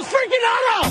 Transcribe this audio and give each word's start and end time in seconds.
this 0.00 0.12
freaking 0.12 0.44
auto! 0.48 0.90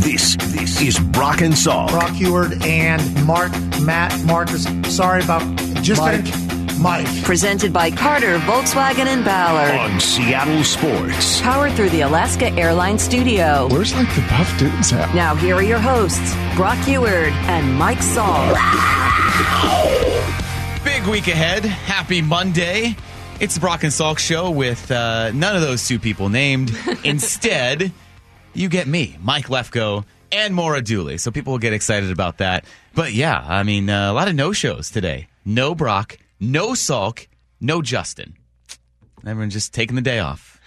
This 0.00 0.36
this 0.36 0.80
is 0.80 0.98
Brock 0.98 1.40
and 1.40 1.52
Salk. 1.54 1.90
Brock 1.90 2.10
Huard 2.12 2.62
and 2.64 3.02
Mark, 3.26 3.50
Matt, 3.80 4.18
Marcus. 4.24 4.64
Sorry 4.94 5.22
about 5.22 5.42
just 5.82 6.00
Mike. 6.00 6.24
Gonna, 6.24 6.74
Mike. 6.80 7.24
Presented 7.24 7.72
by 7.72 7.90
Carter, 7.90 8.38
Volkswagen, 8.40 9.06
and 9.06 9.24
Ballard. 9.24 9.74
on 9.74 9.98
Seattle 10.00 10.62
Sports. 10.62 11.40
Powered 11.40 11.72
through 11.72 11.90
the 11.90 12.02
Alaska 12.02 12.50
Airlines 12.52 13.02
Studio. 13.02 13.66
Where's 13.70 13.94
like 13.94 14.14
the 14.14 14.20
buff 14.22 14.58
dudes 14.58 14.92
at? 14.92 15.12
Now, 15.14 15.34
here 15.34 15.56
are 15.56 15.62
your 15.62 15.80
hosts, 15.80 16.34
Brock 16.54 16.78
Huard 16.86 17.32
and 17.48 17.74
Mike 17.74 17.98
Salk. 17.98 18.54
Big 20.84 21.02
week 21.06 21.26
ahead. 21.28 21.64
Happy 21.64 22.22
Monday. 22.22 22.96
It's 23.40 23.54
the 23.54 23.60
Brock 23.60 23.82
and 23.82 23.92
Salk 23.92 24.18
show 24.18 24.50
with 24.50 24.90
uh, 24.90 25.30
none 25.32 25.56
of 25.56 25.62
those 25.62 25.86
two 25.86 25.98
people 25.98 26.28
named. 26.28 26.70
Instead, 27.04 27.92
you 28.56 28.68
get 28.68 28.86
me, 28.86 29.16
Mike 29.20 29.46
Lefko, 29.48 30.04
and 30.32 30.54
Maura 30.54 30.82
Dooley. 30.82 31.18
So 31.18 31.30
people 31.30 31.52
will 31.52 31.58
get 31.58 31.72
excited 31.72 32.10
about 32.10 32.38
that. 32.38 32.64
But 32.94 33.12
yeah, 33.12 33.44
I 33.46 33.62
mean, 33.62 33.88
uh, 33.90 34.10
a 34.10 34.14
lot 34.14 34.28
of 34.28 34.34
no 34.34 34.52
shows 34.52 34.90
today. 34.90 35.28
No 35.44 35.74
Brock, 35.74 36.18
no 36.40 36.70
Salk, 36.70 37.26
no 37.60 37.82
Justin. 37.82 38.34
Everyone's 39.26 39.52
just 39.54 39.72
taking 39.74 39.96
the 39.96 40.02
day 40.02 40.18
off, 40.18 40.60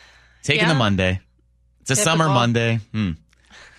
taking 0.44 0.64
Yeah. 0.64 0.74
the 0.74 0.80
Monday. 0.80 1.20
It's 1.82 1.92
a 1.92 1.96
summer 1.96 2.28
Monday. 2.28 2.80
Hmm. 2.94 3.12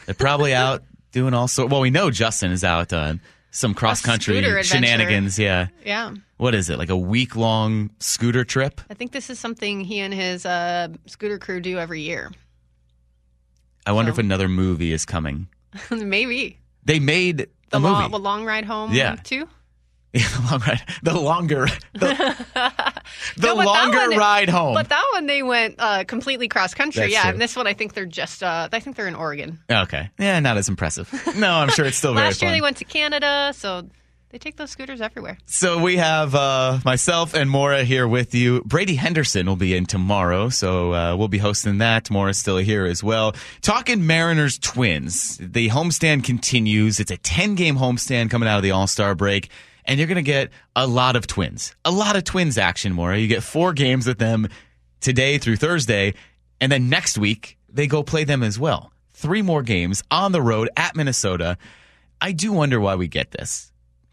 They're 0.07 0.15
probably 0.15 0.55
out 0.55 0.83
doing 1.13 1.35
all 1.35 1.49
sorts. 1.49 1.71
Well, 1.71 1.80
we 1.80 1.91
know 1.91 2.11
Justin 2.11 2.51
is 2.52 2.65
out 2.65 2.93
on 2.93 3.21
some 3.52 3.74
cross 3.74 4.01
country 4.01 4.41
shenanigans. 4.63 5.38
Yeah 5.38 5.69
Yeah. 5.85 6.15
what 6.37 6.55
is 6.55 6.71
it 6.71 6.79
like 6.79 6.88
a 6.88 6.97
week 6.97 7.35
long 7.35 7.91
scooter 7.99 8.45
trip 8.45 8.80
I 8.88 8.95
think 8.95 9.11
this 9.11 9.29
is 9.29 9.41
something 9.41 9.80
he 9.80 9.99
and 9.99 10.15
his 10.15 10.47
uh, 10.47 10.88
scooter 11.07 11.37
crew 11.38 11.61
do 11.61 11.77
every 11.79 12.01
year. 12.02 12.30
I 13.91 13.93
wonder 13.93 14.11
So- 14.11 14.15
if 14.15 14.19
another 14.19 14.49
movie 14.49 14.93
is 14.93 15.05
coming 15.05 15.49
Maybe. 15.91 16.59
they 16.85 16.99
made 17.01 17.49
The 17.71 17.77
a 17.77 17.80
movie 17.80 17.93
long, 17.95 18.10
the 18.10 18.19
long 18.19 18.45
ride 18.45 18.65
home, 18.65 18.93
Yeah. 18.93 19.16
too. 19.16 19.49
Yeah, 20.13 20.27
the 20.27 20.43
long 20.51 20.60
ride 20.66 20.83
the 21.05 21.15
longer 21.21 21.66
the, 21.93 22.09
the 23.37 23.46
No, 23.46 23.55
longer 23.55 23.99
one- 24.09 24.18
ride 24.18 24.49
home 24.49 24.74
But 24.74 24.88
that 24.88 25.05
one, 25.13 25.27
they 25.27 25.43
went 25.45 25.77
uh, 25.79 26.02
completely 26.05 26.49
cross 26.49 26.74
country. 26.74 27.02
That's 27.02 27.13
yeah. 27.13 27.23
true. 27.23 27.30
And 27.33 27.41
this 27.41 27.55
one, 27.55 27.68
I 27.68 27.74
think 27.74 27.95
they're 27.95 28.07
just, 28.07 28.43
uh, 28.43 28.68
I 28.73 28.80
think 28.80 28.96
they're 28.96 29.07
in 29.07 29.15
Oregon. 29.15 29.61
okay 29.71 30.11
yeah 30.18 30.41
not 30.41 30.57
as 30.57 30.68
impressive 30.68 31.07
no 31.37 31.52
i'm 31.52 31.68
sure 31.71 31.85
it's 31.85 31.96
still 31.96 32.15
very 32.15 32.27
Last 32.27 32.43
year, 32.43 32.49
fun 32.51 32.57
they 32.57 32.61
went 32.61 32.79
to 32.79 32.85
Canada. 32.85 33.52
So 33.55 33.88
they 34.31 34.39
take 34.39 34.57
those 34.57 34.71
scooters 34.71 35.01
everywhere. 35.01 35.39
So 35.47 35.83
we 35.83 35.97
have 35.97 36.35
uh, 36.35 36.79
myself 36.85 37.35
and 37.35 37.51
Maura 37.51 37.83
here 37.85 38.07
with 38.07 38.35
you. 38.35 38.63
Brady 38.63 38.95
Henderson 38.95 39.47
will 39.47 39.57
be 39.57 39.75
in 39.75 39.87
tomorrow, 39.87 40.49
so 40.49 40.95
uh, 40.95 41.17
we'll 41.17 41.29
be 41.29 41.39
hosting 41.39 41.79
that. 41.79 42.11
Maura's 42.11 42.39
still 42.39 42.59
here 42.59 42.87
as 42.87 43.03
well. 43.03 43.35
Talking 43.61 44.07
Mariners 44.07 44.59
Twins. 44.59 45.37
The 45.39 45.69
homestand 45.69 46.25
continues. 46.25 47.01
It's 47.01 47.11
a 47.11 47.17
10 47.17 47.57
game 47.57 47.77
homestand 47.77 48.31
coming 48.31 48.49
out 48.49 48.59
of 48.59 48.63
the 48.63 48.71
All 48.71 48.87
Star 48.87 49.15
break, 49.17 49.51
and 49.85 49.99
you're 49.99 50.09
going 50.09 50.17
to 50.17 50.23
get 50.23 50.51
a 50.77 50.87
lot 50.87 51.17
of 51.17 51.27
Twins. 51.27 51.75
A 51.85 51.91
lot 51.91 52.15
of 52.15 52.23
Twins 52.23 52.57
action, 52.57 52.93
Maura. 52.93 53.19
You 53.19 53.27
get 53.27 53.43
four 53.43 53.73
games 53.73 54.07
with 54.07 54.19
them 54.19 54.49
today 55.01 55.39
through 55.39 55.57
Thursday, 55.57 56.15
and 56.61 56.71
then 56.71 56.89
next 56.89 57.19
week 57.19 57.59
they 57.69 57.89
go 57.89 58.05
play 58.05 58.23
them 58.23 58.45
as 58.45 58.59
well. 58.59 58.93
Three 59.13 59.43
more 59.43 59.63
games 59.63 60.05
on 60.11 60.31
the 60.31 60.41
road 60.41 60.71
at 60.77 60.95
Minnesota. 60.95 61.59
I 62.21 62.33
do 62.33 62.53
wonder 62.53 62.79
why 62.79 62.95
we 62.95 63.09
get 63.09 63.33
this 63.33 63.70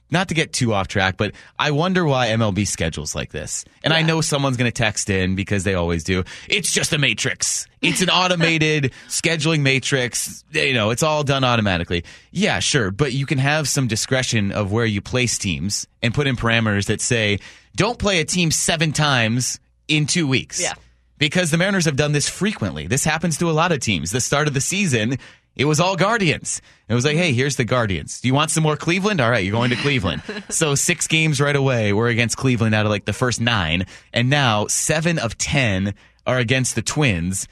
not 0.10 0.30
to 0.30 0.34
get 0.34 0.54
too 0.54 0.74
off 0.74 0.88
track, 0.88 1.18
but 1.18 1.34
I 1.60 1.72
wonder 1.72 2.06
why 2.06 2.28
MLB 2.28 2.68
schedules 2.68 3.16
like 3.16 3.32
this. 3.32 3.66
And 3.84 3.94
I 3.94 4.02
know 4.02 4.22
someone's 4.22 4.58
going 4.58 4.72
to 4.72 4.76
text 4.76 5.10
in 5.10 5.36
because 5.36 5.64
they 5.64 5.74
always 5.74 6.04
do. 6.04 6.24
It's 6.48 6.72
just 6.72 6.94
a 6.94 6.98
matrix. 6.98 7.68
It's 7.82 8.02
an 8.02 8.10
automated 8.10 8.94
scheduling 9.08 9.62
matrix. 9.62 10.44
You 10.52 10.74
know, 10.74 10.92
it's 10.92 11.04
all 11.04 11.24
done 11.24 11.44
automatically. 11.44 12.04
Yeah, 12.32 12.60
sure. 12.60 12.92
But 12.92 13.14
you 13.14 13.26
can 13.26 13.38
have 13.38 13.68
some 13.68 13.88
discretion 13.88 14.52
of 14.52 14.72
where 14.72 14.86
you 14.86 15.02
place 15.02 15.38
teams 15.38 15.88
and 16.02 16.14
put 16.14 16.28
in 16.28 16.36
parameters 16.36 16.86
that 16.86 17.02
say, 17.02 17.40
don't 17.76 18.00
play 18.00 18.20
a 18.20 18.26
team 18.26 18.52
seven 18.52 18.94
times 18.94 19.60
in 19.88 20.08
two 20.08 20.28
weeks. 20.28 20.62
Yeah. 20.62 20.74
Because 21.18 21.50
the 21.50 21.58
Mariners 21.58 21.86
have 21.86 21.96
done 21.96 22.12
this 22.12 22.30
frequently. 22.30 22.88
This 22.88 23.04
happens 23.04 23.38
to 23.40 23.50
a 23.50 23.52
lot 23.52 23.72
of 23.72 23.80
teams. 23.80 24.12
The 24.12 24.22
start 24.22 24.48
of 24.48 24.54
the 24.54 24.62
season, 24.62 25.18
it 25.58 25.66
was 25.66 25.80
all 25.80 25.96
Guardians. 25.96 26.62
It 26.88 26.94
was 26.94 27.04
like, 27.04 27.18
hey, 27.18 27.34
here's 27.34 27.56
the 27.56 27.66
Guardians. 27.66 28.22
Do 28.22 28.28
you 28.28 28.34
want 28.34 28.52
some 28.52 28.64
more 28.64 28.78
Cleveland? 28.78 29.20
All 29.20 29.30
right, 29.30 29.44
you're 29.44 29.52
going 29.52 29.72
to 29.72 29.76
Cleveland. 29.76 30.22
so 30.50 30.76
six 30.76 31.08
games 31.08 31.42
right 31.42 31.56
away 31.56 31.94
were 31.94 32.08
against 32.08 32.38
Cleveland 32.38 32.76
out 32.76 32.86
of 32.86 32.92
like 32.92 33.06
the 33.06 33.14
first 33.14 33.42
nine. 33.42 33.86
And 34.14 34.30
now 34.30 34.68
seven 34.68 35.18
of 35.18 35.38
10 35.38 35.96
are 36.28 36.38
against 36.38 36.76
the 36.76 36.84
Twins. 36.84 37.48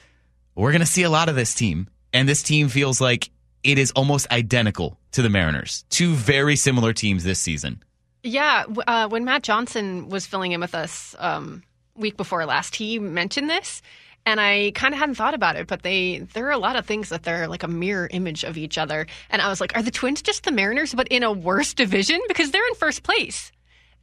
We're 0.54 0.70
going 0.70 0.80
to 0.80 0.86
see 0.86 1.02
a 1.02 1.10
lot 1.10 1.28
of 1.28 1.34
this 1.34 1.52
team. 1.54 1.88
And 2.12 2.28
this 2.28 2.42
team 2.42 2.68
feels 2.68 3.00
like 3.00 3.30
it 3.64 3.76
is 3.76 3.90
almost 3.90 4.30
identical 4.30 4.98
to 5.12 5.22
the 5.22 5.28
Mariners. 5.28 5.84
Two 5.90 6.14
very 6.14 6.54
similar 6.54 6.92
teams 6.92 7.24
this 7.24 7.40
season. 7.40 7.82
Yeah, 8.22 8.64
uh, 8.86 9.08
when 9.08 9.24
Matt 9.24 9.42
Johnson 9.42 10.08
was 10.08 10.26
filling 10.26 10.52
in 10.52 10.60
with 10.60 10.74
us 10.74 11.14
um, 11.18 11.62
week 11.96 12.16
before 12.16 12.44
last, 12.46 12.76
he 12.76 12.98
mentioned 12.98 13.50
this, 13.50 13.82
and 14.26 14.40
I 14.40 14.72
kind 14.74 14.92
of 14.92 14.98
hadn't 14.98 15.14
thought 15.14 15.34
about 15.34 15.56
it. 15.56 15.68
But 15.68 15.82
they 15.82 16.18
there 16.34 16.46
are 16.48 16.52
a 16.52 16.58
lot 16.58 16.76
of 16.76 16.84
things 16.84 17.08
that 17.08 17.22
they're 17.22 17.48
like 17.48 17.62
a 17.62 17.68
mirror 17.68 18.08
image 18.10 18.44
of 18.44 18.58
each 18.58 18.76
other, 18.76 19.06
and 19.30 19.40
I 19.40 19.48
was 19.48 19.60
like, 19.60 19.74
are 19.76 19.82
the 19.82 19.90
Twins 19.90 20.20
just 20.20 20.44
the 20.44 20.52
Mariners, 20.52 20.94
but 20.94 21.08
in 21.08 21.22
a 21.22 21.32
worse 21.32 21.72
division 21.72 22.20
because 22.28 22.50
they're 22.50 22.66
in 22.66 22.74
first 22.74 23.02
place? 23.04 23.52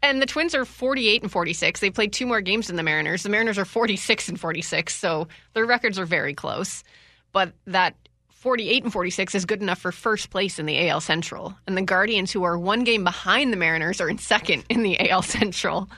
And 0.01 0.22
the 0.22 0.25
Twins 0.25 0.53
are 0.53 0.66
48 0.66 1.22
and 1.22 1.31
46. 1.31 1.79
They 1.79 1.89
played 1.89 2.11
two 2.11 2.25
more 2.25 2.41
games 2.41 2.67
than 2.67 2.75
the 2.75 2.84
Mariners. 2.84 3.23
The 3.23 3.29
Mariners 3.29 3.57
are 3.57 3.63
46 3.63 4.29
and 4.29 4.39
46, 4.39 4.94
so 4.94 5.28
their 5.53 5.66
records 5.66 5.97
are 5.97 6.06
very 6.06 6.34
close. 6.34 6.84
But 7.31 7.53
that 7.67 7.95
48 8.29 8.84
and 8.84 8.91
46 8.91 9.35
is 9.35 9.45
good 9.45 9.61
enough 9.61 9.79
for 9.79 9.94
first 9.94 10.29
place 10.29 10.59
in 10.59 10.66
the 10.66 10.90
AL 10.90 11.00
Central. 11.00 11.55
And 11.66 11.78
the 11.78 11.81
Guardians, 11.81 12.34
who 12.34 12.44
are 12.44 12.57
one 12.57 12.84
game 12.84 13.05
behind 13.05 13.53
the 13.53 13.57
Mariners, 13.57 14.01
are 14.01 14.09
in 14.09 14.17
second 14.17 14.66
in 14.67 14.84
the 14.84 15.09
AL 15.09 15.22
Central. 15.22 15.90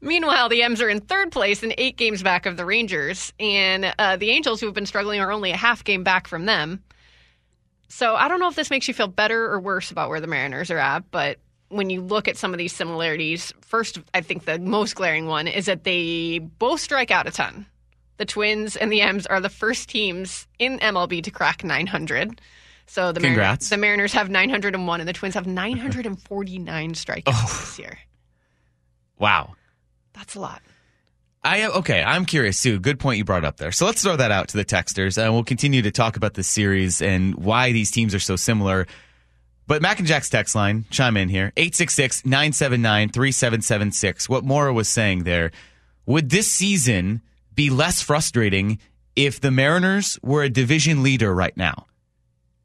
Meanwhile, 0.00 0.48
the 0.50 0.62
M's 0.62 0.80
are 0.82 0.88
in 0.88 1.00
third 1.00 1.32
place 1.32 1.62
and 1.62 1.74
eight 1.78 1.96
games 1.96 2.22
back 2.22 2.46
of 2.46 2.56
the 2.56 2.64
Rangers. 2.64 3.32
And 3.40 3.92
uh, 3.98 4.16
the 4.16 4.30
Angels, 4.30 4.60
who 4.60 4.66
have 4.66 4.74
been 4.74 4.86
struggling, 4.86 5.20
are 5.20 5.32
only 5.32 5.50
a 5.50 5.56
half 5.56 5.82
game 5.84 6.04
back 6.04 6.28
from 6.28 6.44
them. 6.46 6.82
So 7.88 8.14
I 8.14 8.28
don't 8.28 8.40
know 8.40 8.48
if 8.48 8.56
this 8.56 8.70
makes 8.70 8.88
you 8.88 8.94
feel 8.94 9.06
better 9.08 9.46
or 9.52 9.60
worse 9.60 9.90
about 9.90 10.08
where 10.10 10.20
the 10.20 10.26
Mariners 10.26 10.70
are 10.70 10.78
at, 10.78 11.10
but 11.10 11.38
when 11.68 11.88
you 11.90 12.00
look 12.00 12.28
at 12.28 12.36
some 12.36 12.52
of 12.52 12.58
these 12.58 12.72
similarities, 12.72 13.52
first, 13.60 13.98
I 14.12 14.20
think 14.20 14.44
the 14.44 14.58
most 14.58 14.94
glaring 14.96 15.26
one 15.26 15.48
is 15.48 15.66
that 15.66 15.84
they 15.84 16.38
both 16.38 16.80
strike 16.80 17.10
out 17.10 17.26
a 17.26 17.30
ton. 17.30 17.66
The 18.18 18.24
Twins 18.24 18.76
and 18.76 18.90
the 18.90 19.00
M's 19.02 19.26
are 19.26 19.40
the 19.40 19.48
first 19.48 19.88
teams 19.88 20.46
in 20.58 20.78
MLB 20.78 21.22
to 21.24 21.30
crack 21.30 21.62
900. 21.64 22.40
So 22.86 23.12
the 23.12 23.20
Mariners, 23.20 23.36
Congrats. 23.36 23.68
the 23.70 23.76
Mariners 23.76 24.12
have 24.12 24.30
901 24.30 25.00
and 25.00 25.08
the 25.08 25.12
Twins 25.12 25.34
have 25.34 25.46
949 25.46 26.94
strikeouts 26.94 27.22
Oh. 27.26 27.46
this 27.60 27.78
year. 27.78 27.98
Wow. 29.18 29.54
That's 30.16 30.34
a 30.34 30.40
lot. 30.40 30.62
I 31.44 31.66
okay. 31.66 32.02
I'm 32.02 32.24
curious 32.24 32.58
Sue. 32.58 32.80
Good 32.80 32.98
point 32.98 33.18
you 33.18 33.24
brought 33.24 33.44
up 33.44 33.58
there. 33.58 33.70
So 33.70 33.86
let's 33.86 34.02
throw 34.02 34.16
that 34.16 34.32
out 34.32 34.48
to 34.48 34.56
the 34.56 34.64
texters, 34.64 35.22
and 35.22 35.32
we'll 35.32 35.44
continue 35.44 35.82
to 35.82 35.92
talk 35.92 36.16
about 36.16 36.34
the 36.34 36.42
series 36.42 37.00
and 37.00 37.36
why 37.36 37.70
these 37.70 37.92
teams 37.92 38.14
are 38.14 38.20
so 38.20 38.34
similar. 38.34 38.86
But 39.68 39.82
Mac 39.82 39.98
and 39.98 40.08
Jack's 40.08 40.28
text 40.28 40.54
line, 40.54 40.86
chime 40.90 41.16
in 41.16 41.28
here 41.28 41.52
866 41.56 42.24
979 42.24 43.10
3776. 43.10 44.28
What 44.28 44.44
Maura 44.44 44.72
was 44.72 44.88
saying 44.88 45.22
there. 45.24 45.52
Would 46.06 46.30
this 46.30 46.50
season 46.50 47.20
be 47.54 47.70
less 47.70 48.00
frustrating 48.00 48.78
if 49.14 49.40
the 49.40 49.50
Mariners 49.50 50.18
were 50.22 50.42
a 50.44 50.48
division 50.48 51.02
leader 51.02 51.34
right 51.34 51.56
now? 51.56 51.86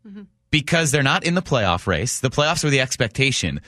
Mm-hmm. 0.08 0.24
Because 0.52 0.92
they're 0.92 1.04
not 1.04 1.24
in 1.24 1.34
the 1.36 1.42
playoff 1.42 1.88
race. 1.88 2.20
The 2.20 2.30
playoffs 2.30 2.64
were 2.64 2.70
the 2.70 2.82
expectation. 2.82 3.62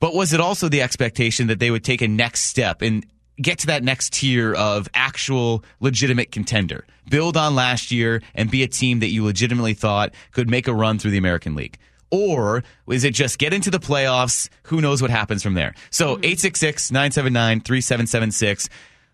But 0.00 0.14
was 0.14 0.32
it 0.32 0.40
also 0.40 0.68
the 0.68 0.82
expectation 0.82 1.48
that 1.48 1.58
they 1.58 1.70
would 1.70 1.84
take 1.84 2.02
a 2.02 2.08
next 2.08 2.42
step 2.42 2.82
and 2.82 3.04
get 3.42 3.58
to 3.60 3.66
that 3.68 3.82
next 3.82 4.12
tier 4.12 4.54
of 4.54 4.88
actual 4.94 5.64
legitimate 5.80 6.32
contender? 6.32 6.84
Build 7.08 7.36
on 7.36 7.54
last 7.54 7.90
year 7.90 8.22
and 8.34 8.50
be 8.50 8.62
a 8.62 8.68
team 8.68 9.00
that 9.00 9.10
you 9.10 9.24
legitimately 9.24 9.74
thought 9.74 10.14
could 10.32 10.48
make 10.48 10.68
a 10.68 10.74
run 10.74 10.98
through 10.98 11.10
the 11.10 11.18
American 11.18 11.54
League? 11.54 11.78
Or 12.10 12.64
is 12.88 13.04
it 13.04 13.14
just 13.14 13.38
get 13.38 13.52
into 13.52 13.70
the 13.70 13.78
playoffs? 13.78 14.48
Who 14.64 14.80
knows 14.80 15.00
what 15.00 15.10
happens 15.10 15.42
from 15.42 15.54
there? 15.54 15.74
So 15.90 16.14
mm-hmm. 16.14 16.24
866 16.24 16.90
979 16.90 17.60
3776. 17.60 18.68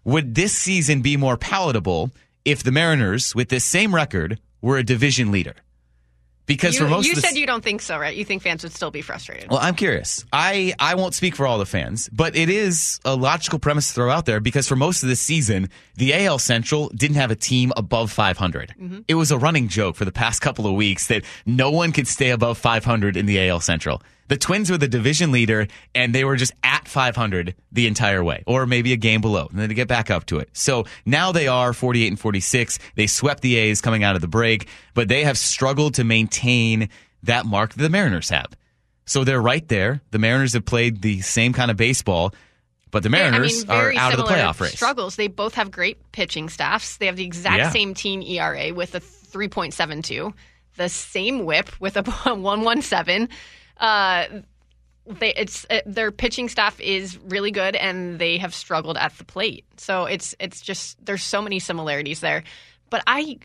Would 0.05 0.35
this 0.35 0.53
season 0.53 1.03
be 1.03 1.17
more 1.17 1.37
palatable 1.37 2.11
if 2.45 2.63
the 2.63 2.73
Mariners, 2.73 3.35
with 3.35 3.49
this 3.49 3.65
same 3.65 3.95
record, 3.95 4.41
were 4.63 4.79
a 4.79 4.85
division 4.85 5.33
leader? 5.33 5.55
Because 6.47 6.75
You, 6.75 6.81
for 6.85 6.89
most 6.89 7.07
you 7.07 7.13
of 7.13 7.17
the 7.17 7.23
said 7.23 7.37
you 7.37 7.47
don't 7.47 7.63
think 7.63 7.83
so, 7.83 7.99
right? 7.99 8.17
You 8.17 8.25
think 8.25 8.43
fans 8.43 8.63
would 8.63 8.73
still 8.73 8.91
be 8.91 9.03
frustrated. 9.03 9.51
well, 9.51 9.59
I'm 9.61 9.75
curious. 9.75 10.25
I, 10.33 10.75
I 10.79 10.95
won't 10.95 11.15
speak 11.15 11.35
for 11.35 11.47
all 11.47 11.59
the 11.59 11.67
fans, 11.67 12.09
but 12.13 12.37
it 12.37 12.49
is 12.49 13.01
a 13.05 13.17
logical 13.17 13.59
premise 13.59 13.89
to 13.89 13.95
throw 13.95 14.11
out 14.11 14.27
there 14.27 14.41
because 14.41 14.69
for 14.69 14.77
most 14.77 15.03
of 15.03 15.09
this 15.09 15.21
season, 15.21 15.69
the 15.97 16.15
AL 16.15 16.39
Central 16.39 16.89
didn't 16.91 17.17
have 17.17 17.31
a 17.31 17.37
team 17.37 17.73
above 17.77 18.13
500. 18.13 18.75
Mm-hmm. 18.81 19.01
It 19.09 19.15
was 19.15 19.31
a 19.31 19.39
running 19.39 19.69
joke 19.69 19.97
for 19.97 20.05
the 20.05 20.13
past 20.13 20.41
couple 20.41 20.67
of 20.67 20.75
weeks 20.75 21.09
that 21.09 21.25
no 21.45 21.71
one 21.71 21.93
could 21.93 22.07
stay 22.07 22.31
above 22.31 22.59
500 22.59 23.17
in 23.17 23.27
the 23.27 23.49
AL 23.49 23.61
Central. 23.61 24.01
The 24.29 24.37
Twins 24.37 24.71
were 24.71 24.79
the 24.79 24.89
division 24.89 25.31
leader, 25.33 25.69
and 25.95 26.15
they 26.15 26.25
were 26.25 26.37
just 26.37 26.53
at 26.65 26.89
500 26.89 27.55
the 27.73 27.87
entire 27.87 28.25
way, 28.25 28.43
or 28.47 28.67
maybe 28.67 28.93
a 28.93 28.97
game 28.97 29.21
below, 29.21 29.47
and 29.51 29.59
then 29.59 29.69
to 29.69 29.75
get 29.75 29.87
back 29.89 30.11
up 30.11 30.27
to 30.27 30.39
it. 30.39 30.49
So 30.53 30.85
now 31.05 31.31
they 31.33 31.47
are 31.49 31.73
48 31.73 32.09
and 32.09 32.19
46. 32.19 32.79
They 32.97 33.07
swept 33.07 33.43
the 33.43 33.57
A's 33.57 33.81
coming 33.81 34.03
out 34.03 34.15
of 34.17 34.21
the 34.23 34.29
break, 34.29 34.67
but 34.95 35.09
they 35.09 35.25
have 35.25 35.39
struggled 35.39 35.95
to 35.95 36.05
maintain 36.05 36.89
that 37.23 37.47
mark 37.47 37.75
that 37.75 37.83
the 37.83 37.89
Mariners 37.91 38.29
have. 38.31 38.49
So 39.05 39.23
they're 39.23 39.41
right 39.41 39.67
there. 39.69 40.01
The 40.11 40.19
Mariners 40.19 40.55
have 40.55 40.65
played 40.65 41.03
the 41.03 41.21
same 41.21 41.53
kind 41.53 41.71
of 41.71 41.77
baseball, 41.77 42.35
but 42.91 43.03
the 43.05 43.09
Mariners 43.11 43.65
I 43.69 43.73
mean, 43.73 43.97
are 43.97 44.01
out 44.01 44.13
of 44.13 44.19
the 44.19 44.25
playoff 44.25 44.61
race. 44.61 44.73
Struggles. 44.75 45.15
They 45.17 45.29
both 45.29 45.55
have 45.55 45.71
great 45.71 45.99
pitching 46.13 46.49
staffs. 46.49 46.97
They 46.97 47.07
have 47.07 47.17
the 47.17 47.25
exact 47.25 47.59
Yeah. 47.59 47.71
same 47.71 47.95
team 47.95 48.23
ERA 48.23 48.73
with 48.73 48.95
a 48.97 49.01
3.72, 49.01 50.33
the 50.77 50.89
same 50.89 51.45
WHIP 51.45 51.71
with 51.81 51.97
a 51.97 52.03
117. 52.25 53.29
Uh, 53.79 54.27
they 55.07 55.33
it's 55.35 55.67
uh, 55.71 55.81
their 55.87 56.11
pitching 56.11 56.49
staff 56.49 56.81
is 56.81 57.17
really 57.19 57.51
good 57.51 57.77
and 57.77 58.19
they 58.19 58.39
have 58.39 58.55
struggled 58.55 58.97
at 58.97 59.17
the 59.19 59.25
plate. 59.25 59.65
So 59.77 60.05
it's 60.07 60.35
it's 60.41 60.61
just 60.61 61.05
there's 61.05 61.23
so 61.23 61.41
many 61.41 61.59
similarities 61.61 62.21
there. 62.21 62.43
But 62.91 63.03
I 63.07 63.39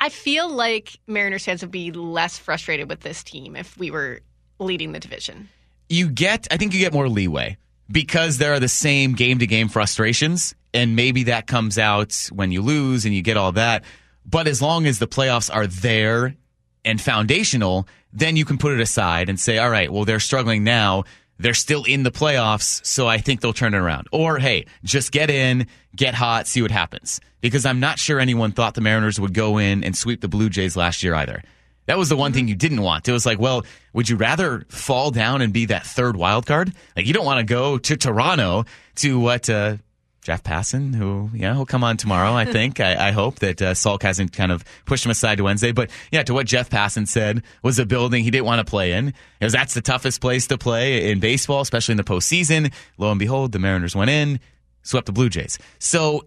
I 0.00 0.08
feel 0.08 0.48
like 0.48 0.98
Mariners 1.06 1.44
fans 1.44 1.62
would 1.62 1.70
be 1.70 1.90
less 1.92 2.38
frustrated 2.38 2.88
with 2.88 3.00
this 3.00 3.22
team 3.24 3.56
if 3.56 3.76
we 3.76 3.90
were 3.90 4.20
leading 4.58 4.92
the 4.92 5.00
division. 5.00 5.48
you 5.88 6.08
get 6.08 6.46
I 6.50 6.56
think 6.58 6.74
you 6.74 6.78
get 6.80 6.92
more 6.92 7.08
leeway 7.08 7.56
because 7.90 8.38
there 8.38 8.52
are 8.52 8.60
the 8.60 8.68
same 8.68 9.14
game 9.14 9.38
to 9.40 9.46
game 9.46 9.68
frustrations 9.68 10.54
and 10.72 10.94
maybe 10.94 11.24
that 11.24 11.46
comes 11.48 11.76
out 11.78 12.28
when 12.30 12.52
you 12.52 12.62
lose 12.62 13.04
and 13.04 13.12
you 13.14 13.22
get 13.22 13.36
all 13.36 13.52
that 13.52 13.84
but 14.24 14.46
as 14.46 14.62
long 14.62 14.86
as 14.86 14.98
the 15.00 15.08
playoffs 15.08 15.52
are 15.52 15.66
there 15.66 16.36
and 16.84 17.00
foundational 17.00 17.88
then 18.12 18.36
you 18.36 18.44
can 18.44 18.58
put 18.58 18.72
it 18.72 18.80
aside 18.80 19.28
and 19.28 19.38
say 19.38 19.58
all 19.58 19.70
right 19.70 19.92
well 19.92 20.04
they're 20.04 20.20
struggling 20.20 20.64
now 20.64 21.04
they're 21.38 21.54
still 21.54 21.84
in 21.84 22.02
the 22.02 22.10
playoffs 22.10 22.84
so 22.84 23.06
I 23.06 23.18
think 23.18 23.40
they'll 23.40 23.52
turn 23.52 23.74
it 23.74 23.78
around 23.78 24.08
or 24.12 24.38
hey 24.38 24.66
just 24.84 25.12
get 25.12 25.30
in 25.30 25.66
get 25.94 26.14
hot 26.14 26.46
see 26.46 26.62
what 26.62 26.70
happens 26.70 27.20
because 27.40 27.64
I'm 27.64 27.80
not 27.80 27.98
sure 27.98 28.20
anyone 28.20 28.52
thought 28.52 28.74
the 28.74 28.80
Mariners 28.80 29.18
would 29.20 29.34
go 29.34 29.58
in 29.58 29.84
and 29.84 29.96
sweep 29.96 30.20
the 30.20 30.28
Blue 30.28 30.50
Jays 30.50 30.76
last 30.76 31.02
year 31.02 31.14
either 31.14 31.42
that 31.90 31.98
was 31.98 32.08
the 32.08 32.16
one 32.16 32.32
thing 32.32 32.46
you 32.46 32.54
didn't 32.54 32.82
want. 32.82 33.08
It 33.08 33.12
was 33.12 33.26
like, 33.26 33.40
well, 33.40 33.64
would 33.94 34.08
you 34.08 34.14
rather 34.14 34.64
fall 34.68 35.10
down 35.10 35.42
and 35.42 35.52
be 35.52 35.64
that 35.66 35.84
third 35.84 36.14
wild 36.14 36.46
card? 36.46 36.72
Like 36.94 37.04
you 37.04 37.12
don't 37.12 37.24
want 37.24 37.38
to 37.38 37.44
go 37.44 37.78
to 37.78 37.96
Toronto 37.96 38.64
to 38.96 39.18
what 39.18 39.50
uh, 39.50 39.78
Jeff 40.22 40.42
Passan, 40.42 40.94
who 40.94 41.30
yeah, 41.34 41.54
he'll 41.54 41.64
come 41.64 41.82
on 41.82 41.96
tomorrow. 41.96 42.32
I 42.32 42.44
think. 42.44 42.78
I, 42.78 43.08
I 43.08 43.10
hope 43.10 43.36
that 43.36 43.62
uh, 43.62 43.72
Salk 43.72 44.02
hasn't 44.02 44.32
kind 44.32 44.52
of 44.52 44.64
pushed 44.84 45.04
him 45.04 45.10
aside 45.10 45.38
to 45.38 45.44
Wednesday. 45.44 45.72
But 45.72 45.90
yeah, 46.12 46.22
to 46.24 46.34
what 46.34 46.46
Jeff 46.46 46.68
Passan 46.68 47.08
said 47.08 47.42
was 47.62 47.78
a 47.78 47.86
building 47.86 48.22
he 48.22 48.30
didn't 48.30 48.44
want 48.44 48.64
to 48.64 48.70
play 48.70 48.92
in. 48.92 49.14
Because 49.38 49.52
that's 49.52 49.74
the 49.74 49.80
toughest 49.80 50.20
place 50.20 50.46
to 50.48 50.58
play 50.58 51.10
in 51.10 51.20
baseball, 51.20 51.62
especially 51.62 51.92
in 51.92 51.96
the 51.96 52.04
postseason. 52.04 52.72
Lo 52.98 53.10
and 53.10 53.18
behold, 53.18 53.52
the 53.52 53.58
Mariners 53.58 53.96
went 53.96 54.10
in, 54.10 54.40
swept 54.82 55.06
the 55.06 55.12
Blue 55.12 55.30
Jays. 55.30 55.58
So 55.78 56.26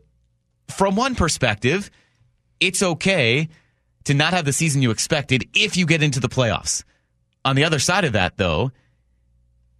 from 0.69 0.95
one 0.95 1.13
perspective, 1.13 1.91
it's 2.59 2.81
okay 2.81 3.47
to 4.05 4.13
not 4.13 4.33
have 4.33 4.45
the 4.45 4.53
season 4.53 4.81
you 4.81 4.91
expected 4.91 5.47
if 5.53 5.77
you 5.77 5.85
get 5.85 6.01
into 6.01 6.19
the 6.19 6.29
playoffs. 6.29 6.83
On 7.45 7.55
the 7.55 7.63
other 7.63 7.79
side 7.79 8.05
of 8.05 8.13
that, 8.13 8.37
though, 8.37 8.71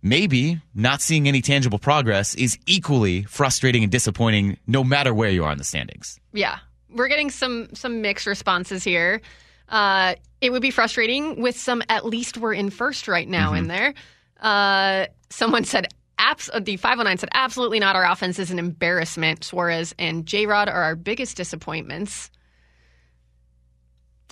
maybe 0.04 0.62
not 0.76 1.02
seeing 1.02 1.28
any 1.28 1.42
tangible 1.42 1.80
progress 1.80 2.36
is 2.36 2.60
equally 2.68 3.24
frustrating 3.24 3.82
and 3.82 3.92
disappointing 3.92 4.58
no 4.68 4.84
matter 4.84 5.14
where 5.14 5.30
you 5.32 5.44
are 5.44 5.52
in 5.52 5.58
the 5.58 5.64
standings. 5.64 6.20
Yeah, 6.34 6.60
we're 6.90 7.08
getting 7.08 7.32
some 7.32 7.70
some 7.74 8.02
mixed 8.02 8.28
responses 8.28 8.84
here. 8.84 9.22
Uh, 9.70 10.14
it 10.42 10.52
would 10.52 10.62
be 10.62 10.70
frustrating 10.72 11.42
with 11.42 11.58
some. 11.58 11.82
At 11.90 12.06
least 12.06 12.38
we're 12.38 12.54
in 12.54 12.70
first 12.70 13.08
right 13.08 13.28
now 13.28 13.48
Mm-hmm. 13.54 13.58
in 13.58 13.68
there. 13.70 13.94
Uh, 14.40 15.06
someone 15.30 15.64
said. 15.64 15.88
Abs- 16.20 16.50
uh, 16.54 16.60
the 16.60 16.78
509 16.78 17.18
said, 17.18 17.30
absolutely 17.34 17.80
not. 17.80 17.96
Our 17.98 18.06
offense 18.10 18.38
is 18.40 18.50
an 18.52 18.60
embarrassment. 18.60 19.44
Suarez 19.44 19.94
and 19.98 20.26
J 20.26 20.46
Rod 20.46 20.70
are 20.70 20.84
our 20.84 20.96
biggest 20.96 21.36
disappointments. 21.36 22.30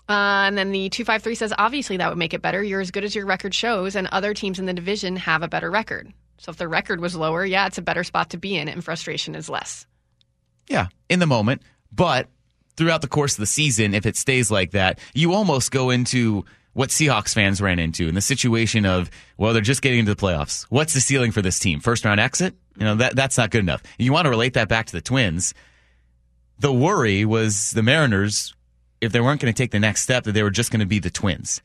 Uh, 0.10 0.44
and 0.48 0.58
then 0.58 0.72
the 0.72 0.90
253 0.90 1.36
says, 1.36 1.54
obviously 1.58 1.98
that 1.98 2.10
would 2.10 2.18
make 2.18 2.34
it 2.34 2.42
better. 2.42 2.62
You're 2.62 2.82
as 2.82 2.92
good 2.92 3.04
as 3.04 3.16
your 3.16 3.26
record 3.26 3.54
shows, 3.54 3.96
and 3.96 4.08
other 4.08 4.34
teams 4.34 4.60
in 4.60 4.66
the 4.66 4.74
division 4.74 5.16
have 5.16 5.44
a 5.44 5.48
better 5.48 5.72
record. 5.72 6.12
So 6.38 6.50
if 6.50 6.58
the 6.58 6.68
record 6.68 7.00
was 7.00 7.16
lower, 7.16 7.46
yeah, 7.46 7.68
it's 7.68 7.78
a 7.78 7.84
better 7.84 8.04
spot 8.04 8.32
to 8.32 8.38
be 8.38 8.58
in, 8.58 8.68
and 8.68 8.84
frustration 8.84 9.36
is 9.36 9.48
less. 9.48 9.86
Yeah, 10.68 10.88
in 11.10 11.20
the 11.20 11.28
moment. 11.28 11.62
But 11.92 12.28
throughout 12.78 13.02
the 13.02 13.08
course 13.08 13.34
of 13.34 13.40
the 13.40 13.46
season, 13.46 13.94
if 13.94 14.06
it 14.06 14.16
stays 14.16 14.50
like 14.50 14.72
that, 14.72 15.00
you 15.14 15.34
almost 15.34 15.72
go 15.72 15.90
into 15.90 16.46
what 16.74 16.90
Seahawks 16.90 17.34
fans 17.34 17.62
ran 17.62 17.80
into 17.80 18.08
in 18.08 18.16
the 18.16 18.22
situation 18.22 18.86
of, 18.86 19.10
well, 19.38 19.54
they're 19.54 19.62
just 19.62 19.82
getting 19.82 20.00
into 20.00 20.16
the 20.16 20.22
playoffs. 20.22 20.64
What's 20.70 20.94
the 20.94 21.02
ceiling 21.02 21.32
for 21.32 21.42
this 21.42 21.60
team? 21.60 21.80
First 21.80 22.06
round 22.06 22.20
exit? 22.20 22.56
You 22.78 22.86
know, 22.86 22.96
that 22.96 23.16
that's 23.16 23.38
not 23.38 23.52
good 23.52 23.60
enough. 23.60 23.84
You 24.00 24.14
want 24.14 24.26
to 24.26 24.30
relate 24.30 24.54
that 24.54 24.70
back 24.70 24.88
to 24.88 24.94
the 24.94 25.02
Twins. 25.02 25.54
The 26.60 26.72
worry 26.72 27.26
was 27.26 27.72
the 27.72 27.84
Mariners, 27.84 28.56
if 29.02 29.12
they 29.12 29.20
weren't 29.20 29.42
going 29.42 29.54
to 29.54 29.58
take 29.58 29.72
the 29.72 29.80
next 29.80 30.04
step, 30.04 30.24
that 30.24 30.32
they 30.34 30.44
were 30.44 30.52
just 30.52 30.72
going 30.72 30.80
to 30.80 30.86
be 30.86 31.00
the 31.00 31.10
Twins, 31.10 31.62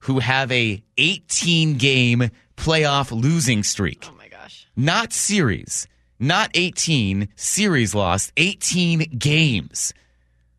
who 0.00 0.18
have 0.18 0.50
a 0.50 0.82
18 0.96 1.74
game 1.76 2.30
playoff 2.56 3.10
losing 3.12 3.62
streak 3.62 4.06
Oh 4.08 4.14
my 4.16 4.28
gosh. 4.28 4.66
not 4.76 5.12
series, 5.12 5.86
not 6.18 6.50
18, 6.54 7.28
series 7.36 7.94
lost, 7.94 8.32
18 8.36 9.16
games. 9.18 9.92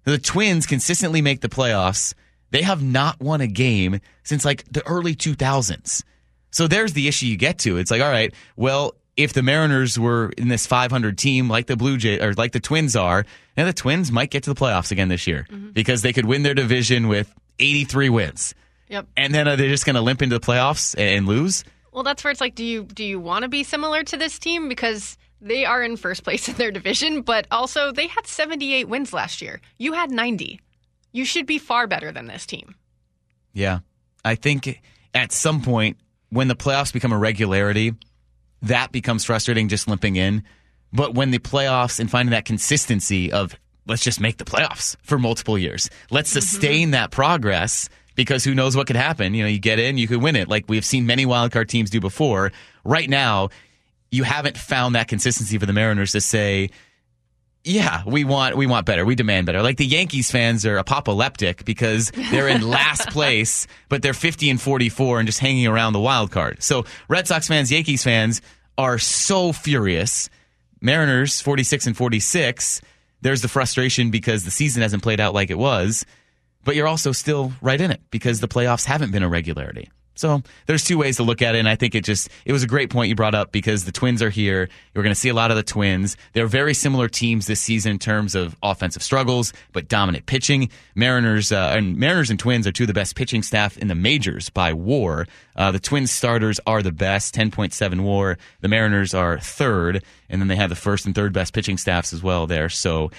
The 0.04 0.18
Twins 0.18 0.66
consistently 0.66 1.22
make 1.22 1.42
the 1.42 1.50
playoffs. 1.50 2.14
They 2.50 2.64
have 2.64 2.84
not 2.84 3.20
won 3.20 3.42
a 3.42 3.48
game 3.48 4.00
since 4.24 4.44
like 4.44 4.66
the 4.72 4.86
early 4.88 5.16
2000s. 5.16 6.04
So 6.50 6.68
there's 6.68 6.94
the 6.94 7.08
issue 7.08 7.28
you 7.28 7.38
get 7.38 7.60
to. 7.60 7.78
It's 7.78 7.92
like, 7.92 8.02
all 8.02 8.10
right, 8.10 8.34
well, 8.56 8.96
if 9.18 9.34
the 9.34 9.44
Mariners 9.44 10.00
were 10.00 10.32
in 10.38 10.48
this 10.48 10.66
500 10.66 11.18
team 11.18 11.50
like 11.50 11.68
the 11.68 11.76
Blue 11.76 11.98
Jays 11.98 12.22
or 12.22 12.34
like 12.34 12.52
the 12.52 12.60
Twins 12.60 12.96
are, 12.96 13.26
and 13.58 13.68
the 13.68 13.74
Twins 13.74 14.12
might 14.12 14.32
get 14.32 14.44
to 14.44 14.54
the 14.54 14.60
playoffs 14.60 14.92
again 14.92 15.10
this 15.10 15.28
year 15.28 15.46
mm-hmm. 15.50 15.72
because 15.72 16.02
they 16.02 16.14
could 16.14 16.26
win 16.26 16.44
their 16.44 16.54
division 16.54 17.08
with 17.08 17.34
83 17.60 18.10
wins. 18.10 18.56
Yep. 18.90 19.08
And 19.16 19.34
then 19.34 19.48
are 19.48 19.56
they 19.56 19.70
just 19.70 19.86
going 19.86 19.96
to 19.96 20.02
limp 20.02 20.22
into 20.22 20.38
the 20.38 20.46
playoffs 20.46 20.98
and 20.98 21.28
lose? 21.28 21.64
Well, 21.92 22.04
that's 22.04 22.24
where 22.24 22.32
it's 22.32 22.42
like, 22.42 22.56
do 22.56 22.64
you 22.64 22.84
do 22.84 23.04
you 23.04 23.20
want 23.20 23.44
to 23.44 23.50
be 23.50 23.64
similar 23.64 24.04
to 24.04 24.18
this 24.18 24.40
team 24.40 24.70
because 24.70 25.18
they 25.42 25.66
are 25.66 25.82
in 25.82 25.98
first 25.98 26.24
place 26.24 26.48
in 26.50 26.56
their 26.56 26.72
division, 26.72 27.22
but 27.22 27.48
also 27.52 27.92
they 27.92 28.08
had 28.08 28.28
78 28.28 28.88
wins 28.88 29.14
last 29.14 29.42
year. 29.42 29.60
You 29.78 29.94
had 29.94 30.12
90. 30.12 30.60
You 31.12 31.26
should 31.26 31.46
be 31.46 31.58
far 31.58 31.88
better 31.88 32.12
than 32.12 32.28
this 32.28 32.46
team. 32.46 32.76
Yeah. 33.54 33.80
I 34.24 34.36
think 34.36 34.82
at 35.14 35.32
some 35.32 35.62
point 35.62 35.98
when 36.30 36.48
the 36.48 36.56
playoffs 36.56 36.94
become 36.94 37.12
a 37.12 37.18
regularity, 37.18 37.94
that 38.62 38.92
becomes 38.92 39.26
frustrating 39.26 39.68
just 39.68 39.88
limping 39.88 40.16
in. 40.16 40.44
But 40.94 41.14
when 41.14 41.32
the 41.32 41.40
playoffs 41.40 42.00
and 42.00 42.10
finding 42.10 42.32
that 42.32 42.46
consistency 42.46 43.32
of 43.32 43.56
let's 43.88 44.04
just 44.04 44.20
make 44.20 44.38
the 44.38 44.46
playoffs 44.46 44.96
for 45.02 45.18
multiple 45.18 45.58
years, 45.58 45.90
let's 46.10 46.30
mm-hmm. 46.30 46.40
sustain 46.40 46.92
that 46.92 47.12
progress 47.12 47.90
because 48.16 48.44
who 48.44 48.54
knows 48.54 48.76
what 48.76 48.88
could 48.88 48.96
happen. 48.96 49.34
You 49.34 49.44
know, 49.44 49.50
you 49.50 49.60
get 49.60 49.80
in, 49.80 49.98
you 49.98 50.08
could 50.08 50.22
win 50.22 50.36
it 50.36 50.48
like 50.48 50.66
we've 50.68 50.86
seen 50.86 51.06
many 51.06 51.26
wildcard 51.26 51.68
teams 51.68 51.90
do 51.90 52.00
before. 52.00 52.52
Right 52.84 53.10
now, 53.10 53.50
you 54.12 54.24
haven't 54.24 54.58
found 54.58 54.96
that 54.96 55.08
consistency 55.08 55.58
for 55.58 55.66
the 55.66 55.74
Mariners 55.74 56.12
to 56.12 56.22
say, 56.22 56.70
yeah, 57.64 58.02
we 58.06 58.24
want 58.24 58.58
we 58.58 58.66
want 58.66 58.86
better. 58.86 59.06
We 59.06 59.16
demand 59.16 59.46
better. 59.46 59.62
Like 59.62 59.78
the 59.78 59.86
Yankees 59.86 60.32
fans 60.32 60.66
are 60.66 60.78
apoplectic 60.78 61.64
because 61.64 62.12
they're 62.12 62.48
in 62.48 62.68
last 62.68 63.10
place, 63.12 63.68
but 63.88 64.02
they're 64.02 64.14
50 64.14 64.50
and 64.50 64.60
44 64.62 65.20
and 65.20 65.28
just 65.28 65.40
hanging 65.40 65.68
around 65.68 65.94
the 65.94 66.00
wild 66.00 66.32
card. 66.32 66.64
So 66.64 66.86
Red 67.08 67.28
Sox 67.28 67.48
fans, 67.48 67.72
Yankees 67.72 68.04
fans 68.04 68.42
are 68.78 68.98
so 68.98 69.54
furious. 69.54 70.30
Mariners 70.82 71.42
46 71.42 71.88
and 71.88 71.98
46. 71.98 72.82
There's 73.22 73.44
the 73.44 73.48
frustration 73.48 74.10
because 74.10 74.44
the 74.44 74.52
season 74.52 74.82
hasn't 74.82 75.04
played 75.04 75.20
out 75.20 75.36
like 75.36 75.52
it 75.52 75.58
was, 75.58 76.06
but 76.64 76.76
you're 76.76 76.88
also 76.88 77.12
still 77.12 77.54
right 77.62 77.80
in 77.80 77.92
it 77.92 78.02
because 78.10 78.40
the 78.40 78.48
playoffs 78.48 78.86
haven't 78.86 79.12
been 79.12 79.22
a 79.22 79.30
regularity. 79.30 79.92
So 80.22 80.44
there's 80.68 80.84
two 80.84 81.00
ways 81.00 81.18
to 81.18 81.24
look 81.24 81.42
at 81.42 81.56
it, 81.56 81.58
and 81.58 81.68
I 81.68 81.76
think 81.76 81.96
it 81.96 82.04
just 82.04 82.30
it 82.46 82.52
was 82.54 82.62
a 82.62 82.68
great 82.68 82.92
point 82.92 83.10
you 83.10 83.16
brought 83.16 83.34
up 83.34 83.52
because 83.52 83.86
the 83.86 83.92
Twins 83.92 84.22
are 84.22 84.30
here. 84.30 84.70
You're 84.94 85.04
going 85.04 85.16
to 85.16 85.20
see 85.20 85.30
a 85.30 85.34
lot 85.34 85.50
of 85.50 85.58
the 85.58 85.64
Twins. 85.64 86.16
They're 86.34 86.46
very 86.46 86.76
similar 86.76 87.08
teams 87.08 87.48
this 87.48 87.60
season 87.60 87.94
in 87.94 88.00
terms 88.00 88.36
of 88.36 88.56
offensive 88.62 89.02
struggles, 89.02 89.52
but 89.74 89.88
dominant 89.88 90.28
pitching. 90.28 90.70
Mariners 90.94 91.52
uh, 91.52 91.74
and 91.76 91.98
Mariners 91.98 92.30
and 92.30 92.40
Twins 92.40 92.68
are 92.68 92.72
two 92.72 92.84
of 92.84 92.88
the 92.88 92.94
best 92.94 93.16
pitching 93.16 93.42
staff 93.42 93.80
in 93.80 93.88
the 93.88 93.96
majors 93.96 94.52
by 94.52 94.74
WAR. 94.74 95.26
Uh, 95.56 95.72
the 95.72 95.80
Twins 95.80 96.12
starters 96.12 96.60
are 96.68 96.84
the 96.84 96.92
best, 96.92 97.34
10.7 97.34 98.02
WAR. 98.02 98.38
The 98.60 98.68
Mariners 98.68 99.16
are 99.16 99.40
third, 99.40 100.04
and 100.30 100.40
then 100.40 100.48
they 100.50 100.56
have 100.56 100.70
the 100.70 100.76
first 100.76 101.08
and 101.08 101.16
third 101.16 101.34
best 101.34 101.52
pitching 101.52 101.80
staffs 101.80 102.14
as 102.14 102.22
well 102.22 102.46
there. 102.46 102.70
So 102.70 103.10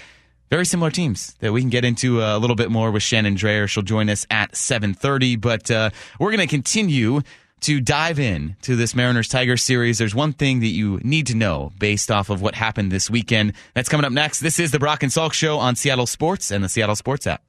very 0.52 0.66
similar 0.66 0.90
teams 0.90 1.34
that 1.40 1.50
we 1.50 1.62
can 1.62 1.70
get 1.70 1.82
into 1.82 2.22
uh, 2.22 2.36
a 2.36 2.38
little 2.38 2.54
bit 2.54 2.70
more 2.70 2.90
with 2.90 3.02
Shannon 3.02 3.36
Drayer. 3.36 3.66
She'll 3.66 3.82
join 3.82 4.10
us 4.10 4.26
at 4.30 4.52
7:30, 4.52 5.40
but 5.40 5.70
uh, 5.70 5.88
we're 6.20 6.30
going 6.30 6.46
to 6.46 6.46
continue 6.46 7.22
to 7.60 7.80
dive 7.80 8.20
in 8.20 8.54
to 8.60 8.76
this 8.76 8.94
Mariners 8.94 9.28
Tigers 9.28 9.62
series. 9.62 9.96
There's 9.96 10.14
one 10.14 10.34
thing 10.34 10.60
that 10.60 10.66
you 10.66 11.00
need 11.02 11.28
to 11.28 11.34
know 11.34 11.72
based 11.78 12.10
off 12.10 12.28
of 12.28 12.42
what 12.42 12.54
happened 12.54 12.92
this 12.92 13.08
weekend. 13.08 13.54
That's 13.72 13.88
coming 13.88 14.04
up 14.04 14.12
next. 14.12 14.40
This 14.40 14.58
is 14.58 14.72
the 14.72 14.78
Brock 14.78 15.02
and 15.02 15.10
Salk 15.10 15.32
Show 15.32 15.56
on 15.58 15.74
Seattle 15.74 16.06
Sports 16.06 16.50
and 16.50 16.62
the 16.62 16.68
Seattle 16.68 16.96
Sports 16.96 17.26
app. 17.26 17.42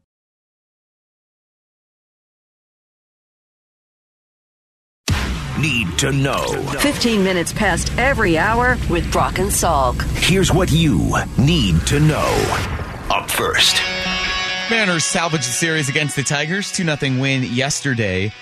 need 5.60 5.98
to 5.98 6.12
know. 6.12 6.46
15 6.80 7.24
minutes 7.24 7.54
past 7.54 7.92
every 7.98 8.38
hour 8.38 8.78
with 8.90 9.10
Brock 9.12 9.40
and 9.40 9.50
Salk. 9.50 10.02
Here's 10.18 10.52
what 10.52 10.72
you 10.72 11.14
need 11.38 11.80
to 11.88 12.00
know. 12.02 12.83
Up 13.14 13.30
first. 13.30 13.80
Mariners 14.72 15.06
salvaged 15.06 15.44
the 15.44 15.52
series 15.52 15.88
against 15.88 16.16
the 16.16 16.24
Tigers. 16.24 16.72
2 16.72 16.84
0 16.84 17.22
win 17.22 17.44
yesterday. 17.44 18.34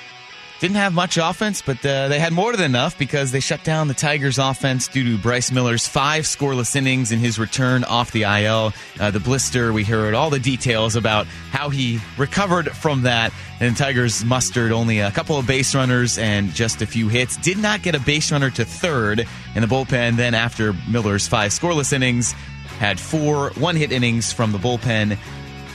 Didn't 0.62 0.78
have 0.78 0.94
much 0.94 1.18
offense, 1.18 1.62
but 1.62 1.86
uh, 1.86 2.08
they 2.08 2.20
had 2.20 2.32
more 2.32 2.56
than 2.56 2.64
enough 2.64 2.98
because 2.98 3.34
they 3.34 3.42
shut 3.42 3.66
down 3.66 3.90
the 3.90 3.94
Tigers' 3.94 4.38
offense 4.38 4.88
due 4.88 5.04
to 5.04 5.22
Bryce 5.22 5.52
Miller's 5.52 5.90
five 5.90 6.24
scoreless 6.24 6.74
innings 6.74 7.12
in 7.12 7.20
his 7.20 7.38
return 7.38 7.84
off 7.84 8.12
the 8.12 8.22
IL. 8.22 8.72
Uh, 8.98 9.12
the 9.12 9.20
blister, 9.20 9.74
we 9.74 9.84
heard 9.84 10.14
all 10.14 10.30
the 10.30 10.40
details 10.40 10.96
about 10.96 11.26
how 11.26 11.70
he 11.70 12.00
recovered 12.18 12.72
from 12.72 13.02
that. 13.02 13.34
And 13.60 13.76
Tigers 13.76 14.24
mustered 14.24 14.72
only 14.72 15.00
a 15.00 15.12
couple 15.12 15.38
of 15.38 15.46
base 15.46 15.76
runners 15.76 16.18
and 16.18 16.54
just 16.54 16.82
a 16.82 16.86
few 16.86 17.10
hits. 17.10 17.36
Did 17.36 17.58
not 17.58 17.82
get 17.82 17.94
a 17.94 18.00
base 18.00 18.32
runner 18.32 18.52
to 18.52 18.64
third 18.64 19.28
in 19.54 19.62
the 19.62 19.68
bullpen. 19.68 20.16
Then, 20.16 20.34
after 20.34 20.74
Miller's 20.88 21.28
five 21.28 21.52
scoreless 21.52 21.92
innings, 21.92 22.36
had 22.82 23.00
four 23.00 23.52
one 23.60 23.76
hit 23.76 23.92
innings 23.92 24.34
from 24.34 24.52
the 24.52 24.58
bullpen. 24.58 25.16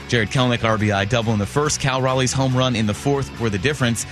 Jarred 0.09 0.29
Kelenic 0.31 0.59
RBI 0.59 1.09
double 1.09 1.33
in 1.33 1.39
the 1.39 1.47
first. 1.47 1.81
Cal 1.81 2.03
Raleigh's 2.03 2.33
home 2.33 2.57
run 2.57 2.75
in 2.75 2.87
the 2.87 2.95
fourth 2.95 3.41
were 3.41 3.49
the 3.49 3.59
difference. 3.59 4.05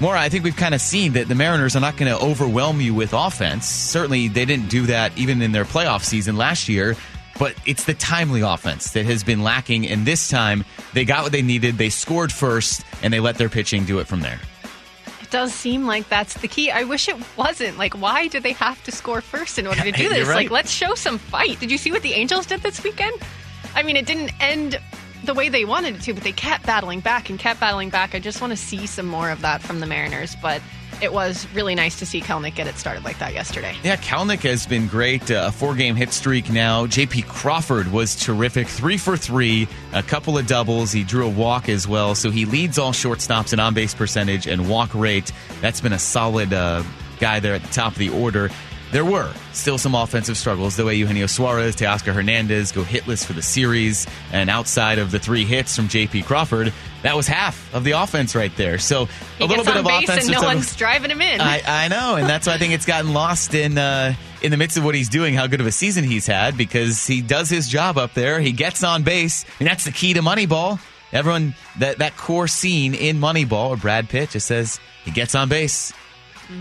More, 0.00 0.16
I 0.16 0.30
think 0.30 0.44
we've 0.44 0.56
kind 0.56 0.74
of 0.74 0.80
seen 0.80 1.12
that 1.12 1.28
the 1.28 1.34
Mariners 1.34 1.76
are 1.76 1.80
not 1.80 1.98
going 1.98 2.10
to 2.10 2.18
overwhelm 2.18 2.80
you 2.80 2.94
with 2.94 3.12
offense. 3.12 3.66
Certainly, 3.66 4.28
they 4.28 4.46
didn't 4.46 4.70
do 4.70 4.86
that 4.86 5.12
even 5.18 5.42
in 5.42 5.52
their 5.52 5.66
playoff 5.66 6.02
season 6.02 6.38
last 6.38 6.70
year. 6.70 6.96
But 7.38 7.54
it's 7.66 7.84
the 7.84 7.94
timely 7.94 8.40
offense 8.40 8.92
that 8.92 9.04
has 9.04 9.22
been 9.22 9.42
lacking. 9.42 9.86
And 9.86 10.06
this 10.06 10.28
time, 10.28 10.64
they 10.94 11.04
got 11.04 11.24
what 11.24 11.32
they 11.32 11.42
needed. 11.42 11.76
They 11.76 11.90
scored 11.90 12.32
first, 12.32 12.82
and 13.02 13.12
they 13.12 13.20
let 13.20 13.36
their 13.36 13.50
pitching 13.50 13.84
do 13.84 13.98
it 13.98 14.06
from 14.06 14.20
there. 14.20 14.40
Does 15.30 15.52
seem 15.52 15.86
like 15.86 16.08
that's 16.08 16.34
the 16.34 16.48
key. 16.48 16.70
I 16.70 16.84
wish 16.84 17.08
it 17.08 17.16
wasn't. 17.36 17.76
Like, 17.78 17.94
why 17.94 18.28
do 18.28 18.40
they 18.40 18.52
have 18.52 18.82
to 18.84 18.92
score 18.92 19.20
first 19.20 19.58
in 19.58 19.66
order 19.66 19.82
to 19.82 19.92
do 19.92 20.08
this? 20.14 20.26
right. 20.26 20.36
Like, 20.36 20.50
let's 20.50 20.70
show 20.70 20.94
some 20.94 21.18
fight. 21.18 21.60
Did 21.60 21.70
you 21.70 21.78
see 21.78 21.90
what 21.92 22.02
the 22.02 22.14
Angels 22.14 22.46
did 22.46 22.62
this 22.62 22.82
weekend? 22.82 23.14
I 23.74 23.82
mean, 23.82 23.96
it 23.96 24.06
didn't 24.06 24.32
end 24.40 24.80
the 25.24 25.34
way 25.34 25.48
they 25.48 25.64
wanted 25.64 25.96
it 25.96 26.02
to, 26.02 26.14
but 26.14 26.22
they 26.22 26.32
kept 26.32 26.64
battling 26.64 27.00
back 27.00 27.28
and 27.28 27.38
kept 27.38 27.60
battling 27.60 27.90
back. 27.90 28.14
I 28.14 28.18
just 28.20 28.40
want 28.40 28.52
to 28.52 28.56
see 28.56 28.86
some 28.86 29.06
more 29.06 29.30
of 29.30 29.40
that 29.42 29.60
from 29.60 29.80
the 29.80 29.86
Mariners, 29.86 30.34
but 30.40 30.62
it 31.02 31.12
was 31.12 31.46
really 31.54 31.74
nice 31.74 31.98
to 31.98 32.06
see 32.06 32.20
Kelenic 32.20 32.54
get 32.54 32.66
it 32.66 32.76
started 32.76 33.04
like 33.04 33.18
that 33.18 33.34
yesterday. 33.34 33.74
Yeah, 33.82 33.96
Kelenic 33.96 34.40
has 34.40 34.66
been 34.66 34.86
great. 34.86 35.30
Uh, 35.30 35.46
a 35.48 35.52
four 35.52 35.74
game 35.74 35.96
hit 35.96 36.12
streak 36.12 36.50
now. 36.50 36.86
JP 36.86 37.26
Crawford 37.26 37.92
was 37.92 38.16
terrific. 38.16 38.66
Three 38.68 38.98
for 38.98 39.16
three, 39.16 39.68
a 39.92 40.02
couple 40.02 40.38
of 40.38 40.46
doubles. 40.46 40.92
He 40.92 41.04
drew 41.04 41.26
a 41.26 41.30
walk 41.30 41.68
as 41.68 41.86
well. 41.86 42.14
So 42.14 42.30
he 42.30 42.44
leads 42.44 42.78
all 42.78 42.92
shortstops 42.92 43.52
in 43.52 43.60
on 43.60 43.74
base 43.74 43.94
percentage 43.94 44.46
and 44.46 44.68
walk 44.68 44.94
rate. 44.94 45.32
That's 45.60 45.80
been 45.80 45.92
a 45.92 45.98
solid 45.98 46.52
uh, 46.52 46.82
guy 47.20 47.40
there 47.40 47.54
at 47.54 47.62
the 47.62 47.72
top 47.72 47.92
of 47.92 47.98
the 47.98 48.10
order. 48.10 48.50
There 48.90 49.04
were 49.04 49.32
still 49.52 49.76
some 49.76 49.94
offensive 49.94 50.38
struggles. 50.38 50.76
The 50.76 50.84
way 50.84 50.94
Eugenio 50.94 51.26
Suarez, 51.26 51.76
Teoscar 51.76 52.14
Hernandez 52.14 52.72
go 52.72 52.82
hitless 52.82 53.24
for 53.24 53.34
the 53.34 53.42
series, 53.42 54.06
and 54.32 54.48
outside 54.48 54.98
of 54.98 55.10
the 55.10 55.18
three 55.18 55.44
hits 55.44 55.76
from 55.76 55.88
JP 55.88 56.24
Crawford, 56.24 56.72
that 57.02 57.14
was 57.14 57.26
half 57.26 57.74
of 57.74 57.84
the 57.84 57.92
offense 57.92 58.34
right 58.34 58.54
there. 58.56 58.78
So 58.78 59.04
He 59.36 59.44
a 59.44 59.46
little 59.46 59.64
gets 59.64 59.68
bit 59.68 59.76
on 59.78 59.84
of 59.84 60.00
base 60.00 60.08
offensive 60.08 60.32
and 60.34 60.42
no 60.42 60.46
one's 60.46 60.74
driving 60.74 61.10
him 61.10 61.20
in. 61.20 61.40
I, 61.40 61.84
I 61.84 61.88
know, 61.88 62.16
and 62.16 62.26
that's 62.26 62.46
why 62.46 62.54
I 62.54 62.58
think 62.58 62.72
it's 62.72 62.86
gotten 62.86 63.12
lost 63.12 63.54
in 63.54 63.76
uh, 63.76 64.14
in 64.42 64.50
the 64.50 64.56
midst 64.56 64.78
of 64.78 64.84
what 64.84 64.94
he's 64.94 65.08
doing. 65.10 65.34
How 65.34 65.46
good 65.46 65.60
of 65.60 65.66
a 65.66 65.72
season 65.72 66.02
he's 66.04 66.26
had 66.26 66.56
because 66.56 67.06
he 67.06 67.20
does 67.20 67.50
his 67.50 67.68
job 67.68 67.98
up 67.98 68.14
there. 68.14 68.40
He 68.40 68.52
gets 68.52 68.82
on 68.82 69.02
base, 69.02 69.44
and 69.60 69.68
that's 69.68 69.84
the 69.84 69.92
key 69.92 70.14
to 70.14 70.20
Moneyball. 70.22 70.80
Everyone 71.12 71.54
that 71.78 71.98
that 71.98 72.16
core 72.16 72.48
scene 72.48 72.94
in 72.94 73.18
Moneyball 73.18 73.70
or 73.70 73.76
Brad 73.76 74.08
Pitt 74.08 74.30
just 74.30 74.46
says 74.46 74.80
he 75.04 75.10
gets 75.10 75.34
on 75.34 75.48
base, 75.48 75.92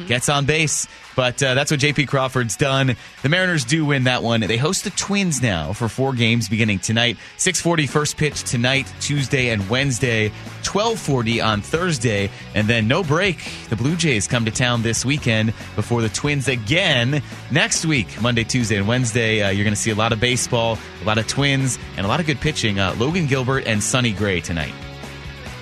gets 0.07 0.29
on 0.29 0.45
base. 0.45 0.87
But 1.15 1.41
uh, 1.41 1.55
that's 1.55 1.71
what 1.71 1.79
JP 1.79 2.07
Crawford's 2.07 2.55
done. 2.55 2.95
The 3.23 3.29
Mariners 3.29 3.65
do 3.65 3.85
win 3.85 4.03
that 4.03 4.21
one. 4.21 4.41
They 4.41 4.57
host 4.57 4.83
the 4.83 4.91
Twins 4.91 5.41
now 5.41 5.73
for 5.73 5.89
four 5.89 6.13
games 6.13 6.47
beginning 6.47 6.79
tonight. 6.79 7.17
6:40 7.37 7.89
first 7.89 8.17
pitch 8.17 8.43
tonight, 8.43 8.91
Tuesday 8.99 9.49
and 9.49 9.67
Wednesday. 9.69 10.31
12:40 10.63 11.43
on 11.43 11.61
Thursday, 11.61 12.29
and 12.53 12.67
then 12.67 12.87
no 12.87 13.03
break. 13.03 13.39
The 13.69 13.75
Blue 13.75 13.95
Jays 13.95 14.27
come 14.27 14.45
to 14.45 14.51
town 14.51 14.83
this 14.83 15.03
weekend 15.03 15.53
before 15.75 16.01
the 16.01 16.09
Twins 16.09 16.47
again 16.47 17.23
next 17.49 17.85
week, 17.85 18.21
Monday, 18.21 18.43
Tuesday, 18.43 18.77
and 18.77 18.87
Wednesday. 18.87 19.41
Uh, 19.41 19.49
you're 19.49 19.63
going 19.63 19.75
to 19.75 19.81
see 19.81 19.91
a 19.91 19.95
lot 19.95 20.11
of 20.11 20.19
baseball, 20.19 20.77
a 21.01 21.05
lot 21.05 21.17
of 21.17 21.25
Twins, 21.27 21.79
and 21.95 22.05
a 22.05 22.09
lot 22.09 22.19
of 22.19 22.27
good 22.27 22.39
pitching. 22.39 22.79
Uh, 22.79 22.93
Logan 22.97 23.25
Gilbert 23.25 23.65
and 23.65 23.81
Sonny 23.81 24.11
Gray 24.11 24.39
tonight. 24.39 24.73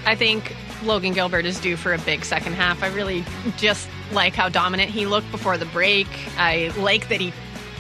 I 0.06 0.16
think 0.16 0.54
Logan 0.84 1.14
Gilbert 1.14 1.46
is 1.46 1.60
due 1.60 1.78
for 1.78 1.94
a 1.94 1.98
big 2.00 2.26
second 2.26 2.54
half. 2.54 2.84
I 2.84 2.88
really 2.88 3.24
just 3.58 3.88
like 4.12 4.34
how 4.34 4.50
dominant 4.50 4.90
he 4.90 5.06
looked 5.06 5.32
before 5.32 5.58
the 5.58 5.66
break. 5.66 6.08
I 6.38 6.72
like 6.78 7.10
that 7.10 7.22
he 7.22 7.34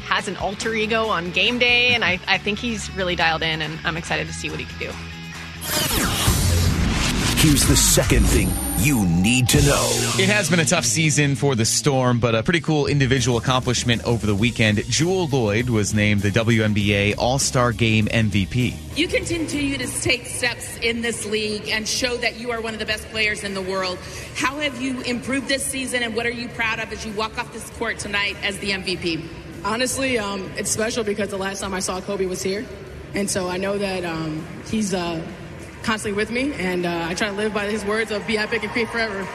has 0.06 0.28
an 0.28 0.38
alter 0.38 0.74
ego 0.74 1.08
on 1.08 1.32
game 1.32 1.58
day, 1.58 1.94
and 1.94 2.04
I, 2.04 2.20
I 2.28 2.38
think 2.38 2.60
he's 2.60 2.94
really 2.96 3.16
dialed 3.16 3.42
in, 3.42 3.62
and 3.62 3.80
I'm 3.84 3.98
excited 3.98 4.28
to 4.28 4.34
see 4.34 4.50
what 4.50 4.60
he 4.60 4.66
can 4.66 4.80
do. 4.80 4.92
Here's 7.42 7.68
the 7.68 7.76
second 7.76 8.26
thing 8.26 8.50
you 8.80 9.06
need 9.06 9.48
to 9.50 9.62
know. 9.64 9.90
It 10.20 10.30
has 10.30 10.50
been 10.50 10.60
a 10.60 10.66
tough 10.66 10.86
season 10.86 11.36
for 11.36 11.56
the 11.56 11.66
Storm, 11.66 12.20
but 12.20 12.36
a 12.36 12.44
pretty 12.44 12.62
cool 12.62 12.88
individual 12.88 13.38
accomplishment 13.38 14.04
over 14.06 14.26
the 14.26 14.36
weekend. 14.36 14.84
Jewell 14.86 15.28
Loyd 15.28 15.70
was 15.70 15.94
named 15.94 16.22
the 16.22 16.30
WNBA 16.30 17.16
All 17.18 17.40
Star 17.40 17.72
Game 17.72 18.06
MVP. 18.08 18.98
You 18.98 19.08
continue 19.08 19.78
to 19.78 20.02
take 20.02 20.26
steps 20.26 20.78
in 20.78 21.02
this 21.02 21.26
league 21.26 21.70
and 21.70 21.88
show 21.88 22.18
that 22.18 22.40
you 22.40 22.52
are 22.52 22.62
one 22.62 22.74
of 22.74 22.80
the 22.80 22.86
best 22.86 23.08
players 23.10 23.44
in 23.44 23.54
the 23.54 23.62
world. 23.62 23.98
How 24.36 24.60
have 24.60 24.82
you 24.82 25.02
improved 25.02 25.48
this 25.48 25.66
season, 25.66 26.04
and 26.04 26.16
what 26.16 26.26
are 26.26 26.32
you 26.32 26.48
proud 26.50 26.80
of 26.80 26.92
as 26.92 27.06
you 27.06 27.14
walk 27.14 27.38
off 27.38 27.52
this 27.54 27.70
court 27.72 28.00
tonight 28.00 28.36
as 28.44 28.58
the 28.60 28.72
MVP? 28.72 29.26
Honestly, 29.64 30.20
um, 30.20 30.52
it's 30.58 30.70
special 30.70 31.04
because 31.04 31.30
the 31.30 31.38
last 31.38 31.62
time 31.62 31.74
I 31.74 31.80
saw 31.80 32.00
Kobe 32.02 32.26
was 32.26 32.44
here, 32.44 32.66
and 33.14 33.30
so 33.30 33.50
I 33.50 33.58
know 33.58 33.78
that 33.78 34.06
um, 34.06 34.46
he's 34.70 34.94
uh, 34.94 35.26
constantly 35.86 36.18
with 36.18 36.32
me, 36.32 36.52
and 36.54 36.86
uh, 36.86 37.06
I 37.08 37.14
try 37.14 37.28
to 37.30 37.34
live 37.34 37.54
by 37.54 37.66
his 37.68 37.86
words 37.86 38.12
of 38.12 38.26
"Be 38.28 38.38
epic 38.38 38.64
and 38.64 38.72
create 38.72 38.90
forever." 38.90 39.26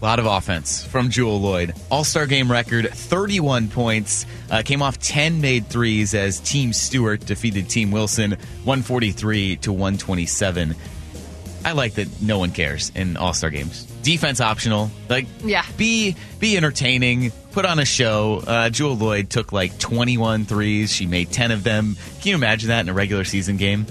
A 0.00 0.04
lot 0.04 0.18
of 0.18 0.26
offense 0.26 0.84
from 0.84 1.08
Jewell 1.08 1.40
Loyd. 1.40 1.78
All 1.90 2.04
Star 2.04 2.26
game 2.26 2.50
record 2.50 2.88
31 2.90 3.68
points. 3.68 4.26
Uh, 4.50 4.60
came 4.62 4.82
off 4.82 4.98
10 4.98 5.40
made 5.40 5.66
threes 5.68 6.14
as 6.14 6.40
Team 6.40 6.72
Stewart 6.74 7.24
defeated 7.24 7.70
Team 7.70 7.90
Wilson 7.90 8.32
143 8.64 9.56
to 9.56 9.72
127. 9.72 10.74
I 11.64 11.72
like 11.72 11.94
that 11.94 12.20
no 12.20 12.38
one 12.38 12.50
cares 12.50 12.92
in 12.94 13.16
All 13.16 13.32
Star 13.32 13.48
games. 13.48 13.84
Defense 14.02 14.42
optional. 14.42 14.90
Like, 15.08 15.26
Yeah. 15.42 15.64
be 15.78 16.14
be 16.38 16.58
entertaining. 16.58 17.32
Put 17.52 17.64
on 17.64 17.78
a 17.78 17.86
show. 17.86 18.42
Uh, 18.46 18.68
Jewell 18.68 18.96
Loyd 18.98 19.30
took 19.30 19.52
like 19.52 19.78
21 19.78 20.44
threes. 20.44 20.92
She 20.92 21.06
made 21.06 21.30
10 21.32 21.50
of 21.50 21.64
them. 21.64 21.96
Can 22.20 22.28
you 22.30 22.34
imagine 22.34 22.68
that 22.68 22.80
in 22.80 22.90
a 22.90 22.92
regular 22.92 23.24
season 23.24 23.56
game? 23.56 23.86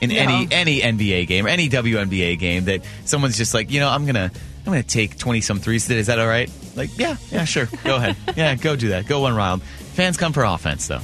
In 0.00 0.10
any 0.10 0.46
any 0.50 0.80
NBA 0.80 1.26
game 1.26 1.46
or 1.46 1.48
any 1.48 1.68
WNBA 1.68 2.38
game 2.38 2.66
that 2.66 2.82
someone's 3.04 3.36
just 3.36 3.54
like, 3.54 3.70
you 3.70 3.80
know, 3.80 3.88
I'm 3.88 4.04
gonna 4.06 4.30
I'm 4.32 4.64
gonna 4.64 4.82
take 4.82 5.16
20 5.18 5.40
some 5.40 5.58
threes 5.58 5.86
today. 5.86 6.00
Is 6.00 6.08
that 6.08 6.18
all 6.18 6.26
right? 6.26 6.50
Like, 6.74 6.98
yeah, 6.98 7.16
yeah, 7.30 7.44
sure. 7.44 7.66
Go 7.84 7.96
ahead. 7.96 8.16
Yeah, 8.36 8.54
go 8.56 8.76
do 8.76 8.88
that. 8.90 9.06
Go 9.06 9.20
one 9.20 9.34
round. 9.34 9.62
Fans 9.62 10.16
come 10.16 10.32
for 10.32 10.44
offense 10.44 10.86
though. 10.88 11.00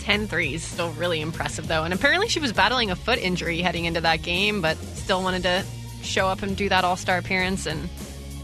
10 0.00 0.28
threes, 0.28 0.62
still 0.62 0.92
really 0.92 1.20
impressive, 1.20 1.66
though. 1.66 1.82
And 1.82 1.92
apparently 1.92 2.28
she 2.28 2.38
was 2.38 2.52
battling 2.52 2.92
a 2.92 2.96
foot 2.96 3.18
injury 3.18 3.60
heading 3.60 3.86
into 3.86 4.00
that 4.02 4.22
game, 4.22 4.62
but 4.62 4.76
still 4.76 5.20
wanted 5.20 5.42
to 5.42 5.64
show 6.02 6.28
up 6.28 6.42
and 6.42 6.56
do 6.56 6.68
that 6.68 6.84
all 6.84 6.94
star 6.94 7.18
appearance, 7.18 7.66
and 7.66 7.88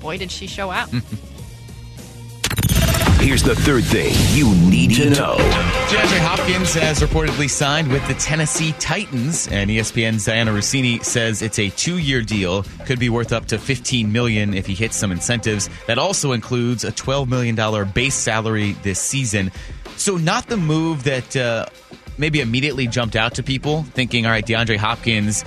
boy, 0.00 0.18
did 0.18 0.32
she 0.32 0.48
show 0.48 0.72
out. 0.72 0.88
Here's 3.22 3.44
the 3.44 3.54
third 3.54 3.84
thing 3.84 4.12
you 4.36 4.52
need 4.68 4.96
to 4.96 5.08
know. 5.08 5.36
DeAndre 5.36 6.18
Hopkins 6.18 6.74
has 6.74 6.98
reportedly 6.98 7.48
signed 7.48 7.86
with 7.86 8.04
the 8.08 8.14
Tennessee 8.14 8.72
Titans, 8.80 9.46
and 9.46 9.70
ESPN's 9.70 10.26
Dianna 10.26 10.52
Russini 10.52 11.04
says 11.04 11.40
it's 11.40 11.60
a 11.60 11.70
two-year 11.70 12.22
deal, 12.22 12.64
could 12.84 12.98
be 12.98 13.08
worth 13.08 13.32
up 13.32 13.46
to 13.46 13.58
15 13.58 14.10
million 14.10 14.54
if 14.54 14.66
he 14.66 14.74
hits 14.74 14.96
some 14.96 15.12
incentives. 15.12 15.70
That 15.86 15.98
also 15.98 16.32
includes 16.32 16.82
a 16.82 16.90
12 16.90 17.28
million 17.28 17.54
dollar 17.54 17.84
base 17.84 18.16
salary 18.16 18.72
this 18.82 18.98
season. 18.98 19.52
So 19.96 20.16
not 20.16 20.48
the 20.48 20.56
move 20.56 21.04
that 21.04 21.36
uh, 21.36 21.66
maybe 22.18 22.40
immediately 22.40 22.88
jumped 22.88 23.14
out 23.14 23.36
to 23.36 23.44
people, 23.44 23.84
thinking, 23.84 24.26
all 24.26 24.32
right, 24.32 24.44
DeAndre 24.44 24.78
Hopkins 24.78 25.44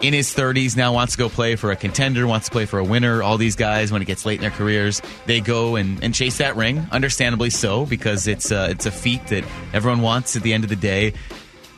in 0.00 0.12
his 0.12 0.34
30s 0.34 0.76
now 0.76 0.92
wants 0.92 1.12
to 1.12 1.18
go 1.18 1.28
play 1.28 1.56
for 1.56 1.70
a 1.70 1.76
contender, 1.76 2.26
wants 2.26 2.46
to 2.46 2.52
play 2.52 2.66
for 2.66 2.78
a 2.78 2.84
winner. 2.84 3.22
All 3.22 3.38
these 3.38 3.56
guys, 3.56 3.90
when 3.90 4.02
it 4.02 4.04
gets 4.04 4.26
late 4.26 4.36
in 4.36 4.42
their 4.42 4.50
careers, 4.50 5.00
they 5.26 5.40
go 5.40 5.76
and, 5.76 6.02
and 6.02 6.14
chase 6.14 6.38
that 6.38 6.56
ring. 6.56 6.86
Understandably 6.92 7.50
so, 7.50 7.86
because 7.86 8.26
it's 8.26 8.52
uh, 8.52 8.68
it's 8.70 8.86
a 8.86 8.90
feat 8.90 9.26
that 9.28 9.44
everyone 9.72 10.02
wants 10.02 10.36
at 10.36 10.42
the 10.42 10.52
end 10.52 10.64
of 10.64 10.70
the 10.70 10.76
day. 10.76 11.14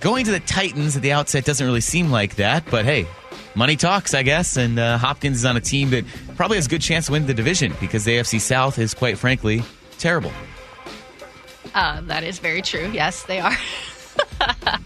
Going 0.01 0.25
to 0.27 0.31
the 0.31 0.41
Titans 0.41 0.97
at 0.97 1.03
the 1.03 1.13
outset 1.13 1.45
doesn't 1.45 1.65
really 1.65 1.81
seem 1.81 2.11
like 2.11 2.37
that, 2.37 2.65
but 2.71 2.85
hey, 2.85 3.07
money 3.55 3.77
talks, 3.77 4.15
I 4.15 4.23
guess. 4.23 4.57
And 4.57 4.79
uh, 4.79 4.99
Hopkins 4.99 5.39
is 5.39 5.45
on 5.45 5.57
a 5.57 5.61
team 5.61 5.91
that 5.91 6.05
probably 6.37 6.57
has 6.57 6.67
a 6.67 6.71
good 6.71 6.83
chance 6.83 7.07
to 7.07 7.13
win 7.13 7.27
the 7.27 7.35
division 7.35 7.75
because 7.81 8.05
the 8.05 8.17
AFC 8.17 8.41
South 8.41 8.79
is 8.79 8.95
quite 8.95 9.19
frankly 9.19 9.63
terrible. 9.99 10.33
Uh, 11.75 12.01
that 12.03 12.25
is 12.25 12.39
very 12.39 12.63
true. 12.63 12.91
Yes, 12.93 13.25
they 13.25 13.41
are. 13.41 13.57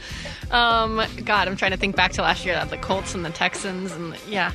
um, 0.53 1.03
God, 1.25 1.49
I'm 1.49 1.57
trying 1.57 1.73
to 1.73 1.77
think 1.77 1.97
back 1.97 2.13
to 2.13 2.23
last 2.23 2.45
year. 2.45 2.63
The 2.65 2.79
Colts 2.79 3.15
and 3.15 3.25
the 3.25 3.31
Texans, 3.31 3.93
and 3.93 4.13
the, 4.13 4.19
yeah. 4.29 4.53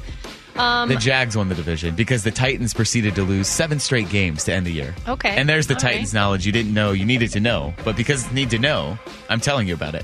Um, 0.56 0.90
the 0.90 0.96
Jags 0.96 1.38
won 1.38 1.50
the 1.50 1.56
division 1.56 1.96
because 1.96 2.24
the 2.24 2.32
Titans 2.32 2.74
proceeded 2.74 3.14
to 3.16 3.24
lose 3.24 3.48
seven 3.48 3.80
straight 3.80 4.10
games 4.10 4.44
to 4.46 4.54
end 4.54 4.66
the 4.66 4.72
year. 4.72 4.96
Okay. 5.08 5.30
And 5.30 5.48
there's 5.48 5.68
the 5.68 5.76
All 5.76 5.80
Titans 5.80 6.14
right. 6.14 6.20
knowledge 6.20 6.46
you 6.46 6.52
didn't 6.52 6.74
know 6.74 6.94
you 6.94 7.06
needed 7.06 7.32
to 7.34 7.40
know, 7.40 7.74
but 7.86 7.96
because 7.96 8.28
you 8.28 8.34
need 8.34 8.50
to 8.52 8.60
know, 8.60 8.98
I'm 9.30 9.40
telling 9.40 9.68
you 9.68 9.76
about 9.76 9.94
it. 9.94 10.04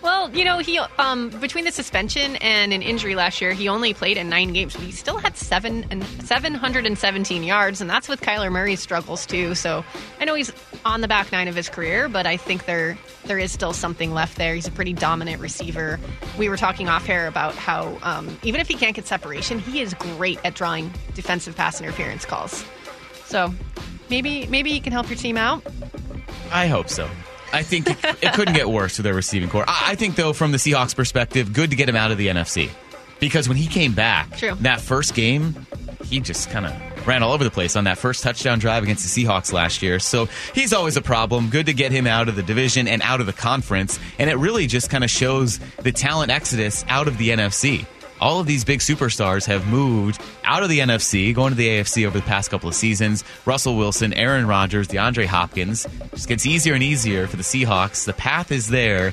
Well, 0.00 0.30
you 0.34 0.44
know, 0.44 0.58
he 0.58 0.78
um, 0.78 1.30
between 1.30 1.64
the 1.64 1.72
suspension 1.72 2.36
and 2.36 2.72
an 2.72 2.82
injury 2.82 3.14
last 3.14 3.40
year, 3.40 3.52
he 3.52 3.68
only 3.68 3.94
played 3.94 4.16
in 4.16 4.28
nine 4.28 4.52
games, 4.52 4.74
but 4.74 4.84
he 4.84 4.92
still 4.92 5.18
had 5.18 5.36
seven 5.36 5.86
and 5.90 6.04
seven 6.24 6.54
hundred 6.54 6.86
and 6.86 6.96
seventeen 6.96 7.42
yards, 7.42 7.80
and 7.80 7.90
that's 7.90 8.08
with 8.08 8.20
Kyler 8.20 8.50
Murray's 8.50 8.80
struggles 8.80 9.26
too. 9.26 9.54
So 9.54 9.84
I 10.20 10.24
know 10.24 10.34
he's 10.34 10.52
on 10.84 11.00
the 11.00 11.08
back 11.08 11.32
nine 11.32 11.48
of 11.48 11.56
his 11.56 11.68
career, 11.68 12.08
but 12.08 12.26
I 12.26 12.36
think 12.36 12.64
there 12.64 12.96
there 13.24 13.38
is 13.38 13.50
still 13.50 13.72
something 13.72 14.14
left 14.14 14.38
there. 14.38 14.54
He's 14.54 14.68
a 14.68 14.72
pretty 14.72 14.92
dominant 14.92 15.40
receiver. 15.40 15.98
We 16.38 16.48
were 16.48 16.56
talking 16.56 16.88
off 16.88 17.08
air 17.08 17.26
about 17.26 17.54
how 17.56 17.98
um, 18.02 18.38
even 18.44 18.60
if 18.60 18.68
he 18.68 18.74
can't 18.74 18.94
get 18.94 19.06
separation, 19.06 19.58
he 19.58 19.80
is 19.80 19.94
great 19.94 20.38
at 20.44 20.54
drawing 20.54 20.92
defensive 21.14 21.56
pass 21.56 21.80
interference 21.80 22.24
calls. 22.24 22.64
So 23.24 23.52
maybe 24.10 24.46
maybe 24.46 24.70
he 24.70 24.80
can 24.80 24.92
help 24.92 25.08
your 25.08 25.18
team 25.18 25.36
out. 25.36 25.66
I 26.52 26.68
hope 26.68 26.88
so. 26.88 27.10
I 27.52 27.62
think 27.62 27.88
it, 27.90 27.96
it 28.22 28.32
couldn't 28.34 28.54
get 28.54 28.68
worse 28.68 28.98
with 28.98 29.04
their 29.04 29.14
receiving 29.14 29.48
core. 29.48 29.64
I, 29.66 29.92
I 29.92 29.94
think, 29.94 30.16
though, 30.16 30.32
from 30.32 30.52
the 30.52 30.58
Seahawks' 30.58 30.94
perspective, 30.94 31.52
good 31.52 31.70
to 31.70 31.76
get 31.76 31.88
him 31.88 31.96
out 31.96 32.10
of 32.10 32.18
the 32.18 32.28
NFC 32.28 32.70
because 33.20 33.48
when 33.48 33.56
he 33.56 33.66
came 33.66 33.94
back, 33.94 34.36
True. 34.36 34.54
that 34.60 34.80
first 34.80 35.14
game, 35.14 35.66
he 36.04 36.20
just 36.20 36.50
kind 36.50 36.66
of 36.66 37.06
ran 37.06 37.22
all 37.22 37.32
over 37.32 37.44
the 37.44 37.50
place 37.50 37.76
on 37.76 37.84
that 37.84 37.98
first 37.98 38.22
touchdown 38.22 38.58
drive 38.58 38.82
against 38.82 39.14
the 39.14 39.24
Seahawks 39.24 39.52
last 39.52 39.82
year. 39.82 39.98
So 39.98 40.28
he's 40.54 40.72
always 40.72 40.96
a 40.96 41.02
problem. 41.02 41.50
Good 41.50 41.66
to 41.66 41.72
get 41.72 41.92
him 41.92 42.06
out 42.06 42.28
of 42.28 42.36
the 42.36 42.42
division 42.42 42.86
and 42.86 43.02
out 43.02 43.20
of 43.20 43.26
the 43.26 43.32
conference, 43.32 43.98
and 44.18 44.30
it 44.30 44.36
really 44.36 44.66
just 44.66 44.90
kind 44.90 45.04
of 45.04 45.10
shows 45.10 45.58
the 45.82 45.92
talent 45.92 46.30
exodus 46.30 46.84
out 46.88 47.08
of 47.08 47.18
the 47.18 47.30
NFC. 47.30 47.86
All 48.20 48.40
of 48.40 48.46
these 48.46 48.64
big 48.64 48.80
superstars 48.80 49.46
have 49.46 49.66
moved 49.66 50.20
out 50.44 50.62
of 50.62 50.68
the 50.68 50.80
NFC, 50.80 51.34
going 51.34 51.50
to 51.50 51.56
the 51.56 51.68
AFC 51.68 52.06
over 52.06 52.18
the 52.18 52.24
past 52.24 52.50
couple 52.50 52.68
of 52.68 52.74
seasons. 52.74 53.24
Russell 53.46 53.76
Wilson, 53.76 54.12
Aaron 54.14 54.46
Rodgers, 54.46 54.88
DeAndre 54.88 55.26
Hopkins. 55.26 55.86
Just 56.12 56.28
gets 56.28 56.46
easier 56.46 56.74
and 56.74 56.82
easier 56.82 57.26
for 57.26 57.36
the 57.36 57.42
Seahawks. 57.42 58.04
The 58.04 58.12
path 58.12 58.50
is 58.50 58.68
there 58.68 59.12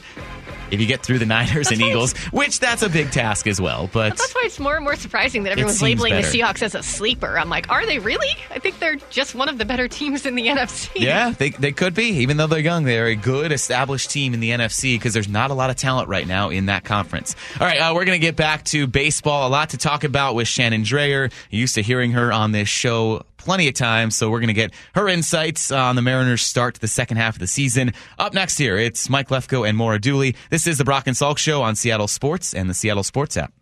if 0.75 0.81
you 0.81 0.87
get 0.87 1.01
through 1.03 1.19
the 1.19 1.25
Niners 1.25 1.71
and 1.71 1.81
Eagles, 1.81 2.13
which 2.31 2.59
that's 2.59 2.83
a 2.83 2.89
big 2.89 3.11
task 3.11 3.47
as 3.47 3.59
well. 3.59 3.89
But 3.91 4.09
That's 4.17 4.33
why 4.33 4.43
it's 4.45 4.59
more 4.59 4.75
and 4.75 4.83
more 4.83 4.95
surprising 4.95 5.43
that 5.43 5.51
everyone's 5.53 5.81
labeling 5.81 6.13
the. 6.13 6.21
Seahawks 6.21 6.61
as 6.61 6.75
a 6.75 6.83
sleeper. 6.83 7.37
I'm 7.37 7.49
like, 7.49 7.69
are 7.69 7.85
they 7.85 7.99
really? 7.99 8.29
I 8.51 8.59
think 8.59 8.79
they're 8.79 8.97
just 9.09 9.35
one 9.35 9.49
of 9.49 9.57
the 9.57 9.65
better 9.65 9.87
teams 9.87 10.25
in 10.25 10.35
the 10.35 10.47
NFC. 10.47 10.89
yeah, 10.95 11.31
they, 11.31 11.49
they 11.49 11.71
could 11.71 11.93
be. 11.93 12.09
Even 12.19 12.37
though 12.37 12.47
they're 12.47 12.59
young, 12.59 12.83
they're 12.83 13.07
a 13.07 13.15
good 13.15 13.51
established 13.51 14.11
team 14.11 14.33
in 14.33 14.39
the 14.39 14.51
NFC 14.51 14.95
because 14.95 15.13
there's 15.13 15.29
not 15.29 15.51
a 15.51 15.53
lot 15.53 15.69
of 15.69 15.75
talent 15.75 16.09
right 16.09 16.27
now 16.27 16.49
in 16.49 16.67
that 16.67 16.83
conference. 16.83 17.35
All 17.59 17.65
right, 17.65 17.79
uh, 17.79 17.93
we're 17.93 18.05
going 18.05 18.19
to 18.19 18.25
get 18.25 18.35
back 18.35 18.63
to 18.65 18.87
baseball. 18.87 19.47
A 19.47 19.49
lot 19.49 19.69
to 19.71 19.77
talk 19.77 20.03
about 20.03 20.35
with 20.35 20.47
Shannon 20.47 20.83
Drayer. 20.83 21.31
You're 21.49 21.61
used 21.61 21.75
to 21.75 21.81
hearing 21.81 22.11
her 22.11 22.31
on 22.31 22.51
this 22.51 22.67
show 22.67 23.23
plenty 23.37 23.67
of 23.67 23.75
times, 23.75 24.15
so 24.15 24.29
we're 24.29 24.39
going 24.39 24.47
to 24.47 24.53
get 24.53 24.73
her 24.95 25.07
insights 25.07 25.71
on 25.71 25.95
the 25.95 26.01
Mariners' 26.01 26.41
start 26.41 26.75
to 26.75 26.81
the 26.81 26.87
second 26.87 27.17
half 27.17 27.35
of 27.35 27.39
the 27.39 27.47
season. 27.47 27.93
Up 28.17 28.33
next 28.33 28.57
here, 28.57 28.75
it's 28.75 29.07
Mike 29.09 29.29
Lefko 29.29 29.67
and 29.69 29.77
Maura 29.77 29.99
Dooley. 29.99 30.35
This 30.49 30.64
is 30.67 30.77
the 30.77 30.83
Brock 30.85 31.07
and 31.07 31.15
Salk 31.15 31.37
Show 31.37 31.61
on 31.61 31.75
Seattle 31.75 32.07
Sports 32.07 32.53
and 32.53 32.69
the 32.69 32.73
Seattle 32.73 33.03
Sports 33.03 33.37
app. 33.37 33.53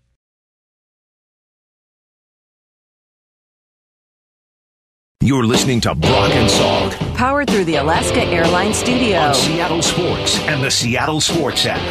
You're 5.21 5.45
listening 5.45 5.79
to 5.81 5.95
Brock 5.95 6.31
and 6.31 6.49
Salk 6.49 7.15
Powered 7.15 7.49
through 7.49 7.63
the 7.63 7.75
Alaska 7.75 8.23
Airlines 8.23 8.75
Studio. 8.75 9.19
on 9.19 9.33
Seattle 9.33 9.81
Sports 9.81 10.37
and 10.41 10.61
the 10.61 10.69
Seattle 10.69 11.21
Sports 11.21 11.65
app. 11.65 11.81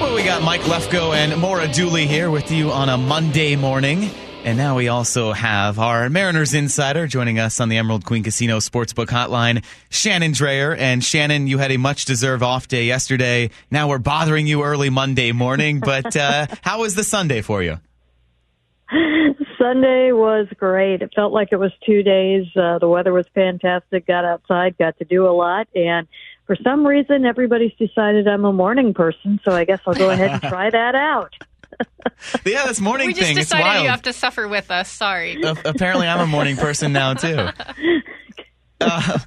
Well, 0.00 0.14
we 0.14 0.22
got 0.22 0.42
Mike 0.42 0.60
Lefko 0.62 1.14
and 1.14 1.40
Maura 1.40 1.66
Dooley 1.66 2.06
here 2.06 2.30
with 2.30 2.50
you 2.50 2.70
on 2.72 2.90
a 2.90 2.98
Monday 2.98 3.56
morning. 3.56 4.10
And 4.42 4.56
now 4.56 4.76
we 4.76 4.88
also 4.88 5.32
have 5.32 5.78
our 5.78 6.08
Mariners 6.08 6.54
insider 6.54 7.06
joining 7.06 7.38
us 7.38 7.60
on 7.60 7.68
the 7.68 7.76
Emerald 7.76 8.06
Queen 8.06 8.22
Casino 8.22 8.56
Sportsbook 8.56 9.06
Hotline, 9.06 9.62
Shannon 9.90 10.32
Drayer. 10.32 10.76
And 10.78 11.04
Shannon, 11.04 11.46
you 11.46 11.58
had 11.58 11.70
a 11.70 11.76
much 11.76 12.06
deserved 12.06 12.42
off 12.42 12.66
day 12.66 12.86
yesterday. 12.86 13.50
Now 13.70 13.88
we're 13.88 13.98
bothering 13.98 14.46
you 14.46 14.62
early 14.62 14.88
Monday 14.88 15.32
morning. 15.32 15.80
But 15.90 16.16
uh, 16.16 16.46
how 16.62 16.80
was 16.80 16.94
the 16.94 17.02
Sunday 17.02 17.42
for 17.42 17.62
you? 17.62 17.78
Sunday 19.58 20.12
was 20.12 20.46
great. 20.56 21.02
It 21.02 21.12
felt 21.14 21.32
like 21.32 21.48
it 21.52 21.56
was 21.56 21.72
two 21.84 22.02
days. 22.02 22.46
Uh, 22.56 22.78
the 22.78 22.88
weather 22.88 23.12
was 23.12 23.26
fantastic. 23.34 24.06
Got 24.06 24.24
outside, 24.24 24.78
got 24.78 24.96
to 24.98 25.04
do 25.04 25.26
a 25.26 25.34
lot, 25.34 25.68
and 25.74 26.06
for 26.46 26.56
some 26.64 26.86
reason, 26.86 27.26
everybody's 27.26 27.74
decided 27.74 28.26
I'm 28.26 28.44
a 28.44 28.52
morning 28.52 28.94
person. 28.94 29.40
So 29.44 29.52
I 29.52 29.64
guess 29.64 29.80
I'll 29.86 29.94
go 29.94 30.10
ahead 30.10 30.30
and 30.30 30.42
try 30.48 30.70
that 30.70 30.94
out. 30.94 31.34
Yeah, 32.44 32.66
this 32.66 32.80
morning 32.80 33.08
We 33.08 33.14
just 33.14 33.26
thing. 33.26 33.36
Decided 33.36 33.62
wild. 33.62 33.84
you 33.84 33.90
have 33.90 34.02
to 34.02 34.12
suffer 34.12 34.46
with 34.48 34.70
us. 34.70 34.90
Sorry. 34.90 35.40
A- 35.42 35.56
apparently, 35.64 36.06
I'm 36.06 36.20
a 36.20 36.26
morning 36.26 36.56
person 36.56 36.92
now 36.92 37.14
too. 37.14 37.48
Uh, 38.82 39.18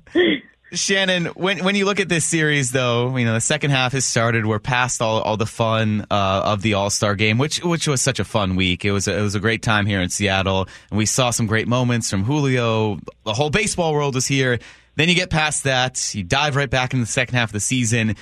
Shannon, 0.72 1.26
when 1.28 1.64
when 1.64 1.76
you 1.76 1.86
look 1.86 2.00
at 2.00 2.10
this 2.10 2.26
series, 2.26 2.72
though, 2.72 3.16
you 3.16 3.24
know 3.26 3.34
the 3.36 3.40
second 3.42 3.70
half 3.70 3.92
has 3.92 4.04
started. 4.04 4.48
We're 4.48 4.58
past 4.58 5.00
all, 5.00 5.22
all 5.22 5.38
the 5.38 5.46
fun 5.46 6.08
uh, 6.10 6.42
of 6.46 6.64
the 6.64 6.74
All 6.74 6.90
Star 6.90 7.14
game, 7.16 7.38
which 7.38 7.64
which 7.64 7.88
was 7.88 8.02
such 8.02 8.20
a 8.20 8.24
fun 8.24 8.56
week. 8.56 8.84
It 8.84 8.92
was 8.92 9.08
a, 9.08 9.16
it 9.16 9.22
was 9.22 9.36
a 9.36 9.40
great 9.40 9.62
time 9.62 9.86
here 9.86 10.02
in 10.02 10.10
Seattle, 10.10 10.68
and 10.90 10.98
we 10.98 11.06
saw 11.06 11.30
some 11.30 11.46
great 11.46 11.68
moments 11.68 12.10
from 12.10 12.24
Julio. 12.24 12.98
The 13.26 13.34
whole 13.34 13.52
baseball 13.52 13.94
world 13.94 14.16
was 14.16 14.26
here. 14.26 14.58
Then 14.96 15.08
you 15.08 15.14
get 15.14 15.30
past 15.30 15.66
that, 15.66 16.16
you 16.16 16.24
dive 16.24 16.56
right 16.56 16.70
back 16.70 16.94
into 16.94 17.06
the 17.06 17.12
second 17.12 17.36
half 17.36 17.50
of 17.50 17.54
the 17.54 17.60
season, 17.60 18.16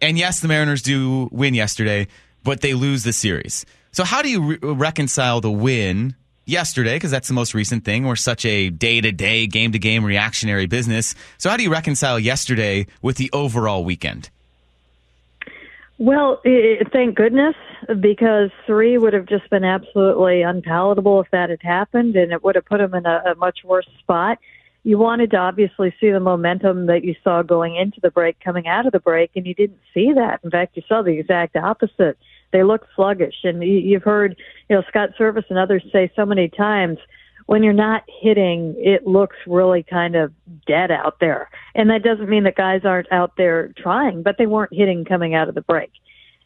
and 0.00 0.16
yes, 0.16 0.38
the 0.38 0.46
Mariners 0.46 0.82
do 0.82 1.28
win 1.32 1.54
yesterday, 1.54 2.06
but 2.46 2.62
they 2.62 2.72
lose 2.72 3.02
the 3.02 3.12
series. 3.12 3.66
So 3.92 4.04
how 4.04 4.22
do 4.22 4.30
you 4.30 4.42
re- 4.42 4.58
reconcile 4.62 5.42
the 5.42 5.50
win 5.50 6.14
yesterday 6.46 6.94
because 6.94 7.10
that's 7.10 7.28
the 7.28 7.34
most 7.34 7.52
recent 7.52 7.84
thing. 7.84 8.06
We're 8.06 8.16
such 8.16 8.46
a 8.46 8.70
day 8.70 9.00
to 9.00 9.12
day, 9.12 9.46
game 9.46 9.72
to 9.72 9.78
game 9.78 10.04
reactionary 10.04 10.66
business. 10.66 11.14
So, 11.36 11.50
how 11.50 11.56
do 11.56 11.62
you 11.62 11.70
reconcile 11.70 12.18
yesterday 12.18 12.86
with 13.02 13.16
the 13.16 13.30
overall 13.32 13.84
weekend? 13.84 14.30
Well, 15.98 16.40
i 16.44 16.78
thank 16.92 17.16
goodness, 17.16 17.54
because 18.00 18.50
three 18.66 18.98
would 18.98 19.14
have 19.14 19.26
just 19.26 19.48
been 19.50 19.64
absolutely 19.64 20.42
unpalatable 20.42 21.20
if 21.22 21.30
that 21.30 21.50
had 21.50 21.62
happened, 21.62 22.16
and 22.16 22.32
it 22.32 22.44
would 22.44 22.54
have 22.54 22.66
put 22.66 22.78
them 22.78 22.94
in 22.94 23.06
a, 23.06 23.32
a 23.32 23.34
much 23.36 23.60
worse 23.64 23.88
spot. 24.00 24.38
You 24.82 24.98
wanted 24.98 25.30
to 25.32 25.38
obviously 25.38 25.94
see 25.98 26.10
the 26.10 26.20
momentum 26.20 26.86
that 26.86 27.02
you 27.02 27.16
saw 27.24 27.42
going 27.42 27.76
into 27.76 27.98
the 28.00 28.10
break 28.10 28.38
coming 28.40 28.68
out 28.68 28.86
of 28.86 28.92
the 28.92 29.00
break, 29.00 29.30
and 29.34 29.46
you 29.46 29.54
didn't 29.54 29.80
see 29.94 30.12
that. 30.12 30.40
In 30.44 30.50
fact, 30.50 30.76
you 30.76 30.82
saw 30.86 31.02
the 31.02 31.18
exact 31.18 31.56
opposite. 31.56 32.18
They 32.52 32.62
look 32.62 32.86
sluggish, 32.94 33.36
and 33.44 33.62
you- 33.62 33.78
you've 33.78 34.02
heard, 34.02 34.36
you 34.68 34.76
know, 34.76 34.82
Scott 34.88 35.10
Servais 35.18 35.48
and 35.48 35.58
others 35.58 35.82
say 35.92 36.10
so 36.16 36.24
many 36.24 36.48
times 36.48 36.98
when 37.46 37.62
you're 37.62 37.72
not 37.72 38.02
hitting, 38.20 38.74
it 38.78 39.06
looks 39.06 39.36
really 39.46 39.82
kind 39.82 40.16
of 40.16 40.32
dead 40.66 40.90
out 40.90 41.20
there. 41.20 41.48
And 41.74 41.88
that 41.90 42.02
doesn't 42.02 42.28
mean 42.28 42.42
that 42.42 42.56
guys 42.56 42.84
aren't 42.84 43.10
out 43.12 43.36
there 43.36 43.72
trying, 43.76 44.22
but 44.22 44.36
they 44.36 44.46
weren't 44.46 44.74
hitting 44.74 45.04
coming 45.04 45.34
out 45.34 45.48
of 45.48 45.54
the 45.54 45.60
break. 45.62 45.90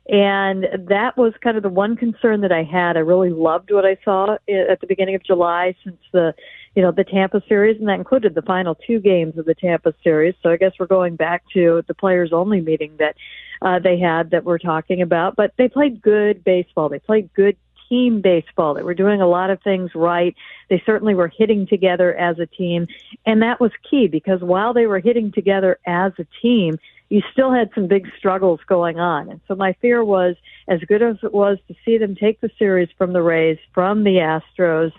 And 0.08 0.66
that 0.88 1.16
was 1.16 1.32
kind 1.40 1.56
of 1.56 1.62
the 1.62 1.68
one 1.68 1.96
concern 1.96 2.40
that 2.40 2.52
I 2.52 2.64
had. 2.64 2.96
I 2.96 3.00
really 3.00 3.30
loved 3.30 3.70
what 3.70 3.86
I 3.86 3.96
saw 4.04 4.34
at 4.48 4.80
the 4.80 4.86
beginning 4.86 5.14
of 5.14 5.22
July 5.22 5.74
since 5.84 5.98
the, 6.12 6.34
you 6.74 6.82
know, 6.82 6.90
the 6.90 7.04
Tampa 7.04 7.42
series, 7.48 7.78
and 7.78 7.88
that 7.88 7.98
included 7.98 8.34
the 8.34 8.42
final 8.42 8.74
two 8.74 8.98
games 8.98 9.38
of 9.38 9.44
the 9.44 9.54
Tampa 9.54 9.94
series. 10.02 10.34
So 10.42 10.50
I 10.50 10.56
guess 10.56 10.72
we're 10.78 10.86
going 10.86 11.16
back 11.16 11.44
to 11.54 11.84
the 11.86 11.94
players 11.94 12.32
only 12.32 12.60
meeting 12.60 12.92
that 12.98 13.14
uh, 13.62 13.78
they 13.78 13.98
had 13.98 14.30
that 14.30 14.44
we're 14.44 14.58
talking 14.58 15.02
about. 15.02 15.36
But 15.36 15.52
they 15.56 15.68
played 15.68 16.02
good 16.02 16.44
baseball. 16.44 16.88
They 16.88 16.98
played 16.98 17.32
good 17.34 17.56
team 17.88 18.20
baseball. 18.20 18.74
They 18.74 18.82
were 18.82 18.94
doing 18.94 19.20
a 19.20 19.26
lot 19.26 19.50
of 19.50 19.60
things 19.62 19.90
right. 19.94 20.34
They 20.68 20.82
certainly 20.86 21.14
were 21.14 21.28
hitting 21.28 21.66
together 21.66 22.14
as 22.16 22.38
a 22.38 22.46
team. 22.46 22.86
And 23.26 23.42
that 23.42 23.60
was 23.60 23.72
key 23.88 24.06
because 24.06 24.40
while 24.40 24.72
they 24.72 24.86
were 24.86 25.00
hitting 25.00 25.32
together 25.32 25.78
as 25.86 26.12
a 26.18 26.26
team, 26.40 26.78
you 27.10 27.22
still 27.32 27.52
had 27.52 27.70
some 27.74 27.88
big 27.88 28.06
struggles 28.16 28.60
going 28.68 29.00
on. 29.00 29.28
And 29.28 29.40
so 29.48 29.56
my 29.56 29.72
fear 29.82 30.04
was 30.04 30.36
as 30.68 30.80
good 30.86 31.02
as 31.02 31.16
it 31.24 31.34
was 31.34 31.58
to 31.66 31.74
see 31.84 31.98
them 31.98 32.14
take 32.14 32.40
the 32.40 32.50
series 32.56 32.88
from 32.96 33.12
the 33.12 33.22
Rays, 33.22 33.58
from 33.74 34.04
the 34.04 34.18
Astros, 34.18 34.92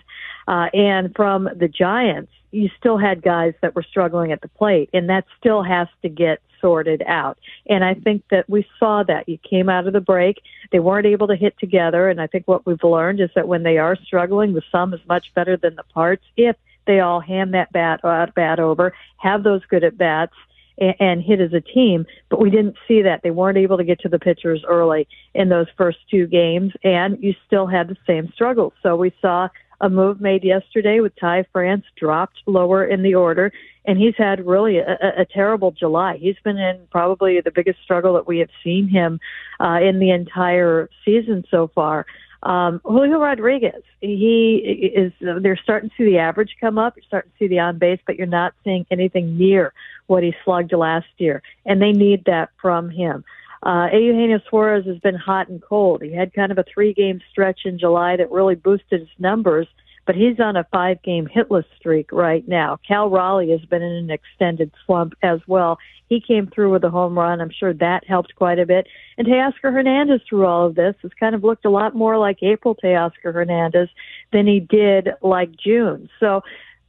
uh, 0.46 0.68
and 0.74 1.14
from 1.16 1.48
the 1.56 1.68
Giants, 1.68 2.30
you 2.50 2.68
still 2.78 2.98
had 2.98 3.22
guys 3.22 3.54
that 3.62 3.74
were 3.74 3.82
struggling 3.82 4.30
at 4.30 4.42
the 4.42 4.48
plate, 4.48 4.90
and 4.92 5.08
that 5.08 5.24
still 5.38 5.62
has 5.62 5.88
to 6.02 6.10
get 6.10 6.42
sorted 6.62 7.02
out. 7.06 7.38
And 7.68 7.84
I 7.84 7.92
think 7.92 8.22
that 8.30 8.48
we 8.48 8.66
saw 8.78 9.02
that. 9.02 9.28
You 9.28 9.38
came 9.38 9.68
out 9.68 9.86
of 9.86 9.92
the 9.92 10.00
break, 10.00 10.40
they 10.70 10.78
weren't 10.78 11.06
able 11.06 11.26
to 11.26 11.36
hit 11.36 11.58
together, 11.58 12.08
and 12.08 12.20
I 12.20 12.26
think 12.26 12.48
what 12.48 12.64
we've 12.64 12.82
learned 12.82 13.20
is 13.20 13.28
that 13.34 13.48
when 13.48 13.64
they 13.64 13.76
are 13.76 13.96
struggling, 13.96 14.54
the 14.54 14.62
sum 14.72 14.94
is 14.94 15.00
much 15.06 15.26
better 15.34 15.58
than 15.58 15.76
the 15.76 15.82
parts 15.82 16.24
if 16.38 16.56
they 16.86 17.00
all 17.00 17.20
hand 17.20 17.52
that 17.54 17.72
bat 17.72 18.00
uh, 18.04 18.26
bat 18.34 18.58
over, 18.58 18.94
have 19.18 19.42
those 19.42 19.64
good 19.66 19.84
at 19.84 19.98
bats, 19.98 20.34
and, 20.78 20.94
and 20.98 21.22
hit 21.22 21.40
as 21.40 21.52
a 21.52 21.60
team. 21.60 22.06
But 22.28 22.40
we 22.40 22.50
didn't 22.50 22.76
see 22.88 23.02
that. 23.02 23.22
They 23.22 23.30
weren't 23.30 23.58
able 23.58 23.76
to 23.76 23.84
get 23.84 24.00
to 24.00 24.08
the 24.08 24.18
pitchers 24.18 24.64
early 24.66 25.06
in 25.34 25.48
those 25.48 25.66
first 25.76 25.98
two 26.10 26.26
games, 26.26 26.72
and 26.82 27.22
you 27.22 27.34
still 27.46 27.66
had 27.66 27.88
the 27.88 27.96
same 28.06 28.32
struggles. 28.32 28.72
So 28.82 28.96
we 28.96 29.12
saw 29.20 29.48
a 29.82 29.90
move 29.90 30.20
made 30.20 30.44
yesterday 30.44 31.00
with 31.00 31.12
Ty 31.16 31.44
France 31.52 31.84
dropped 31.96 32.40
lower 32.46 32.84
in 32.84 33.02
the 33.02 33.16
order, 33.16 33.52
and 33.84 33.98
he's 33.98 34.14
had 34.16 34.46
really 34.46 34.78
a, 34.78 34.96
a, 35.18 35.24
terrible 35.24 35.72
July. 35.72 36.16
He's 36.16 36.38
been 36.44 36.56
in 36.56 36.86
probably 36.90 37.40
the 37.40 37.50
biggest 37.50 37.82
struggle 37.82 38.14
that 38.14 38.26
we 38.26 38.38
have 38.38 38.48
seen 38.62 38.86
him 38.88 39.18
uh, 39.58 39.80
in 39.82 39.98
the 39.98 40.10
entire 40.10 40.88
season 41.04 41.44
so 41.50 41.68
far. 41.74 42.06
Um, 42.44 42.80
Julio 42.84 43.18
Rodriguez, 43.18 43.82
he 44.00 44.92
is. 44.94 45.12
They're 45.20 45.58
starting 45.62 45.90
to 45.90 45.96
see 45.96 46.04
the 46.04 46.18
average 46.18 46.56
come 46.60 46.78
up. 46.78 46.96
You're 46.96 47.04
starting 47.04 47.30
to 47.30 47.38
see 47.38 47.48
the 47.48 47.60
on 47.60 47.78
base, 47.78 48.00
but 48.06 48.16
you're 48.16 48.26
not 48.26 48.54
seeing 48.64 48.86
anything 48.90 49.36
near 49.36 49.72
what 50.06 50.22
he 50.22 50.34
slugged 50.44 50.72
last 50.72 51.06
year, 51.18 51.42
and 51.66 51.80
they 51.82 51.92
need 51.92 52.24
that 52.26 52.50
from 52.60 52.90
him. 52.90 53.24
Uh, 53.62 53.86
Eugenio 53.92 54.40
Suarez 54.48 54.84
has 54.86 54.98
been 54.98 55.14
hot 55.14 55.48
and 55.48 55.62
cold. 55.62 56.02
He 56.02 56.12
had 56.12 56.34
kind 56.34 56.50
of 56.50 56.58
a 56.58 56.64
three 56.64 56.92
game 56.92 57.20
stretch 57.30 57.60
in 57.64 57.78
July 57.78 58.16
that 58.16 58.30
really 58.30 58.56
boosted 58.56 59.00
his 59.00 59.08
numbers, 59.20 59.68
but 60.04 60.16
he's 60.16 60.40
on 60.40 60.56
a 60.56 60.66
five 60.72 61.00
game 61.02 61.28
hitless 61.28 61.64
streak 61.78 62.10
right 62.10 62.46
now. 62.48 62.78
Cal 62.86 63.08
Raleigh 63.08 63.52
has 63.52 63.64
been 63.66 63.82
in 63.82 63.92
an 63.92 64.10
extended 64.10 64.72
slump 64.84 65.14
as 65.22 65.38
well. 65.46 65.78
He 66.08 66.20
came 66.20 66.48
through 66.48 66.72
with 66.72 66.82
a 66.82 66.90
home 66.90 67.16
run. 67.16 67.40
I'm 67.40 67.52
sure 67.56 67.72
that 67.74 68.04
helped 68.06 68.34
quite 68.34 68.58
a 68.58 68.66
bit. 68.66 68.88
And 69.16 69.28
Teoscar 69.28 69.72
Hernandez 69.72 70.22
through 70.28 70.44
all 70.44 70.66
of 70.66 70.74
this 70.74 70.96
has 71.02 71.12
kind 71.18 71.34
of 71.34 71.44
looked 71.44 71.64
a 71.64 71.70
lot 71.70 71.94
more 71.94 72.18
like 72.18 72.42
April 72.42 72.74
Teoscar 72.74 73.32
Hernandez 73.32 73.88
than 74.32 74.48
he 74.48 74.58
did 74.58 75.10
like 75.22 75.56
June. 75.56 76.10
So 76.18 76.42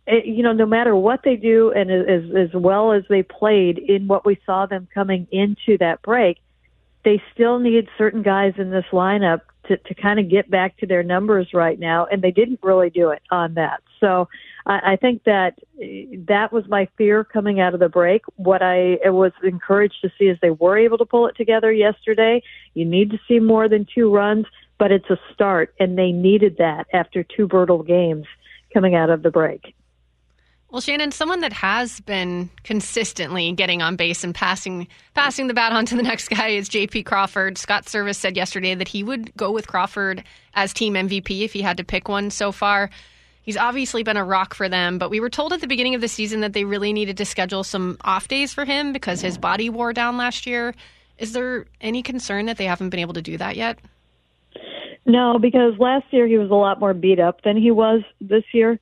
it, 0.07 0.25
you 0.25 0.41
know, 0.41 0.53
no 0.53 0.65
matter 0.65 0.95
what 0.95 1.21
they 1.23 1.35
do 1.35 1.71
and 1.71 1.91
as, 1.91 2.35
as 2.35 2.53
well 2.53 2.91
as 2.91 3.03
they 3.09 3.21
played 3.21 3.77
in 3.77 4.07
what 4.07 4.25
we 4.25 4.39
saw 4.45 4.65
them 4.65 4.87
coming 4.93 5.27
into 5.31 5.77
that 5.77 6.01
break, 6.01 6.39
they 7.03 7.21
still 7.33 7.59
need 7.59 7.87
certain 7.97 8.21
guys 8.21 8.53
in 8.57 8.71
this 8.71 8.85
lineup 8.91 9.41
to, 9.67 9.77
to 9.77 9.93
kind 9.95 10.19
of 10.19 10.29
get 10.29 10.49
back 10.49 10.77
to 10.77 10.85
their 10.85 11.03
numbers 11.03 11.49
right 11.53 11.79
now, 11.79 12.05
and 12.05 12.21
they 12.21 12.31
didn't 12.31 12.59
really 12.61 12.89
do 12.89 13.09
it 13.09 13.21
on 13.31 13.53
that. 13.53 13.81
So 13.99 14.27
I, 14.65 14.93
I 14.93 14.95
think 14.97 15.23
that 15.23 15.59
that 16.27 16.51
was 16.51 16.67
my 16.67 16.87
fear 16.97 17.23
coming 17.23 17.59
out 17.59 17.73
of 17.73 17.79
the 17.79 17.89
break. 17.89 18.23
What 18.35 18.61
I 18.61 18.97
was 19.05 19.31
encouraged 19.43 20.01
to 20.01 20.11
see 20.17 20.25
is 20.25 20.37
they 20.41 20.49
were 20.51 20.77
able 20.77 20.97
to 20.97 21.05
pull 21.05 21.27
it 21.27 21.37
together 21.37 21.71
yesterday. 21.71 22.41
You 22.73 22.85
need 22.85 23.11
to 23.11 23.19
see 23.27 23.39
more 23.39 23.69
than 23.69 23.87
two 23.93 24.13
runs, 24.13 24.45
but 24.77 24.91
it's 24.91 25.09
a 25.09 25.17
start, 25.33 25.73
and 25.79 25.97
they 25.97 26.11
needed 26.11 26.57
that 26.57 26.87
after 26.93 27.23
two 27.23 27.47
brutal 27.47 27.83
games 27.83 28.25
coming 28.73 28.95
out 28.95 29.09
of 29.09 29.23
the 29.23 29.31
break. 29.31 29.73
Well, 30.73 30.81
Shannon, 30.81 31.11
someone 31.11 31.41
that 31.41 31.53
has 31.53 31.99
been 31.99 32.49
consistently 32.63 33.51
getting 33.51 33.83
on 33.83 33.95
base 33.95 34.23
and 34.23 34.33
passing 34.33 34.87
passing 35.13 35.45
the 35.45 35.53
bat 35.53 35.71
on 35.71 35.85
to 35.85 35.95
the 35.95 36.01
next 36.01 36.29
guy 36.29 36.47
is 36.47 36.67
J.P. 36.67 37.03
Crawford. 37.03 37.59
Scott 37.59 37.85
Servais 37.85 38.15
said 38.15 38.35
yesterday 38.35 38.73
that 38.73 38.87
he 38.87 39.03
would 39.03 39.37
go 39.37 39.51
with 39.51 39.67
Crawford 39.67 40.23
as 40.55 40.73
team 40.73 40.95
MVP 40.95 41.41
if 41.41 41.53
he 41.53 41.61
had 41.61 41.77
to 41.77 41.83
pick 41.83 42.09
one 42.09 42.31
so 42.31 42.51
far. 42.51 42.89
He's 43.43 43.55
obviously 43.55 44.01
been 44.01 44.17
a 44.17 44.25
rock 44.25 44.55
for 44.55 44.67
them, 44.67 44.97
but 44.97 45.11
we 45.11 45.19
were 45.19 45.29
told 45.29 45.53
at 45.53 45.61
the 45.61 45.67
beginning 45.67 45.93
of 45.93 46.01
the 46.01 46.07
season 46.07 46.39
that 46.41 46.53
they 46.53 46.63
really 46.63 46.91
needed 46.91 47.17
to 47.17 47.25
schedule 47.25 47.63
some 47.63 47.99
off 48.01 48.27
days 48.27 48.51
for 48.51 48.65
him 48.65 48.93
because 48.93 49.21
his 49.21 49.37
body 49.37 49.69
wore 49.69 49.93
down 49.93 50.17
last 50.17 50.47
year. 50.47 50.73
Is 51.19 51.33
there 51.33 51.67
any 51.81 52.01
concern 52.01 52.47
that 52.47 52.57
they 52.57 52.65
haven't 52.65 52.89
been 52.89 52.99
able 52.99 53.13
to 53.13 53.21
do 53.21 53.37
that 53.37 53.55
yet? 53.55 53.77
No, 55.05 55.37
because 55.37 55.77
last 55.77 56.05
year 56.09 56.25
he 56.25 56.39
was 56.39 56.49
a 56.49 56.55
lot 56.55 56.79
more 56.79 56.95
beat 56.95 57.19
up 57.19 57.43
than 57.43 57.57
he 57.57 57.69
was 57.69 58.01
this 58.19 58.43
year. 58.55 58.79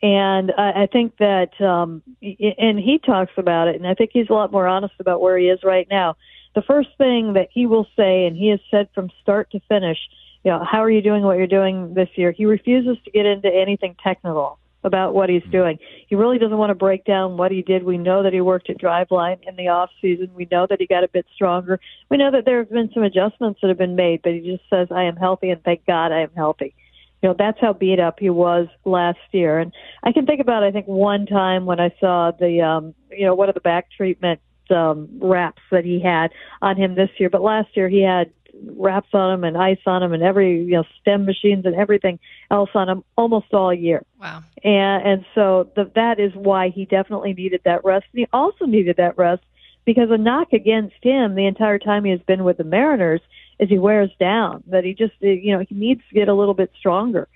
And 0.00 0.52
I, 0.56 0.82
I 0.82 0.86
think 0.86 1.16
that, 1.18 1.60
um, 1.60 2.02
and 2.22 2.78
he 2.78 3.00
talks 3.04 3.32
about 3.36 3.68
it, 3.68 3.76
and 3.76 3.86
I 3.86 3.94
think 3.94 4.10
he's 4.12 4.30
a 4.30 4.32
lot 4.32 4.52
more 4.52 4.66
honest 4.66 4.94
about 5.00 5.20
where 5.20 5.36
he 5.36 5.48
is 5.48 5.60
right 5.64 5.88
now. 5.90 6.16
The 6.54 6.62
first 6.62 6.90
thing 6.98 7.32
that 7.32 7.48
he 7.52 7.66
will 7.66 7.86
say, 7.96 8.26
and 8.26 8.36
he 8.36 8.48
has 8.48 8.60
said 8.70 8.88
from 8.94 9.10
start 9.22 9.50
to 9.52 9.60
finish, 9.68 9.98
you 10.44 10.52
know, 10.52 10.64
how 10.64 10.82
are 10.84 10.90
you 10.90 11.02
doing 11.02 11.24
what 11.24 11.36
you're 11.36 11.46
doing 11.48 11.94
this 11.94 12.08
year? 12.14 12.30
He 12.30 12.46
refuses 12.46 12.96
to 13.04 13.10
get 13.10 13.26
into 13.26 13.48
anything 13.52 13.96
technical 14.02 14.58
about 14.84 15.12
what 15.12 15.28
he's 15.28 15.42
doing. 15.50 15.78
He 16.06 16.14
really 16.14 16.38
doesn't 16.38 16.56
want 16.56 16.70
to 16.70 16.74
break 16.74 17.04
down 17.04 17.36
what 17.36 17.50
he 17.50 17.62
did. 17.62 17.82
We 17.82 17.98
know 17.98 18.22
that 18.22 18.32
he 18.32 18.40
worked 18.40 18.70
at 18.70 18.78
Driveline 18.78 19.38
in 19.46 19.56
the 19.56 19.68
off 19.68 19.90
season. 20.00 20.30
We 20.34 20.46
know 20.50 20.66
that 20.68 20.80
he 20.80 20.86
got 20.86 21.02
a 21.02 21.08
bit 21.08 21.26
stronger. 21.34 21.80
We 22.08 22.16
know 22.16 22.30
that 22.30 22.44
there 22.44 22.58
have 22.58 22.70
been 22.70 22.90
some 22.94 23.02
adjustments 23.02 23.60
that 23.60 23.68
have 23.68 23.78
been 23.78 23.96
made, 23.96 24.22
but 24.22 24.32
he 24.32 24.40
just 24.40 24.62
says, 24.70 24.88
"I 24.92 25.02
am 25.02 25.16
healthy, 25.16 25.50
and 25.50 25.62
thank 25.64 25.84
God 25.84 26.12
I 26.12 26.20
am 26.20 26.30
healthy." 26.36 26.74
You 27.22 27.28
know 27.28 27.34
that's 27.38 27.60
how 27.60 27.72
beat 27.72 28.00
up 28.00 28.18
he 28.18 28.30
was 28.30 28.68
last 28.84 29.18
year. 29.32 29.58
And 29.58 29.72
i 30.02 30.12
can 30.12 30.26
think 30.26 30.40
about 30.40 30.62
i 30.62 30.70
think 30.70 30.86
one 30.86 31.26
time 31.26 31.66
when 31.66 31.80
i 31.80 31.94
saw 32.00 32.30
the 32.30 32.60
um 32.62 32.94
you 33.10 33.26
know 33.26 33.34
one 33.34 33.48
of 33.48 33.54
the 33.54 33.60
back 33.60 33.88
treatment 33.96 34.40
um 34.70 35.08
wraps 35.20 35.62
that 35.70 35.84
he 35.84 36.00
had 36.00 36.30
on 36.62 36.76
him 36.76 36.94
this 36.94 37.10
year. 37.18 37.30
But 37.30 37.42
last 37.42 37.76
year 37.76 37.88
he 37.88 38.02
had 38.02 38.32
wraps 38.64 39.08
on 39.12 39.34
him 39.34 39.44
and 39.44 39.56
ice 39.56 39.78
on 39.86 40.02
him 40.02 40.12
and 40.12 40.22
every 40.22 40.62
you 40.62 40.72
know 40.72 40.84
stem 41.00 41.24
machines 41.24 41.64
and 41.64 41.74
everything 41.74 42.18
else 42.50 42.70
on 42.74 42.88
him 42.88 43.04
almost 43.16 43.52
all 43.52 43.72
year. 43.72 44.04
Wow. 44.20 44.42
And 44.64 45.06
and 45.06 45.24
so 45.34 45.70
the, 45.76 45.90
that 45.94 46.18
is 46.18 46.32
why 46.34 46.70
he 46.70 46.84
definitely 46.84 47.34
needed 47.34 47.62
that 47.64 47.84
rest. 47.84 48.06
And 48.12 48.20
he 48.20 48.26
also 48.32 48.66
needed 48.66 48.96
that 48.96 49.16
rest 49.18 49.42
because 49.84 50.10
a 50.10 50.18
knock 50.18 50.52
against 50.52 50.96
him 51.02 51.34
the 51.34 51.46
entire 51.46 51.78
time 51.78 52.04
he 52.04 52.10
has 52.10 52.20
been 52.20 52.44
with 52.44 52.58
the 52.58 52.64
mariners 52.64 53.20
as 53.60 53.68
he 53.68 53.78
wears 53.78 54.10
down, 54.20 54.62
that 54.68 54.84
he 54.84 54.94
just, 54.94 55.14
eh, 55.22 55.28
you 55.28 55.52
know, 55.52 55.64
he 55.68 55.74
needs 55.74 56.02
to 56.08 56.14
get 56.14 56.28
a 56.28 56.34
little 56.34 56.54
bit 56.54 56.72
stronger. 56.78 57.28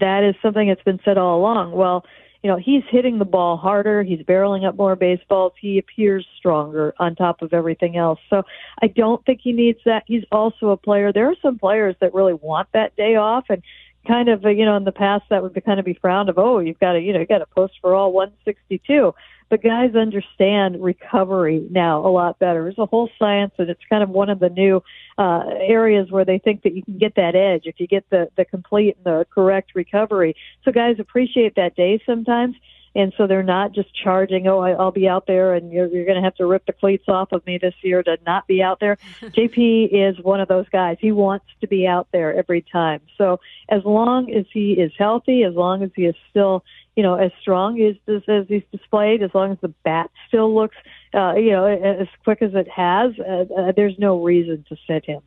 That 0.00 0.24
is 0.24 0.34
something 0.42 0.68
that's 0.68 0.82
been 0.82 1.00
said 1.04 1.18
all 1.18 1.38
along. 1.38 1.72
Well, 1.72 2.04
you 2.42 2.50
know, 2.50 2.58
he's 2.58 2.82
hitting 2.90 3.18
the 3.18 3.24
ball 3.24 3.56
harder. 3.56 4.02
He's 4.02 4.20
barreling 4.20 4.68
up 4.68 4.76
more 4.76 4.96
baseballs. 4.96 5.54
He 5.58 5.78
appears 5.78 6.26
stronger 6.36 6.94
on 6.98 7.16
top 7.16 7.40
of 7.40 7.54
everything 7.54 7.96
else. 7.96 8.20
So 8.28 8.42
I 8.82 8.88
don't 8.88 9.24
think 9.24 9.40
he 9.42 9.52
needs 9.52 9.78
that. 9.86 10.04
He's 10.06 10.24
also 10.30 10.68
a 10.68 10.76
player. 10.76 11.10
There 11.10 11.30
are 11.30 11.36
some 11.40 11.58
players 11.58 11.96
that 12.00 12.12
really 12.12 12.34
want 12.34 12.68
that 12.72 12.94
day 12.96 13.16
off 13.16 13.46
and 13.48 13.62
kind 14.06 14.28
of, 14.28 14.44
eh, 14.44 14.50
you 14.50 14.66
know, 14.66 14.76
in 14.76 14.84
the 14.84 14.92
past 14.92 15.24
that 15.30 15.42
would 15.42 15.54
be 15.54 15.62
kind 15.62 15.80
of 15.80 15.86
be 15.86 15.94
frowned 15.94 16.28
of, 16.28 16.38
oh, 16.38 16.58
you've 16.58 16.78
got 16.78 16.92
to, 16.92 17.00
you 17.00 17.14
know, 17.14 17.20
you 17.20 17.26
got 17.26 17.38
to 17.38 17.46
post 17.46 17.74
for 17.80 17.94
all 17.94 18.12
162 18.12 19.14
but 19.50 19.62
guys 19.62 19.94
understand 19.94 20.82
recovery 20.82 21.66
now 21.70 22.06
a 22.06 22.08
lot 22.08 22.38
better. 22.38 22.68
It's 22.68 22.78
a 22.78 22.86
whole 22.86 23.10
science, 23.18 23.52
and 23.58 23.70
it's 23.70 23.80
kind 23.88 24.02
of 24.02 24.10
one 24.10 24.30
of 24.30 24.40
the 24.40 24.48
new 24.48 24.82
uh, 25.18 25.44
areas 25.60 26.10
where 26.10 26.24
they 26.24 26.38
think 26.38 26.62
that 26.62 26.74
you 26.74 26.82
can 26.82 26.98
get 26.98 27.14
that 27.16 27.34
edge 27.34 27.62
if 27.64 27.78
you 27.78 27.86
get 27.86 28.08
the 28.10 28.28
the 28.36 28.44
complete 28.44 28.96
and 28.96 29.04
the 29.04 29.26
correct 29.32 29.72
recovery. 29.74 30.34
So 30.64 30.72
guys 30.72 30.96
appreciate 30.98 31.54
that 31.56 31.76
day 31.76 32.02
sometimes. 32.06 32.56
And 32.94 33.12
so 33.16 33.26
they're 33.26 33.42
not 33.42 33.72
just 33.72 33.88
charging, 33.94 34.46
oh, 34.46 34.60
I'll 34.60 34.92
be 34.92 35.08
out 35.08 35.26
there 35.26 35.54
and 35.54 35.72
you're, 35.72 35.88
you're 35.88 36.04
going 36.04 36.16
to 36.16 36.22
have 36.22 36.36
to 36.36 36.46
rip 36.46 36.64
the 36.66 36.72
cleats 36.72 37.04
off 37.08 37.32
of 37.32 37.44
me 37.46 37.58
this 37.58 37.74
year 37.82 38.02
to 38.02 38.18
not 38.24 38.46
be 38.46 38.62
out 38.62 38.78
there. 38.78 38.98
JP 39.22 39.88
is 39.90 40.22
one 40.22 40.40
of 40.40 40.48
those 40.48 40.68
guys. 40.68 40.98
He 41.00 41.10
wants 41.10 41.46
to 41.60 41.66
be 41.66 41.86
out 41.86 42.08
there 42.12 42.34
every 42.34 42.62
time. 42.62 43.00
So 43.18 43.40
as 43.68 43.84
long 43.84 44.32
as 44.32 44.46
he 44.52 44.72
is 44.74 44.92
healthy, 44.96 45.42
as 45.42 45.54
long 45.54 45.82
as 45.82 45.90
he 45.96 46.04
is 46.04 46.14
still 46.30 46.62
you 46.96 47.02
know, 47.02 47.16
as 47.16 47.32
strong 47.40 47.80
as, 47.80 47.96
as, 48.06 48.22
as 48.28 48.46
he's 48.48 48.62
displayed, 48.70 49.22
as 49.22 49.30
long 49.34 49.52
as 49.52 49.58
the 49.60 49.68
bat 49.84 50.10
still 50.28 50.54
looks, 50.54 50.76
uh, 51.12 51.34
you 51.34 51.50
know, 51.50 51.64
as 51.66 52.06
quick 52.22 52.40
as 52.40 52.54
it 52.54 52.68
has, 52.68 53.12
uh, 53.18 53.52
uh, 53.52 53.72
there's 53.74 53.98
no 53.98 54.22
reason 54.22 54.64
to 54.68 54.76
sit 54.86 55.04
him. 55.04 55.20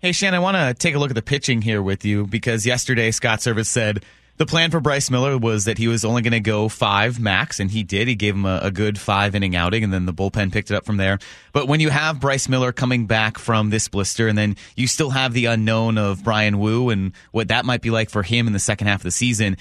Hey, 0.00 0.12
Shan, 0.12 0.34
I 0.34 0.38
want 0.38 0.56
to 0.56 0.74
take 0.74 0.94
a 0.94 0.98
look 0.98 1.10
at 1.10 1.16
the 1.16 1.22
pitching 1.22 1.62
here 1.62 1.82
with 1.82 2.04
you 2.04 2.26
because 2.26 2.66
yesterday 2.66 3.10
Scott 3.10 3.40
Servais 3.40 3.66
said 3.66 4.04
the 4.38 4.46
plan 4.46 4.70
for 4.70 4.78
Bryce 4.80 5.10
Miller 5.10 5.36
was 5.36 5.64
that 5.64 5.78
he 5.78 5.88
was 5.88 6.04
only 6.04 6.22
going 6.22 6.32
to 6.32 6.40
go 6.40 6.68
five 6.68 7.18
max, 7.18 7.58
and 7.58 7.70
he 7.70 7.82
did. 7.82 8.06
He 8.06 8.14
gave 8.14 8.34
him 8.34 8.46
a, 8.46 8.60
a, 8.62 8.70
good 8.70 8.98
five 8.98 9.34
inning 9.34 9.56
outing, 9.56 9.82
and 9.82 9.92
then 9.92 10.06
the 10.06 10.14
bullpen 10.14 10.52
picked 10.52 10.70
it 10.70 10.76
up 10.76 10.86
from 10.86 10.96
there. 10.96 11.18
But 11.52 11.66
when 11.66 11.80
you 11.80 11.90
have 11.90 12.20
Bryce 12.20 12.48
Miller 12.48 12.72
coming 12.72 13.06
back 13.06 13.36
from 13.36 13.70
this 13.70 13.88
blister, 13.88 14.28
and 14.28 14.38
then 14.38 14.56
you 14.76 14.86
still 14.86 15.10
have 15.10 15.32
the 15.32 15.46
unknown 15.46 15.98
of 15.98 16.22
Bryan 16.22 16.60
Woo 16.60 16.88
and 16.88 17.12
what 17.32 17.48
that 17.48 17.64
might 17.64 17.82
be 17.82 17.90
like 17.90 18.10
for 18.10 18.22
him 18.22 18.46
in 18.46 18.52
the 18.52 18.60
second 18.60 18.86
half 18.86 19.00
of 19.00 19.04
the 19.04 19.10
season, 19.10 19.56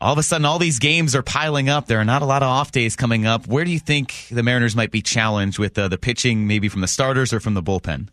all 0.00 0.12
of 0.12 0.18
a 0.18 0.22
sudden 0.24 0.44
all 0.44 0.58
these 0.58 0.80
games 0.80 1.14
are 1.14 1.22
piling 1.22 1.68
up. 1.68 1.86
There 1.86 2.00
are 2.00 2.04
not 2.04 2.22
a 2.22 2.26
lot 2.26 2.42
of 2.42 2.48
off 2.48 2.72
days 2.72 2.96
coming 2.96 3.26
up. 3.26 3.46
Where 3.46 3.64
do 3.64 3.70
you 3.70 3.78
think 3.78 4.26
the 4.30 4.42
Mariners 4.42 4.74
might 4.74 4.90
be 4.90 5.02
challenged 5.02 5.58
with 5.58 5.78
uh, 5.78 5.86
the 5.88 5.98
pitching, 5.98 6.48
maybe 6.48 6.68
from 6.68 6.80
the 6.80 6.88
starters 6.88 7.32
or 7.32 7.38
from 7.38 7.54
the 7.54 7.62
bullpen? 7.62 8.08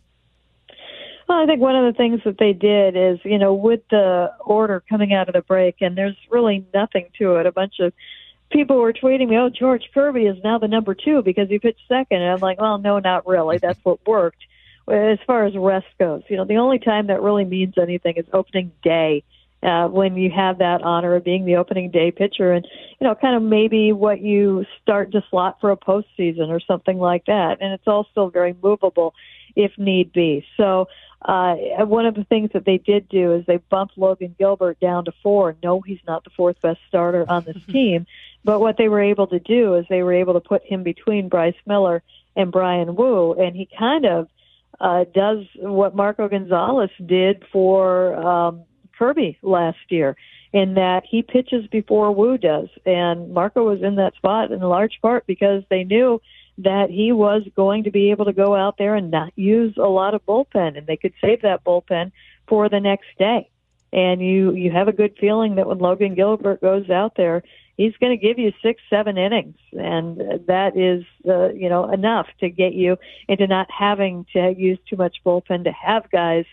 Well, 1.28 1.38
I 1.38 1.46
think 1.46 1.60
one 1.60 1.76
of 1.76 1.92
the 1.92 1.96
things 1.96 2.20
that 2.24 2.38
they 2.38 2.54
did 2.54 2.96
is, 2.96 3.18
you 3.22 3.38
know, 3.38 3.52
with 3.52 3.80
the 3.90 4.32
order 4.40 4.82
coming 4.88 5.12
out 5.12 5.28
of 5.28 5.34
the 5.34 5.42
break, 5.42 5.76
and 5.82 5.96
there's 5.96 6.16
really 6.30 6.66
nothing 6.72 7.08
to 7.18 7.36
it. 7.36 7.44
A 7.44 7.52
bunch 7.52 7.74
of 7.80 7.92
people 8.50 8.76
were 8.76 8.94
tweeting 8.94 9.28
me, 9.28 9.36
"Oh, 9.36 9.50
George 9.50 9.90
Kirby 9.92 10.24
is 10.24 10.42
now 10.42 10.56
the 10.58 10.68
number 10.68 10.94
two 10.94 11.22
because 11.22 11.50
he 11.50 11.58
pitched 11.58 11.86
second. 11.86 12.22
and 12.22 12.32
I'm 12.32 12.40
like, 12.40 12.58
"Well, 12.58 12.78
no, 12.78 12.98
not 12.98 13.26
really. 13.26 13.58
That's 13.62 13.78
what 13.84 14.06
worked." 14.06 14.42
As 14.90 15.18
far 15.26 15.44
as 15.44 15.54
rest 15.54 15.86
goes, 15.98 16.22
you 16.28 16.38
know, 16.38 16.46
the 16.46 16.56
only 16.56 16.78
time 16.78 17.08
that 17.08 17.20
really 17.20 17.44
means 17.44 17.76
anything 17.76 18.16
is 18.16 18.24
opening 18.32 18.72
day 18.82 19.22
uh, 19.62 19.88
when 19.88 20.16
you 20.16 20.30
have 20.30 20.58
that 20.58 20.82
honor 20.82 21.14
of 21.16 21.24
being 21.24 21.44
the 21.44 21.56
opening 21.56 21.90
day 21.90 22.10
pitcher 22.10 22.52
and 22.52 22.66
you 23.00 23.06
know 23.06 23.14
kind 23.14 23.34
of 23.34 23.42
maybe 23.42 23.92
what 23.92 24.20
you 24.20 24.64
start 24.80 25.10
to 25.12 25.22
slot 25.30 25.58
for 25.60 25.70
a 25.70 25.76
postseason 25.76 26.48
or 26.48 26.60
something 26.60 26.98
like 26.98 27.24
that 27.26 27.58
and 27.60 27.72
it's 27.72 27.86
all 27.86 28.06
still 28.10 28.30
very 28.30 28.54
movable 28.62 29.14
if 29.56 29.72
need 29.76 30.12
be 30.12 30.44
so 30.56 30.86
uh, 31.22 31.56
one 31.84 32.06
of 32.06 32.14
the 32.14 32.24
things 32.24 32.50
that 32.54 32.64
they 32.64 32.78
did 32.78 33.08
do 33.08 33.34
is 33.34 33.44
they 33.46 33.56
bumped 33.56 33.98
Logan 33.98 34.36
Gilbert 34.38 34.78
down 34.78 35.04
to 35.06 35.12
four. 35.22 35.56
No, 35.62 35.80
he's 35.80 35.98
not 36.06 36.24
the 36.24 36.30
fourth 36.30 36.60
best 36.60 36.78
starter 36.88 37.24
on 37.28 37.44
this 37.44 37.56
team, 37.70 38.06
but 38.44 38.60
what 38.60 38.76
they 38.76 38.88
were 38.88 39.02
able 39.02 39.26
to 39.28 39.40
do 39.40 39.74
is 39.74 39.86
they 39.88 40.02
were 40.02 40.12
able 40.12 40.34
to 40.34 40.40
put 40.40 40.64
him 40.64 40.82
between 40.82 41.28
Bryce 41.28 41.56
Miller 41.66 42.02
and 42.36 42.52
Bryan 42.52 42.94
Woo, 42.94 43.32
and 43.34 43.56
he 43.56 43.68
kind 43.78 44.06
of 44.06 44.28
uh, 44.80 45.04
does 45.12 45.44
what 45.56 45.94
Marco 45.94 46.28
Gonzalez 46.28 46.90
did 47.04 47.44
for 47.52 48.14
um, 48.14 48.62
Kirby 48.96 49.38
last 49.42 49.78
year 49.88 50.16
in 50.52 50.74
that 50.74 51.04
he 51.04 51.22
pitches 51.22 51.66
before 51.66 52.12
Woo 52.12 52.38
does. 52.38 52.68
And 52.86 53.32
Marco 53.32 53.64
was 53.64 53.82
in 53.82 53.96
that 53.96 54.14
spot 54.14 54.50
in 54.50 54.60
large 54.60 54.98
part 55.02 55.26
because 55.26 55.62
they 55.68 55.84
knew 55.84 56.20
that 56.58 56.90
he 56.90 57.12
was 57.12 57.42
going 57.54 57.84
to 57.84 57.90
be 57.90 58.10
able 58.10 58.24
to 58.24 58.32
go 58.32 58.54
out 58.54 58.76
there 58.78 58.96
and 58.96 59.10
not 59.10 59.32
use 59.36 59.76
a 59.76 59.82
lot 59.82 60.14
of 60.14 60.24
bullpen 60.26 60.76
and 60.76 60.86
they 60.86 60.96
could 60.96 61.14
save 61.20 61.42
that 61.42 61.64
bullpen 61.64 62.10
for 62.46 62.68
the 62.68 62.80
next 62.80 63.06
day. 63.18 63.48
and 63.92 64.20
you 64.20 64.52
you 64.54 64.70
have 64.70 64.88
a 64.88 64.92
good 64.92 65.16
feeling 65.18 65.54
that 65.54 65.66
when 65.66 65.78
Logan 65.78 66.14
Gilbert 66.14 66.60
goes 66.60 66.90
out 66.90 67.14
there, 67.16 67.42
he's 67.76 67.96
going 67.96 68.12
to 68.12 68.26
give 68.26 68.38
you 68.38 68.52
six, 68.62 68.82
seven 68.90 69.16
innings, 69.16 69.56
and 69.72 70.18
that 70.46 70.76
is 70.76 71.04
uh, 71.26 71.50
you 71.52 71.68
know 71.68 71.90
enough 71.90 72.26
to 72.40 72.50
get 72.50 72.74
you 72.74 72.98
into 73.28 73.46
not 73.46 73.68
having 73.70 74.26
to 74.34 74.54
use 74.56 74.78
too 74.88 74.96
much 74.96 75.16
bullpen 75.24 75.64
to 75.64 75.72
have 75.72 76.10
guys 76.10 76.44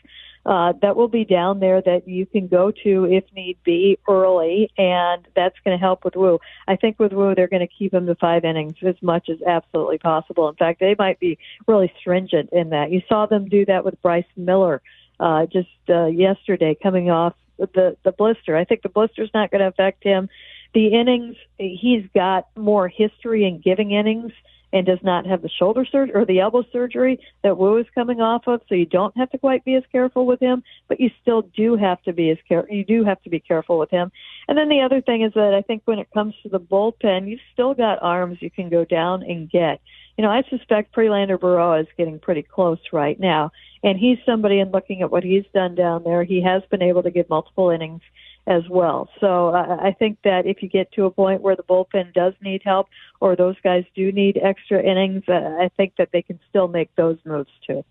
uh, 0.45 0.73
that 0.81 0.95
will 0.95 1.07
be 1.07 1.25
down 1.25 1.59
there 1.59 1.81
that 1.81 2.07
you 2.07 2.25
can 2.25 2.47
go 2.47 2.71
to 2.83 3.05
if 3.05 3.23
need 3.33 3.57
be 3.63 3.97
early, 4.07 4.69
and 4.77 5.27
that's 5.35 5.55
going 5.63 5.77
to 5.77 5.81
help 5.81 6.05
with 6.05 6.15
Woo. 6.15 6.39
I 6.67 6.75
think 6.75 6.99
with 6.99 7.13
Woo, 7.13 7.33
they're 7.33 7.47
going 7.47 7.67
to 7.67 7.73
keep 7.73 7.93
him 7.93 8.05
to 8.05 8.15
five 8.15 8.45
innings 8.45 8.75
as 8.85 8.95
much 9.01 9.29
as 9.29 9.41
absolutely 9.41 9.97
possible. 9.97 10.47
In 10.47 10.55
fact, 10.55 10.79
they 10.79 10.95
might 10.97 11.19
be 11.19 11.39
really 11.67 11.91
stringent 11.99 12.49
in 12.51 12.69
that. 12.69 12.91
You 12.91 13.01
saw 13.09 13.25
them 13.25 13.49
do 13.49 13.65
that 13.65 13.83
with 13.83 13.99
Bryce 14.01 14.23
Miller 14.37 14.81
uh, 15.19 15.47
just 15.47 15.69
uh, 15.89 16.05
yesterday, 16.05 16.77
coming 16.81 17.09
off 17.09 17.33
the 17.57 17.97
the 18.03 18.11
blister. 18.11 18.55
I 18.55 18.65
think 18.65 18.81
the 18.81 18.89
blister's 18.89 19.31
not 19.33 19.49
going 19.49 19.61
to 19.61 19.67
affect 19.67 20.03
him. 20.03 20.29
The 20.73 20.87
innings, 20.87 21.37
he's 21.57 22.05
got 22.13 22.49
more 22.57 22.87
history 22.87 23.45
in 23.45 23.61
giving 23.61 23.91
innings 23.91 24.33
and 24.75 24.85
does 24.85 24.99
not 25.03 25.25
have 25.25 25.41
the 25.41 25.47
shoulder 25.47 25.85
surgery 25.89 26.13
or 26.13 26.25
the 26.25 26.41
elbow 26.41 26.61
surgery 26.73 27.17
that 27.43 27.57
Woo 27.57 27.77
is 27.77 27.85
coming 27.95 28.19
off 28.19 28.45
of, 28.45 28.59
so 28.67 28.75
you 28.75 28.85
don't 28.85 29.15
have 29.15 29.29
to 29.29 29.37
quite 29.37 29.63
be 29.63 29.75
as 29.75 29.83
careful 29.89 30.25
with 30.25 30.41
him, 30.41 30.63
but 30.89 30.99
you 30.99 31.09
still 31.21 31.43
do 31.43 31.77
have 31.77 32.01
to 32.03 32.11
be 32.11 32.29
as 32.29 32.37
care 32.45 32.67
you 32.69 32.83
do 32.83 33.05
have 33.05 33.21
to 33.23 33.29
be 33.29 33.39
careful 33.39 33.79
with 33.79 33.89
him. 33.89 34.11
And 34.49 34.57
then 34.57 34.67
the 34.67 34.81
other 34.81 34.99
thing 34.99 35.21
is 35.21 35.31
that 35.33 35.53
I 35.53 35.61
think 35.61 35.83
when 35.85 35.99
it 35.99 36.11
comes 36.13 36.35
to 36.43 36.49
the 36.49 36.59
bullpen, 36.59 37.29
you've 37.29 37.39
still 37.53 37.73
got 37.73 38.03
arms 38.03 38.41
you 38.41 38.51
can 38.51 38.69
go 38.69 38.83
down 38.83 39.23
and 39.23 39.49
get. 39.49 39.79
You 40.17 40.23
know, 40.23 40.29
I 40.29 40.43
suspect 40.49 40.93
Prelander 40.93 41.37
Berroa 41.37 41.81
is 41.81 41.87
getting 41.97 42.19
pretty 42.19 42.43
close 42.43 42.79
right 42.91 43.17
now, 43.17 43.51
and 43.81 43.97
he's 43.97 44.17
somebody. 44.25 44.59
And 44.59 44.73
looking 44.73 45.01
at 45.03 45.11
what 45.11 45.23
he's 45.23 45.45
done 45.53 45.75
down 45.75 46.03
there, 46.03 46.25
he 46.25 46.41
has 46.41 46.63
been 46.69 46.81
able 46.81 47.03
to 47.03 47.11
give 47.11 47.29
multiple 47.29 47.69
innings 47.69 48.01
as 48.47 48.63
well. 48.69 49.09
So 49.19 49.49
uh, 49.49 49.77
I 49.81 49.91
think 49.97 50.19
that 50.23 50.45
if 50.45 50.61
you 50.61 50.69
get 50.69 50.91
to 50.93 51.05
a 51.05 51.11
point 51.11 51.41
where 51.41 51.55
the 51.55 51.63
bullpen 51.63 52.13
does 52.13 52.33
need 52.41 52.61
help 52.63 52.87
or 53.19 53.35
those 53.35 53.55
guys 53.63 53.85
do 53.95 54.11
need 54.11 54.39
extra 54.41 54.81
innings, 54.81 55.23
uh, 55.27 55.33
I 55.33 55.69
think 55.75 55.93
that 55.97 56.09
they 56.11 56.21
can 56.21 56.39
still 56.49 56.67
make 56.67 56.93
those 56.95 57.17
moves 57.25 57.49
too. 57.65 57.83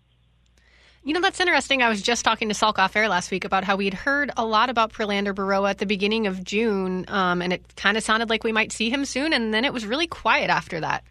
You 1.03 1.13
know, 1.13 1.21
that's 1.21 1.39
interesting. 1.39 1.83
I 1.83 1.89
was 1.89 2.01
just 2.01 2.25
talking 2.25 2.49
to 2.49 2.55
Salk 2.55 2.79
off 2.79 2.95
air 2.95 3.07
last 3.07 3.29
week 3.29 3.45
about 3.45 3.63
how 3.63 3.75
we'd 3.75 3.93
heard 3.93 4.31
a 4.37 4.43
lot 4.43 4.71
about 4.71 4.91
Prelander 4.91 5.35
Berroa 5.35 5.69
at 5.69 5.77
the 5.77 5.85
beginning 5.85 6.25
of 6.25 6.43
June, 6.43 7.05
um, 7.09 7.43
and 7.43 7.53
it 7.53 7.75
kind 7.75 7.95
of 7.95 8.01
sounded 8.01 8.27
like 8.27 8.43
we 8.43 8.51
might 8.51 8.71
see 8.71 8.89
him 8.89 9.05
soon, 9.05 9.31
and 9.31 9.53
then 9.53 9.65
it 9.65 9.73
was 9.73 9.85
really 9.85 10.07
quiet 10.07 10.49
after 10.49 10.79
that. 10.79 11.03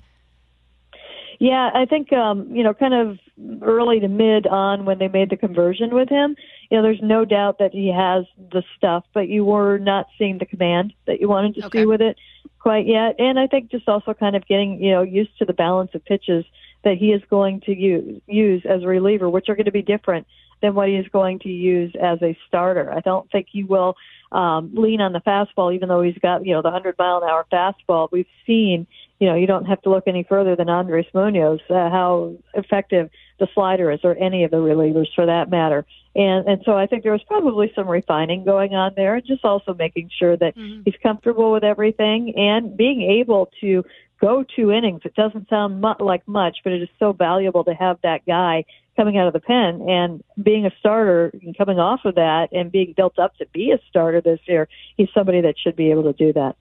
Yeah, 1.38 1.70
I 1.72 1.84
think 1.84 2.12
um, 2.12 2.48
you 2.50 2.64
know, 2.64 2.74
kind 2.74 2.92
of 2.92 3.18
early 3.62 4.00
to 4.00 4.08
mid 4.08 4.46
on 4.46 4.84
when 4.84 4.98
they 4.98 5.08
made 5.08 5.30
the 5.30 5.36
conversion 5.36 5.94
with 5.94 6.08
him. 6.08 6.36
You 6.70 6.76
know, 6.76 6.82
there's 6.82 7.02
no 7.02 7.24
doubt 7.24 7.58
that 7.58 7.72
he 7.72 7.92
has 7.92 8.24
the 8.52 8.62
stuff, 8.76 9.04
but 9.12 9.28
you 9.28 9.44
were 9.44 9.78
not 9.78 10.06
seeing 10.18 10.38
the 10.38 10.46
command 10.46 10.92
that 11.06 11.20
you 11.20 11.28
wanted 11.28 11.54
to 11.56 11.66
Okay. 11.66 11.80
see 11.80 11.86
with 11.86 12.00
it 12.00 12.16
quite 12.58 12.86
yet. 12.86 13.16
And 13.18 13.38
I 13.38 13.46
think 13.46 13.70
just 13.70 13.88
also 13.88 14.14
kind 14.14 14.36
of 14.36 14.46
getting 14.46 14.82
you 14.82 14.92
know 14.92 15.02
used 15.02 15.36
to 15.38 15.44
the 15.44 15.52
balance 15.52 15.90
of 15.94 16.04
pitches 16.04 16.44
that 16.84 16.96
he 16.96 17.12
is 17.12 17.22
going 17.28 17.60
to 17.62 17.74
use 17.74 18.20
use 18.26 18.62
as 18.68 18.82
a 18.82 18.86
reliever, 18.86 19.28
which 19.28 19.48
are 19.48 19.56
going 19.56 19.64
to 19.66 19.72
be 19.72 19.82
different 19.82 20.26
than 20.62 20.74
what 20.74 20.88
he 20.88 20.94
is 20.94 21.06
going 21.08 21.40
to 21.40 21.48
use 21.48 21.92
as 22.00 22.22
a 22.22 22.36
starter. 22.46 22.92
I 22.92 23.00
don't 23.00 23.30
think 23.30 23.48
he 23.50 23.64
will 23.64 23.96
um, 24.32 24.70
lean 24.74 25.00
on 25.00 25.12
the 25.12 25.20
fastball, 25.20 25.74
even 25.74 25.88
though 25.88 26.02
he's 26.02 26.18
got 26.18 26.46
you 26.46 26.52
know 26.52 26.62
the 26.62 26.70
100 26.70 26.96
mile 26.98 27.18
an 27.18 27.28
hour 27.28 27.46
fastball. 27.52 28.08
We've 28.12 28.26
seen 28.46 28.86
you 29.18 29.28
know 29.28 29.34
you 29.34 29.46
don't 29.46 29.66
have 29.66 29.82
to 29.82 29.90
look 29.90 30.04
any 30.06 30.22
further 30.22 30.56
than 30.56 30.68
Andres 30.68 31.06
Munoz 31.12 31.60
uh, 31.68 31.90
how 31.90 32.34
effective 32.54 33.10
the 33.38 33.48
slider 33.54 33.90
is, 33.90 34.00
or 34.04 34.14
any 34.14 34.44
of 34.44 34.50
the 34.50 34.58
relievers 34.58 35.08
for 35.14 35.26
that 35.26 35.50
matter. 35.50 35.84
And 36.14 36.46
and 36.46 36.62
so 36.64 36.72
I 36.76 36.86
think 36.86 37.02
there 37.02 37.12
was 37.12 37.24
probably 37.24 37.72
some 37.74 37.88
refining 37.88 38.44
going 38.44 38.74
on 38.74 38.92
there, 38.96 39.16
and 39.16 39.26
just 39.26 39.44
also 39.44 39.74
making 39.74 40.10
sure 40.16 40.36
that 40.36 40.54
he's 40.84 40.94
comfortable 41.02 41.52
with 41.52 41.64
everything 41.64 42.34
and 42.36 42.76
being 42.76 43.02
able 43.02 43.50
to 43.60 43.84
go 44.20 44.44
two 44.44 44.70
innings. 44.70 45.02
It 45.04 45.14
doesn't 45.14 45.48
sound 45.48 45.80
mu- 45.80 45.94
like 45.98 46.26
much, 46.26 46.58
but 46.62 46.72
it 46.72 46.82
is 46.82 46.88
so 46.98 47.12
valuable 47.12 47.64
to 47.64 47.74
have 47.74 47.98
that 48.02 48.24
guy 48.26 48.64
coming 48.96 49.18
out 49.18 49.26
of 49.26 49.32
the 49.32 49.40
pen 49.40 49.82
and 49.88 50.22
being 50.40 50.66
a 50.66 50.70
starter 50.78 51.32
and 51.42 51.56
coming 51.56 51.78
off 51.78 52.04
of 52.04 52.14
that 52.14 52.48
and 52.52 52.70
being 52.70 52.94
built 52.96 53.18
up 53.18 53.36
to 53.38 53.46
be 53.52 53.72
a 53.72 53.78
starter 53.88 54.20
this 54.20 54.38
year. 54.46 54.68
He's 54.96 55.08
somebody 55.12 55.40
that 55.40 55.56
should 55.58 55.76
be 55.76 55.90
able 55.90 56.04
to 56.04 56.12
do 56.12 56.32
that. 56.34 56.56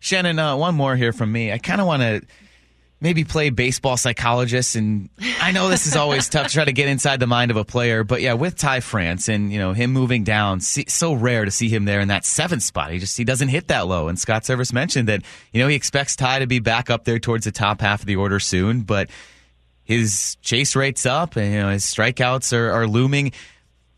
Shannon, 0.00 0.38
uh, 0.38 0.56
one 0.56 0.74
more 0.74 0.96
here 0.96 1.12
from 1.12 1.32
me. 1.32 1.52
I 1.52 1.58
kind 1.58 1.80
of 1.80 1.86
want 1.86 2.02
to 2.02 2.22
maybe 3.00 3.24
play 3.24 3.50
baseball 3.50 3.96
psychologist, 3.96 4.76
and 4.76 5.08
I 5.40 5.52
know 5.52 5.68
this 5.68 5.86
is 5.86 5.96
always 5.96 6.28
tough 6.30 6.48
to 6.48 6.52
try 6.52 6.64
to 6.64 6.72
get 6.72 6.88
inside 6.88 7.20
the 7.20 7.26
mind 7.26 7.50
of 7.50 7.56
a 7.56 7.64
player, 7.64 8.04
but 8.04 8.20
yeah, 8.20 8.34
with 8.34 8.56
Ty 8.56 8.80
France 8.80 9.28
and 9.28 9.52
you 9.52 9.58
know 9.58 9.72
him 9.72 9.92
moving 9.92 10.24
down, 10.24 10.60
see, 10.60 10.84
so 10.88 11.12
rare 11.12 11.44
to 11.44 11.50
see 11.50 11.68
him 11.68 11.84
there 11.84 12.00
in 12.00 12.08
that 12.08 12.24
seventh 12.24 12.62
spot. 12.62 12.90
He 12.90 12.98
just 12.98 13.16
he 13.16 13.24
doesn't 13.24 13.48
hit 13.48 13.68
that 13.68 13.86
low. 13.86 14.08
And 14.08 14.18
Scott 14.18 14.42
Servais 14.42 14.72
mentioned 14.72 15.08
that 15.08 15.22
you 15.52 15.60
know 15.60 15.68
he 15.68 15.76
expects 15.76 16.16
Ty 16.16 16.40
to 16.40 16.46
be 16.46 16.58
back 16.58 16.90
up 16.90 17.04
there 17.04 17.18
towards 17.18 17.44
the 17.44 17.52
top 17.52 17.80
half 17.80 18.00
of 18.00 18.06
the 18.06 18.16
order 18.16 18.40
soon, 18.40 18.82
but 18.82 19.10
his 19.84 20.36
chase 20.42 20.76
rate's 20.76 21.06
up 21.06 21.36
and 21.36 21.52
you 21.52 21.60
know 21.60 21.70
his 21.70 21.84
strikeouts 21.84 22.52
are, 22.52 22.70
are 22.70 22.86
looming. 22.86 23.32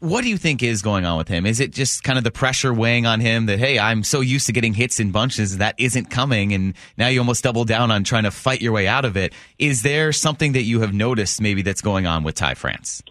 What 0.01 0.23
do 0.23 0.31
you 0.31 0.39
think 0.39 0.63
is 0.63 0.81
going 0.81 1.05
on 1.05 1.19
with 1.19 1.29
him? 1.29 1.45
Is 1.45 1.61
it 1.61 1.73
just 1.73 2.03
kind 2.05 2.17
of 2.17 2.25
the 2.25 2.31
pressure 2.31 2.73
weighing 2.73 3.05
on 3.05 3.21
him 3.21 3.45
that 3.47 3.59
hey, 3.59 3.79
I'm 3.79 4.03
so 4.03 4.21
used 4.21 4.47
to 4.47 4.53
getting 4.53 4.73
hits 4.73 4.99
in 4.99 5.11
bunches 5.11 5.59
that 5.59 5.75
isn't 5.77 6.09
coming, 6.09 6.55
and 6.55 6.75
now 6.97 7.09
you 7.09 7.21
almost 7.21 7.45
double 7.45 7.67
down 7.67 7.91
on 7.91 8.03
trying 8.03 8.25
to 8.25 8.31
fight 8.31 8.63
your 8.63 8.73
way 8.73 8.89
out 8.89 9.05
of 9.05 9.19
it? 9.19 9.35
Is 9.59 9.83
there 9.83 10.11
something 10.13 10.53
that 10.53 10.63
you 10.63 10.81
have 10.81 10.95
noticed 10.95 11.43
maybe 11.43 11.61
that's 11.61 11.83
going 11.83 12.07
on 12.07 12.25
with 12.25 12.35
Ty 12.35 12.55
France? 12.55 13.03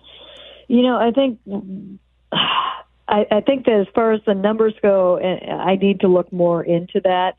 You 0.67 0.81
know, 0.81 0.97
I 0.97 1.11
think 1.11 1.39
I, 3.07 3.25
I 3.31 3.41
think 3.41 3.65
that 3.65 3.85
as 3.87 3.87
far 3.93 4.11
as 4.13 4.21
the 4.25 4.33
numbers 4.33 4.73
go, 4.81 5.17
eh, 5.17 5.45
I 5.45 5.75
need 5.75 5.99
to 5.99 6.07
look 6.07 6.33
more 6.33 6.63
into 6.63 7.01
that. 7.01 7.35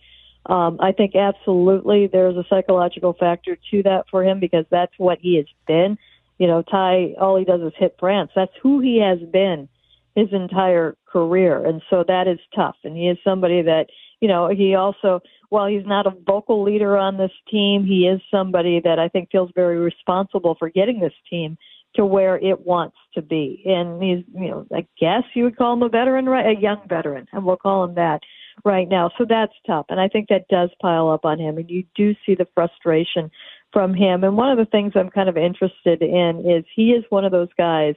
Um, 0.47 0.79
I 0.81 0.93
think 0.93 1.17
absolutely 1.17 2.07
there's 2.07 2.37
a 2.37 2.45
psychological 2.49 3.15
factor 3.15 3.59
to 3.73 3.83
that 3.83 4.07
for 4.11 4.25
him 4.25 4.39
because 4.39 4.65
that's 4.71 4.93
what 4.97 5.19
he 5.21 5.37
has 5.37 5.47
been. 5.67 5.99
You 6.41 6.47
know, 6.47 6.63
Ty, 6.63 7.15
all 7.21 7.37
he 7.37 7.45
does 7.45 7.61
is 7.61 7.75
hit 7.77 7.97
France. 8.01 8.31
That's 8.35 8.51
who 8.63 8.81
he 8.81 8.99
has 8.99 9.19
been 9.31 9.69
his 10.15 10.29
entire 10.33 10.97
career. 11.07 11.65
And 11.65 11.83
so 11.91 12.03
that 12.09 12.27
is 12.27 12.39
tough. 12.57 12.77
And 12.83 12.97
he 12.97 13.09
is 13.09 13.19
somebody 13.23 13.61
that, 13.61 13.89
you 14.21 14.27
know, 14.27 14.49
he 14.49 14.75
also, 14.75 15.21
while 15.51 15.67
he's 15.67 15.85
not 15.85 16.07
a 16.07 16.15
vocal 16.27 16.63
leader 16.65 16.97
on 16.97 17.19
this 17.19 17.31
team, 17.51 17.85
he 17.85 18.07
is 18.07 18.23
somebody 18.31 18.81
that 18.83 18.99
I 18.99 19.09
think 19.09 19.31
feels 19.31 19.51
very 19.55 19.77
responsible 19.77 20.57
for 20.59 20.71
getting 20.71 20.99
this 20.99 21.13
team 21.29 21.59
to 21.97 22.07
where 22.07 22.37
it 22.37 22.67
wants 22.67 22.97
to 23.17 23.21
be. 23.21 23.63
And 23.67 24.03
he's, 24.03 24.25
you 24.35 24.49
know, 24.49 24.67
I 24.75 24.87
guess 24.99 25.25
you 25.35 25.45
would 25.45 25.59
call 25.59 25.75
him 25.75 25.83
a 25.83 25.91
veteran, 25.91 26.25
right? 26.25 26.57
A 26.57 26.61
young 26.61 26.81
veteran, 26.89 27.27
and 27.33 27.45
we'll 27.45 27.57
call 27.57 27.85
him 27.85 27.97
that 27.97 28.21
right 28.65 28.89
now. 28.89 29.11
So 29.19 29.27
that's 29.29 29.53
tough. 29.67 29.87
And 29.91 30.01
I 30.01 30.09
think 30.09 30.29
that 30.29 30.49
does 30.49 30.71
pile 30.81 31.11
up 31.11 31.25
on 31.25 31.39
him. 31.39 31.59
And 31.59 31.69
you 31.69 31.85
do 31.95 32.15
see 32.25 32.35
the 32.35 32.49
frustration 32.55 33.31
from 33.73 33.95
him. 33.95 34.25
And 34.25 34.37
one 34.37 34.51
of 34.51 34.59
the 34.59 34.71
things 34.71 34.93
I'm 34.95 35.11
kind 35.11 35.29
of 35.29 35.37
interested 35.37 36.03
in 36.03 36.45
is 36.49 36.65
he 36.75 36.91
is 36.91 37.05
one 37.09 37.25
of 37.25 37.33
those 37.33 37.49
guys 37.57 37.95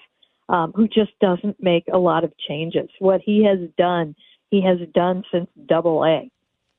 um, 0.50 0.74
who 0.76 0.88
just 0.88 1.12
doesn't 1.20 1.62
make 1.62 1.86
a 1.92 1.98
lot 1.98 2.24
of 2.24 2.34
changes. 2.38 2.90
What 3.00 3.22
he 3.24 3.44
has 3.46 3.60
done, 3.78 4.16
he 4.52 4.62
has 4.64 4.78
done 4.94 5.24
since 5.32 5.50
double 5.66 6.04
A. 6.04 6.30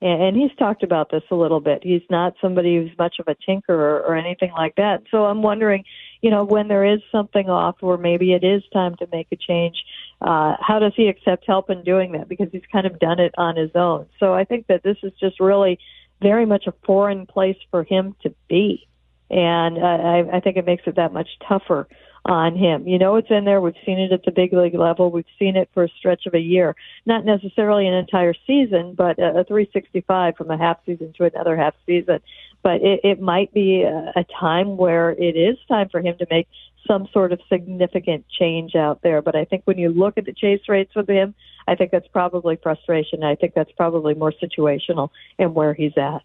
And, 0.00 0.22
and 0.22 0.36
he's 0.36 0.54
talked 0.58 0.82
about 0.82 1.10
this 1.10 1.22
a 1.30 1.34
little 1.34 1.60
bit. 1.60 1.82
He's 1.82 2.02
not 2.10 2.34
somebody 2.40 2.76
who's 2.76 2.96
much 2.98 3.16
of 3.18 3.26
a 3.26 3.34
tinkerer 3.34 4.02
or 4.06 4.14
anything 4.14 4.52
like 4.52 4.76
that. 4.76 5.02
So 5.10 5.24
I'm 5.24 5.42
wondering, 5.42 5.84
you 6.20 6.30
know, 6.30 6.44
when 6.44 6.68
there 6.68 6.84
is 6.84 7.00
something 7.10 7.48
off 7.48 7.76
or 7.80 7.96
maybe 7.96 8.32
it 8.32 8.44
is 8.44 8.62
time 8.72 8.96
to 8.96 9.08
make 9.10 9.28
a 9.32 9.36
change, 9.36 9.76
uh, 10.20 10.56
how 10.60 10.78
does 10.78 10.92
he 10.94 11.08
accept 11.08 11.44
help 11.46 11.70
in 11.70 11.82
doing 11.82 12.12
that? 12.12 12.28
Because 12.28 12.48
he's 12.52 12.62
kind 12.70 12.86
of 12.86 12.98
done 12.98 13.18
it 13.18 13.34
on 13.38 13.56
his 13.56 13.70
own. 13.74 14.06
So 14.20 14.34
I 14.34 14.44
think 14.44 14.66
that 14.66 14.82
this 14.82 14.98
is 15.02 15.12
just 15.18 15.40
really 15.40 15.78
very 16.24 16.46
much 16.46 16.66
a 16.66 16.74
foreign 16.84 17.26
place 17.26 17.58
for 17.70 17.84
him 17.84 18.16
to 18.22 18.34
be. 18.48 18.88
And 19.30 19.78
uh, 19.78 19.80
I, 19.80 20.36
I 20.36 20.40
think 20.40 20.56
it 20.56 20.66
makes 20.66 20.84
it 20.86 20.96
that 20.96 21.12
much 21.12 21.28
tougher 21.46 21.86
on 22.24 22.56
him. 22.56 22.88
You 22.88 22.98
know, 22.98 23.16
it's 23.16 23.30
in 23.30 23.44
there. 23.44 23.60
We've 23.60 23.74
seen 23.84 23.98
it 23.98 24.10
at 24.10 24.24
the 24.24 24.30
big 24.30 24.52
league 24.52 24.74
level. 24.74 25.10
We've 25.10 25.24
seen 25.38 25.56
it 25.56 25.68
for 25.74 25.84
a 25.84 25.88
stretch 25.98 26.24
of 26.26 26.34
a 26.34 26.40
year, 26.40 26.74
not 27.04 27.24
necessarily 27.24 27.86
an 27.86 27.94
entire 27.94 28.34
season, 28.46 28.94
but 28.94 29.18
a, 29.18 29.40
a 29.40 29.44
365 29.44 30.36
from 30.36 30.50
a 30.50 30.56
half 30.56 30.78
season 30.86 31.12
to 31.18 31.24
another 31.24 31.56
half 31.56 31.74
season. 31.84 32.20
But 32.62 32.80
it, 32.80 33.00
it 33.04 33.20
might 33.20 33.52
be 33.52 33.82
a, 33.82 34.12
a 34.16 34.24
time 34.40 34.78
where 34.78 35.10
it 35.10 35.36
is 35.36 35.58
time 35.68 35.90
for 35.90 36.00
him 36.00 36.16
to 36.18 36.26
make 36.30 36.48
some 36.86 37.06
sort 37.12 37.32
of 37.32 37.40
significant 37.50 38.24
change 38.28 38.74
out 38.74 39.02
there. 39.02 39.20
But 39.20 39.36
I 39.36 39.44
think 39.44 39.62
when 39.64 39.78
you 39.78 39.90
look 39.90 40.16
at 40.16 40.24
the 40.24 40.32
chase 40.32 40.66
rates 40.68 40.94
with 40.94 41.08
him, 41.08 41.34
I 41.66 41.74
think 41.74 41.90
that's 41.90 42.08
probably 42.08 42.56
frustration. 42.62 43.22
I 43.22 43.34
think 43.34 43.54
that's 43.54 43.72
probably 43.72 44.14
more 44.14 44.32
situational 44.32 45.10
in 45.38 45.54
where 45.54 45.74
he's 45.74 45.96
at. 45.96 46.22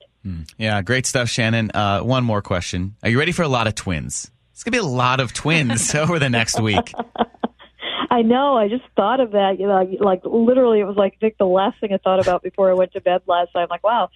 Yeah, 0.58 0.82
great 0.82 1.06
stuff, 1.06 1.30
Shannon. 1.30 1.71
Uh, 1.73 2.02
one 2.02 2.23
more 2.23 2.41
question: 2.41 2.95
Are 3.04 3.10
you 3.10 3.17
ready 3.17 3.32
for 3.32 3.43
a 3.43 3.47
lot 3.47 3.67
of 3.67 3.75
twins? 3.75 4.30
It's 4.52 4.63
gonna 4.63 4.73
be 4.73 4.80
a 4.80 4.84
lot 4.84 5.19
of 5.19 5.34
twins 5.34 5.95
over 5.95 6.19
the 6.19 6.30
next 6.30 6.60
week. 6.60 6.93
I 8.12 8.23
know. 8.23 8.58
I 8.58 8.67
just 8.67 8.84
thought 8.95 9.19
of 9.19 9.32
that. 9.32 9.60
You 9.60 9.67
know, 9.67 9.88
like 10.02 10.21
literally, 10.25 10.80
it 10.80 10.86
was 10.86 10.97
like 10.97 11.19
Vic. 11.21 11.38
The 11.38 11.45
last 11.45 11.80
thing 11.80 11.93
I 11.93 11.97
thought 11.97 12.19
about 12.19 12.43
before 12.43 12.69
I 12.69 12.73
went 12.73 12.93
to 12.93 13.02
bed 13.02 13.21
last 13.28 13.52
night. 13.56 13.63
I'm 13.63 13.69
like, 13.69 13.84
wow, 13.84 14.10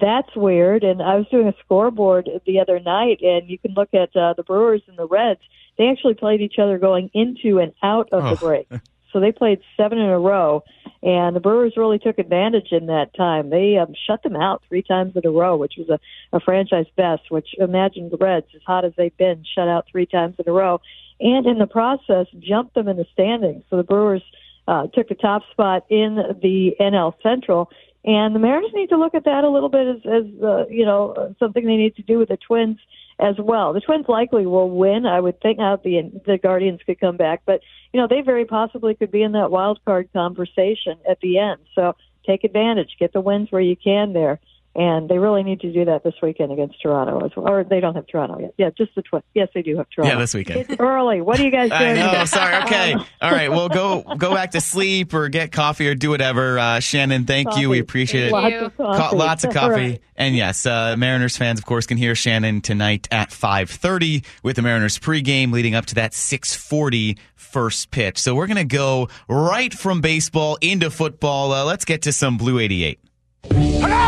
that's 0.00 0.34
weird. 0.34 0.84
And 0.84 1.00
I 1.00 1.16
was 1.16 1.26
doing 1.30 1.48
a 1.48 1.54
scoreboard 1.64 2.28
the 2.44 2.60
other 2.60 2.80
night, 2.80 3.20
and 3.22 3.48
you 3.48 3.58
can 3.58 3.72
look 3.74 3.94
at 3.94 4.14
uh, 4.16 4.34
the 4.34 4.42
Brewers 4.42 4.82
and 4.88 4.98
the 4.98 5.06
Reds. 5.06 5.40
They 5.78 5.88
actually 5.88 6.14
played 6.14 6.40
each 6.40 6.58
other 6.58 6.78
going 6.78 7.10
into 7.14 7.58
and 7.58 7.72
out 7.82 8.08
of 8.12 8.28
the 8.30 8.36
break. 8.36 8.68
So 9.16 9.20
they 9.20 9.32
played 9.32 9.60
seven 9.78 9.96
in 9.96 10.10
a 10.10 10.18
row, 10.18 10.62
and 11.02 11.34
the 11.34 11.40
Brewers 11.40 11.72
really 11.74 11.98
took 11.98 12.18
advantage 12.18 12.70
in 12.70 12.84
that 12.88 13.14
time. 13.16 13.48
They 13.48 13.78
um, 13.78 13.94
shut 14.06 14.22
them 14.22 14.36
out 14.36 14.62
three 14.68 14.82
times 14.82 15.16
in 15.16 15.24
a 15.24 15.30
row, 15.30 15.56
which 15.56 15.76
was 15.78 15.88
a, 15.88 15.98
a 16.36 16.40
franchise 16.40 16.84
best. 16.98 17.30
Which 17.30 17.54
imagine 17.58 18.10
the 18.10 18.18
Reds, 18.18 18.48
as 18.54 18.60
hot 18.66 18.84
as 18.84 18.92
they've 18.94 19.16
been, 19.16 19.42
shut 19.54 19.68
out 19.68 19.86
three 19.90 20.04
times 20.04 20.34
in 20.38 20.46
a 20.46 20.52
row, 20.52 20.82
and 21.18 21.46
in 21.46 21.56
the 21.56 21.66
process 21.66 22.26
jumped 22.40 22.74
them 22.74 22.88
in 22.88 22.98
the 22.98 23.06
standings. 23.14 23.64
So 23.70 23.78
the 23.78 23.84
Brewers 23.84 24.22
uh, 24.68 24.88
took 24.88 25.08
the 25.08 25.14
top 25.14 25.44
spot 25.50 25.86
in 25.88 26.16
the 26.42 26.76
NL 26.78 27.14
Central. 27.22 27.70
And 28.04 28.34
the 28.34 28.38
Mariners 28.38 28.72
need 28.74 28.90
to 28.90 28.98
look 28.98 29.14
at 29.14 29.24
that 29.24 29.44
a 29.44 29.48
little 29.48 29.70
bit 29.70 29.88
as, 29.88 29.96
as 30.04 30.42
uh, 30.42 30.66
you 30.68 30.84
know, 30.84 31.34
something 31.38 31.64
they 31.64 31.76
need 31.76 31.96
to 31.96 32.02
do 32.02 32.18
with 32.18 32.28
the 32.28 32.36
Twins 32.36 32.78
as 33.18 33.36
well. 33.38 33.72
The 33.72 33.80
Twins 33.80 34.06
likely 34.08 34.46
will 34.46 34.70
win. 34.70 35.06
I 35.06 35.20
would 35.20 35.40
think 35.40 35.58
now 35.58 35.76
the 35.76 36.10
the 36.26 36.38
Guardians 36.38 36.80
could 36.84 37.00
come 37.00 37.16
back, 37.16 37.42
but 37.46 37.60
you 37.92 38.00
know 38.00 38.06
they 38.06 38.20
very 38.20 38.44
possibly 38.44 38.94
could 38.94 39.10
be 39.10 39.22
in 39.22 39.32
that 39.32 39.50
wild 39.50 39.80
card 39.84 40.08
conversation 40.12 40.98
at 41.08 41.20
the 41.20 41.38
end. 41.38 41.60
So 41.74 41.94
take 42.26 42.44
advantage, 42.44 42.96
get 42.98 43.12
the 43.12 43.20
wins 43.20 43.50
where 43.50 43.62
you 43.62 43.76
can 43.76 44.12
there 44.12 44.40
and 44.76 45.08
they 45.08 45.18
really 45.18 45.42
need 45.42 45.60
to 45.60 45.72
do 45.72 45.84
that 45.86 46.04
this 46.04 46.14
weekend 46.22 46.52
against 46.52 46.80
Toronto 46.82 47.24
as 47.24 47.32
well. 47.36 47.48
Or 47.48 47.64
they 47.64 47.80
don't 47.80 47.94
have 47.94 48.06
Toronto 48.06 48.38
yet. 48.38 48.54
Yeah, 48.58 48.70
just 48.76 48.94
the 48.94 49.02
Twins. 49.02 49.24
Yes, 49.34 49.48
they 49.54 49.62
do 49.62 49.76
have 49.78 49.86
Toronto. 49.90 50.14
Yeah, 50.14 50.20
this 50.20 50.34
weekend. 50.34 50.60
It's 50.68 50.80
early. 50.80 51.20
What 51.20 51.40
are 51.40 51.44
you 51.44 51.50
guys 51.50 51.70
doing? 51.78 51.98
I 51.98 52.12
know. 52.12 52.24
Sorry. 52.26 52.56
Okay. 52.64 52.94
All 53.22 53.30
right. 53.30 53.50
Well, 53.50 53.68
go 53.68 54.02
go 54.16 54.34
back 54.34 54.52
to 54.52 54.60
sleep 54.60 55.14
or 55.14 55.28
get 55.28 55.50
coffee 55.52 55.88
or 55.88 55.94
do 55.94 56.10
whatever. 56.10 56.58
Uh, 56.58 56.80
Shannon, 56.80 57.24
thank 57.24 57.48
Coffee. 57.48 57.62
you. 57.62 57.70
We 57.70 57.78
appreciate 57.80 58.30
Thank 58.30 58.52
it. 58.54 58.60
Lots 58.62 58.66
of 58.72 58.76
Co- 58.76 58.84
coffee. 58.96 59.16
lots 59.16 59.44
of 59.44 59.52
coffee. 59.54 59.72
right. 59.72 60.02
And 60.18 60.34
yes, 60.34 60.64
uh, 60.66 60.94
Mariners 60.96 61.36
fans, 61.36 61.58
of 61.58 61.66
course, 61.66 61.86
can 61.86 61.98
hear 61.98 62.14
Shannon 62.14 62.62
tonight 62.62 63.06
at 63.10 63.28
5.30 63.30 64.24
with 64.42 64.56
the 64.56 64.62
Mariners 64.62 64.98
pregame 64.98 65.52
leading 65.52 65.74
up 65.74 65.84
to 65.86 65.94
that 65.96 66.12
6.40 66.12 67.18
first 67.34 67.90
pitch. 67.90 68.18
So 68.18 68.34
we're 68.34 68.46
going 68.46 68.56
to 68.56 68.64
go 68.64 69.08
right 69.28 69.72
from 69.74 70.00
baseball 70.00 70.56
into 70.60 70.90
football. 70.90 71.52
Uh, 71.52 71.64
let's 71.64 71.84
get 71.84 72.02
to 72.02 72.12
some 72.12 72.38
Blue 72.38 72.58
88. 72.58 72.98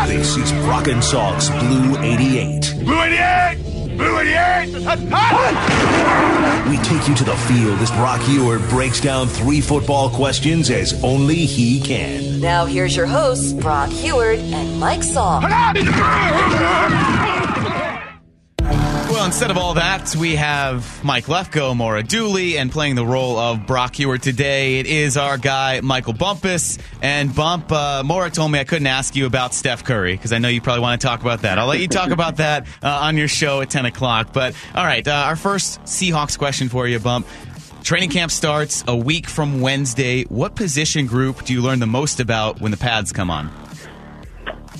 This 0.07 0.37
is 0.37 0.51
Brock 0.63 0.87
and 0.87 1.03
Salk's 1.03 1.49
Blue 1.49 1.97
88. 1.99 2.75
Blue 2.83 3.01
88! 3.01 3.57
Blue 3.97 4.19
88! 4.19 4.69
We 6.69 6.77
take 6.77 7.07
you 7.07 7.15
to 7.15 7.23
the 7.23 7.35
field 7.47 7.79
as 7.79 7.91
Brock 7.91 8.21
Huard 8.21 8.67
breaks 8.69 8.99
down 9.01 9.27
three 9.27 9.61
football 9.61 10.09
questions 10.09 10.69
as 10.69 11.03
only 11.03 11.35
he 11.35 11.79
can. 11.79 12.39
Now 12.39 12.65
here's 12.65 12.95
your 12.95 13.05
hosts, 13.05 13.53
Brock 13.53 13.89
Huard 13.89 14.39
and 14.39 14.79
Mike 14.79 15.01
Salk. 15.01 15.43
Well, 19.19 19.25
instead 19.25 19.51
of 19.51 19.57
all 19.57 19.73
that, 19.73 20.15
we 20.15 20.37
have 20.37 21.03
Mike 21.03 21.25
Lefko, 21.25 21.75
Maura 21.75 22.03
Dooley, 22.03 22.57
and 22.57 22.71
playing 22.71 22.95
the 22.95 23.05
role 23.05 23.37
of 23.37 23.67
Brock 23.67 23.95
Huard 23.95 24.21
today, 24.21 24.79
it 24.79 24.85
is 24.85 25.17
our 25.17 25.37
guy, 25.37 25.81
Michael 25.81 26.13
Bumpus. 26.13 26.77
And 27.01 27.35
Bump, 27.35 27.69
uh, 27.69 28.01
Maura 28.05 28.29
told 28.29 28.49
me 28.49 28.59
I 28.59 28.63
couldn't 28.63 28.87
ask 28.87 29.17
you 29.17 29.25
about 29.25 29.53
Steph 29.53 29.83
Curry 29.83 30.13
because 30.13 30.31
I 30.31 30.37
know 30.37 30.47
you 30.47 30.61
probably 30.61 30.83
want 30.83 31.01
to 31.01 31.05
talk 31.05 31.19
about 31.19 31.41
that. 31.41 31.59
I'll 31.59 31.67
let 31.67 31.81
you 31.81 31.89
talk 31.89 32.11
about 32.11 32.37
that 32.37 32.65
uh, 32.81 32.99
on 33.01 33.17
your 33.17 33.27
show 33.27 33.59
at 33.59 33.69
10 33.69 33.87
o'clock. 33.87 34.31
But 34.31 34.55
all 34.73 34.85
right, 34.85 35.05
uh, 35.05 35.11
our 35.11 35.35
first 35.35 35.81
Seahawks 35.81 36.37
question 36.39 36.69
for 36.69 36.87
you, 36.87 36.97
Bump. 36.97 37.27
Training 37.83 38.11
camp 38.11 38.31
starts 38.31 38.85
a 38.87 38.95
week 38.95 39.27
from 39.27 39.59
Wednesday. 39.59 40.23
What 40.23 40.55
position 40.55 41.07
group 41.07 41.43
do 41.43 41.51
you 41.51 41.61
learn 41.61 41.79
the 41.79 41.87
most 41.87 42.21
about 42.21 42.61
when 42.61 42.71
the 42.71 42.77
pads 42.77 43.11
come 43.11 43.29
on? 43.29 43.51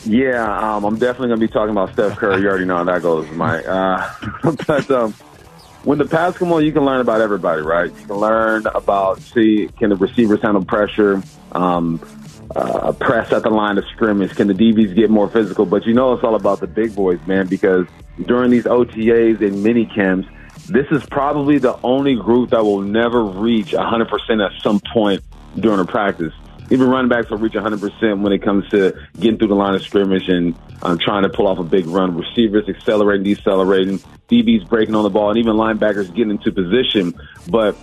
Yeah, 0.06 0.76
um, 0.76 0.86
I'm 0.86 0.98
definitely 0.98 1.28
going 1.30 1.40
to 1.40 1.48
be 1.48 1.52
talking 1.52 1.72
about 1.72 1.94
Steph 1.94 2.18
Curry. 2.18 2.42
You 2.42 2.48
already 2.48 2.66
know 2.66 2.78
how 2.78 2.84
that 2.86 3.02
goes, 3.02 3.30
Mike. 3.32 3.68
Uh, 3.68 4.10
but 4.68 4.90
um, 4.90 5.14
when 5.84 5.98
the 5.98 6.06
pads 6.06 6.38
come 6.38 6.52
on, 6.52 6.66
you 6.66 6.72
can 6.72 6.86
learn 6.86 7.02
about 7.02 7.22
everybody, 7.22 7.62
right? 7.62 7.92
You 7.92 8.06
can 8.06 8.16
learn 8.16 8.66
about 8.68 9.22
see 9.22 9.70
can 9.78 9.90
the 9.90 9.96
receivers 9.96 10.42
handle 10.42 10.64
pressure, 10.64 11.22
um, 11.52 12.02
uh, 12.56 12.92
press 12.94 13.32
at 13.32 13.44
the 13.44 13.50
line 13.50 13.78
of 13.78 13.86
scrimmage. 13.94 14.36
Can 14.36 14.48
the 14.48 14.54
DBs 14.54 14.96
get 14.96 15.10
more 15.10 15.30
physical? 15.30 15.66
But 15.66 15.86
you 15.86 15.94
know, 15.94 16.14
it's 16.14 16.24
all 16.24 16.36
about 16.36 16.60
the 16.60 16.68
big 16.68 16.96
boys, 16.96 17.20
man. 17.28 17.48
Because 17.48 17.86
during 18.26 18.52
these 18.52 18.66
OTAs 18.66 19.42
and 19.42 19.64
mini 19.64 19.86
camps, 19.86 20.28
this 20.68 20.88
is 20.92 21.06
probably 21.08 21.58
the 21.58 21.80
only 21.84 22.16
group 22.16 22.52
that 22.52 22.64
will 22.64 22.82
never 22.82 23.24
reach 23.24 23.72
100% 23.72 24.46
at 24.46 24.62
some 24.62 24.80
point 24.94 25.24
during 25.56 25.80
a 25.80 25.86
practice. 25.86 26.34
Even 26.72 26.90
running 26.90 27.10
backs 27.10 27.30
will 27.30 27.38
reach 27.38 27.54
100% 27.54 28.22
when 28.22 28.32
it 28.32 28.44
comes 28.44 28.68
to 28.70 28.96
getting 29.20 29.38
through 29.38 29.48
the 29.48 29.56
line 29.56 29.76
of 29.76 29.82
scrimmage 29.82 30.28
and 30.30 30.56
um, 30.84 31.00
trying 31.00 31.24
to 31.24 31.30
pull 31.30 31.48
off 31.48 31.58
a 31.58 31.64
big 31.64 31.88
run. 31.88 32.16
Receivers 32.16 32.70
accelerating, 32.70 33.24
decelerating, 33.24 34.00
DBs 34.30 34.70
breaking 34.70 34.96
on 34.96 35.04
the 35.04 35.10
ball, 35.10 35.30
and 35.30 35.40
even 35.40 35.56
linebackers 35.56 36.14
getting 36.14 36.32
into 36.32 36.52
position. 36.52 37.20
But 37.50 37.76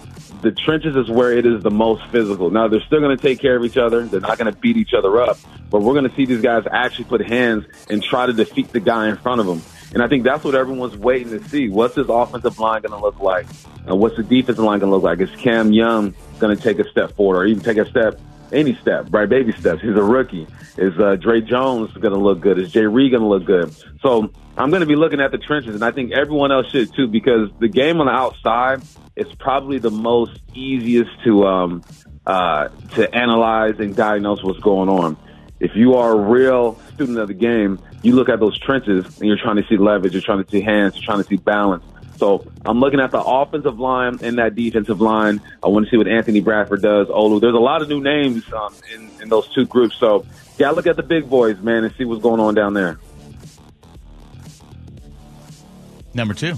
the 0.42 0.52
trenches 0.52 0.94
is 0.94 1.10
where 1.10 1.32
it 1.32 1.46
is 1.46 1.62
the 1.62 1.70
most 1.70 2.06
physical. 2.12 2.50
Now, 2.50 2.68
they're 2.68 2.80
still 2.82 3.00
going 3.00 3.16
to 3.16 3.22
take 3.22 3.40
care 3.40 3.56
of 3.56 3.64
each 3.64 3.76
other. 3.76 4.06
They're 4.06 4.20
not 4.20 4.38
going 4.38 4.52
to 4.52 4.58
beat 4.58 4.76
each 4.76 4.94
other 4.94 5.20
up. 5.20 5.38
But 5.70 5.82
we're 5.82 5.94
going 5.94 6.08
to 6.08 6.14
see 6.14 6.26
these 6.26 6.42
guys 6.42 6.64
actually 6.70 7.06
put 7.06 7.26
hands 7.26 7.64
and 7.90 8.02
try 8.02 8.26
to 8.26 8.32
defeat 8.32 8.72
the 8.72 8.80
guy 8.80 9.08
in 9.08 9.16
front 9.16 9.40
of 9.40 9.46
them. 9.46 9.62
And 9.92 10.02
I 10.02 10.08
think 10.08 10.24
that's 10.24 10.44
what 10.44 10.54
everyone's 10.54 10.96
waiting 10.96 11.30
to 11.30 11.48
see. 11.48 11.68
What's 11.68 11.94
this 11.94 12.08
offensive 12.08 12.58
line 12.58 12.82
going 12.82 12.92
to 12.92 12.98
look 12.98 13.18
like? 13.20 13.46
What's 13.86 14.16
the 14.16 14.22
defensive 14.22 14.64
line 14.64 14.80
going 14.80 14.90
to 14.90 14.96
look 14.96 15.04
like? 15.04 15.20
Is 15.20 15.30
Cam 15.40 15.72
Young 15.72 16.14
going 16.38 16.56
to 16.56 16.62
take 16.62 16.78
a 16.78 16.88
step 16.90 17.12
forward 17.12 17.38
or 17.38 17.46
even 17.46 17.62
take 17.62 17.78
a 17.78 17.88
step, 17.88 18.20
any 18.52 18.74
step, 18.76 19.06
right? 19.10 19.28
Baby 19.28 19.52
steps. 19.52 19.82
He's 19.82 19.96
a 19.96 20.02
rookie. 20.02 20.46
Is 20.76 20.98
uh, 20.98 21.16
Dre 21.16 21.40
Jones 21.40 21.92
going 21.92 22.12
to 22.12 22.18
look 22.18 22.40
good? 22.40 22.58
Is 22.58 22.72
Jay 22.72 22.86
Reed 22.86 23.12
going 23.12 23.22
to 23.22 23.28
look 23.28 23.44
good? 23.44 23.74
So 24.02 24.30
I'm 24.56 24.70
going 24.70 24.80
to 24.80 24.86
be 24.86 24.96
looking 24.96 25.20
at 25.20 25.30
the 25.30 25.38
trenches, 25.38 25.74
and 25.74 25.84
I 25.84 25.90
think 25.90 26.12
everyone 26.12 26.52
else 26.52 26.66
should 26.70 26.94
too, 26.94 27.08
because 27.08 27.50
the 27.58 27.68
game 27.68 28.00
on 28.00 28.06
the 28.06 28.12
outside 28.12 28.82
is 29.16 29.26
probably 29.38 29.78
the 29.78 29.90
most 29.90 30.38
easiest 30.54 31.10
to 31.24 31.46
um, 31.46 31.82
uh, 32.26 32.68
to 32.94 33.14
analyze 33.14 33.78
and 33.78 33.94
diagnose 33.94 34.42
what's 34.42 34.60
going 34.60 34.88
on. 34.88 35.16
If 35.58 35.72
you 35.74 35.94
are 35.94 36.12
a 36.12 36.20
real 36.20 36.78
student 36.94 37.18
of 37.18 37.28
the 37.28 37.34
game, 37.34 37.78
you 38.02 38.14
look 38.14 38.28
at 38.28 38.40
those 38.40 38.58
trenches 38.58 39.04
and 39.18 39.28
you're 39.28 39.38
trying 39.38 39.56
to 39.56 39.66
see 39.68 39.78
leverage, 39.78 40.12
you're 40.12 40.22
trying 40.22 40.44
to 40.44 40.50
see 40.50 40.60
hands, 40.60 40.94
you're 40.96 41.04
trying 41.04 41.22
to 41.22 41.28
see 41.28 41.36
balance. 41.36 41.82
So 42.16 42.50
I'm 42.64 42.80
looking 42.80 43.00
at 43.00 43.10
the 43.10 43.20
offensive 43.20 43.78
line 43.78 44.18
and 44.22 44.38
that 44.38 44.54
defensive 44.54 45.00
line. 45.00 45.40
I 45.62 45.68
want 45.68 45.84
to 45.86 45.90
see 45.90 45.96
what 45.96 46.08
Anthony 46.08 46.40
Bradford 46.40 46.82
does. 46.82 47.08
Olu, 47.08 47.40
there's 47.40 47.54
a 47.54 47.58
lot 47.58 47.82
of 47.82 47.88
new 47.88 48.00
names 48.00 48.50
um, 48.52 48.74
in, 48.94 49.10
in 49.20 49.28
those 49.28 49.48
two 49.54 49.66
groups. 49.66 49.96
So 49.96 50.24
got 50.58 50.70
to 50.70 50.76
look 50.76 50.86
at 50.86 50.96
the 50.96 51.02
big 51.02 51.28
boys, 51.28 51.58
man, 51.60 51.84
and 51.84 51.94
see 51.96 52.04
what's 52.04 52.22
going 52.22 52.40
on 52.40 52.54
down 52.54 52.72
there. 52.74 52.98
Number 56.14 56.32
two. 56.32 56.54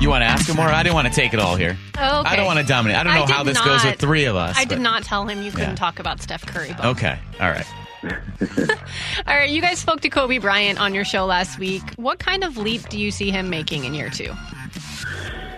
You 0.00 0.08
want 0.08 0.22
to 0.22 0.26
ask 0.26 0.48
him 0.48 0.56
more? 0.56 0.66
I 0.66 0.82
didn't 0.84 0.94
want 0.94 1.08
to 1.08 1.12
take 1.12 1.34
it 1.34 1.40
all 1.40 1.56
here. 1.56 1.76
Oh, 1.98 2.20
okay. 2.20 2.30
I 2.30 2.36
don't 2.36 2.46
want 2.46 2.60
to 2.60 2.64
dominate. 2.64 2.96
I 2.96 3.02
don't 3.02 3.14
know 3.14 3.26
did 3.26 3.34
how 3.34 3.42
this 3.42 3.60
goes 3.60 3.84
with 3.84 3.98
three 3.98 4.24
of 4.26 4.36
us. 4.36 4.56
I 4.56 4.62
but- 4.64 4.68
did 4.76 4.80
not 4.80 5.02
tell 5.02 5.26
him 5.26 5.42
you 5.42 5.50
couldn't 5.50 5.70
Yeah. 5.70 5.74
talk 5.74 5.98
about 5.98 6.22
Steph 6.22 6.46
Curry. 6.46 6.72
But. 6.76 6.86
Okay. 6.86 7.18
All 7.40 7.50
right. 7.50 7.66
All 9.26 9.34
right, 9.34 9.50
you 9.50 9.60
guys 9.60 9.78
spoke 9.78 10.00
to 10.00 10.10
Coby 10.10 10.40
Bryant 10.40 10.80
on 10.80 10.94
your 10.94 11.04
show 11.04 11.26
last 11.26 11.58
week. 11.58 11.82
What 11.96 12.18
kind 12.18 12.44
of 12.44 12.56
leap 12.56 12.88
do 12.88 12.98
you 12.98 13.10
see 13.10 13.30
him 13.30 13.50
making 13.50 13.84
in 13.84 13.94
year 13.94 14.10
two? 14.10 14.32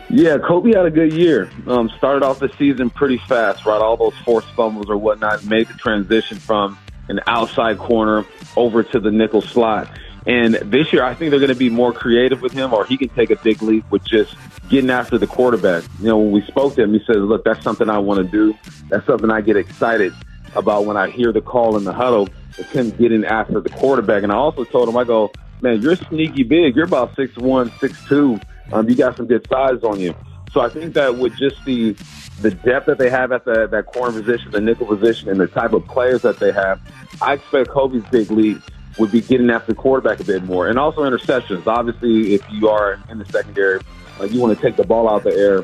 Yeah, 0.08 0.38
Kobe 0.38 0.72
had 0.74 0.86
a 0.86 0.90
good 0.90 1.12
year. 1.12 1.48
Um, 1.68 1.88
started 1.96 2.24
off 2.24 2.40
the 2.40 2.50
season 2.58 2.90
pretty 2.90 3.18
fast, 3.18 3.64
right? 3.64 3.80
All 3.80 3.96
those 3.96 4.16
forced 4.24 4.48
fumbles 4.48 4.90
or 4.90 4.96
whatnot 4.96 5.44
made 5.44 5.68
the 5.68 5.74
transition 5.74 6.38
from 6.38 6.76
an 7.08 7.20
outside 7.26 7.78
corner 7.78 8.26
over 8.56 8.82
to 8.82 8.98
the 8.98 9.10
nickel 9.10 9.40
slot. 9.40 9.88
And 10.26 10.54
this 10.54 10.92
year, 10.92 11.02
I 11.02 11.14
think 11.14 11.30
they're 11.30 11.38
going 11.38 11.48
to 11.48 11.54
be 11.54 11.70
more 11.70 11.92
creative 11.92 12.42
with 12.42 12.52
him, 12.52 12.74
or 12.74 12.84
he 12.84 12.96
can 12.96 13.08
take 13.10 13.30
a 13.30 13.36
big 13.36 13.62
leap 13.62 13.88
with 13.90 14.04
just 14.04 14.34
getting 14.68 14.90
after 14.90 15.16
the 15.16 15.26
quarterback. 15.26 15.84
You 16.00 16.06
know, 16.06 16.18
when 16.18 16.32
we 16.32 16.42
spoke 16.42 16.74
to 16.74 16.82
him, 16.82 16.92
he 16.92 17.02
said, 17.06 17.16
"Look, 17.16 17.44
that's 17.44 17.62
something 17.62 17.88
I 17.88 17.98
want 17.98 18.24
to 18.24 18.30
do. 18.30 18.56
That's 18.88 19.06
something 19.06 19.30
I 19.30 19.40
get 19.40 19.56
excited 19.56 20.12
about 20.54 20.84
when 20.84 20.96
I 20.96 21.08
hear 21.08 21.32
the 21.32 21.40
call 21.40 21.76
in 21.76 21.84
the 21.84 21.92
huddle. 21.92 22.28
It's 22.58 22.70
him 22.70 22.90
getting 22.90 23.24
after 23.24 23.60
the 23.60 23.70
quarterback." 23.70 24.22
And 24.22 24.32
I 24.32 24.36
also 24.36 24.64
told 24.64 24.88
him, 24.88 24.96
"I 24.96 25.04
go, 25.04 25.32
man, 25.60 25.80
you're 25.80 25.96
sneaky 25.96 26.42
big. 26.42 26.76
You're 26.76 26.86
about 26.86 27.14
six 27.16 27.36
one, 27.36 27.72
six 27.80 27.98
two. 28.08 28.40
Um, 28.72 28.88
you 28.88 28.94
got 28.94 29.16
some 29.16 29.26
good 29.26 29.46
size 29.48 29.82
on 29.82 30.00
you." 30.00 30.14
So 30.52 30.60
I 30.60 30.68
think 30.68 30.94
that 30.94 31.16
with 31.16 31.36
just 31.36 31.64
the 31.64 31.96
the 32.40 32.50
depth 32.50 32.86
that 32.86 32.98
they 32.98 33.10
have 33.10 33.32
at 33.32 33.44
the, 33.44 33.66
that 33.66 33.86
corner 33.86 34.18
position, 34.18 34.50
the 34.50 34.60
nickel 34.60 34.86
position, 34.86 35.28
and 35.28 35.38
the 35.38 35.46
type 35.46 35.72
of 35.72 35.86
players 35.86 36.22
that 36.22 36.38
they 36.38 36.52
have, 36.52 36.80
I 37.20 37.34
expect 37.34 37.68
Coby's 37.68 38.08
big 38.10 38.30
lead 38.30 38.60
would 38.98 39.12
be 39.12 39.20
getting 39.20 39.50
after 39.50 39.72
the 39.72 39.76
quarterback 39.76 40.20
a 40.20 40.24
bit 40.24 40.42
more, 40.44 40.68
and 40.68 40.78
also 40.78 41.02
interceptions. 41.02 41.66
Obviously, 41.66 42.34
if 42.34 42.42
you 42.50 42.68
are 42.68 42.98
in 43.08 43.18
the 43.18 43.26
secondary, 43.26 43.80
uh, 44.18 44.24
you 44.24 44.40
want 44.40 44.56
to 44.56 44.62
take 44.62 44.76
the 44.76 44.84
ball 44.84 45.08
out 45.08 45.22
the 45.22 45.34
air 45.34 45.62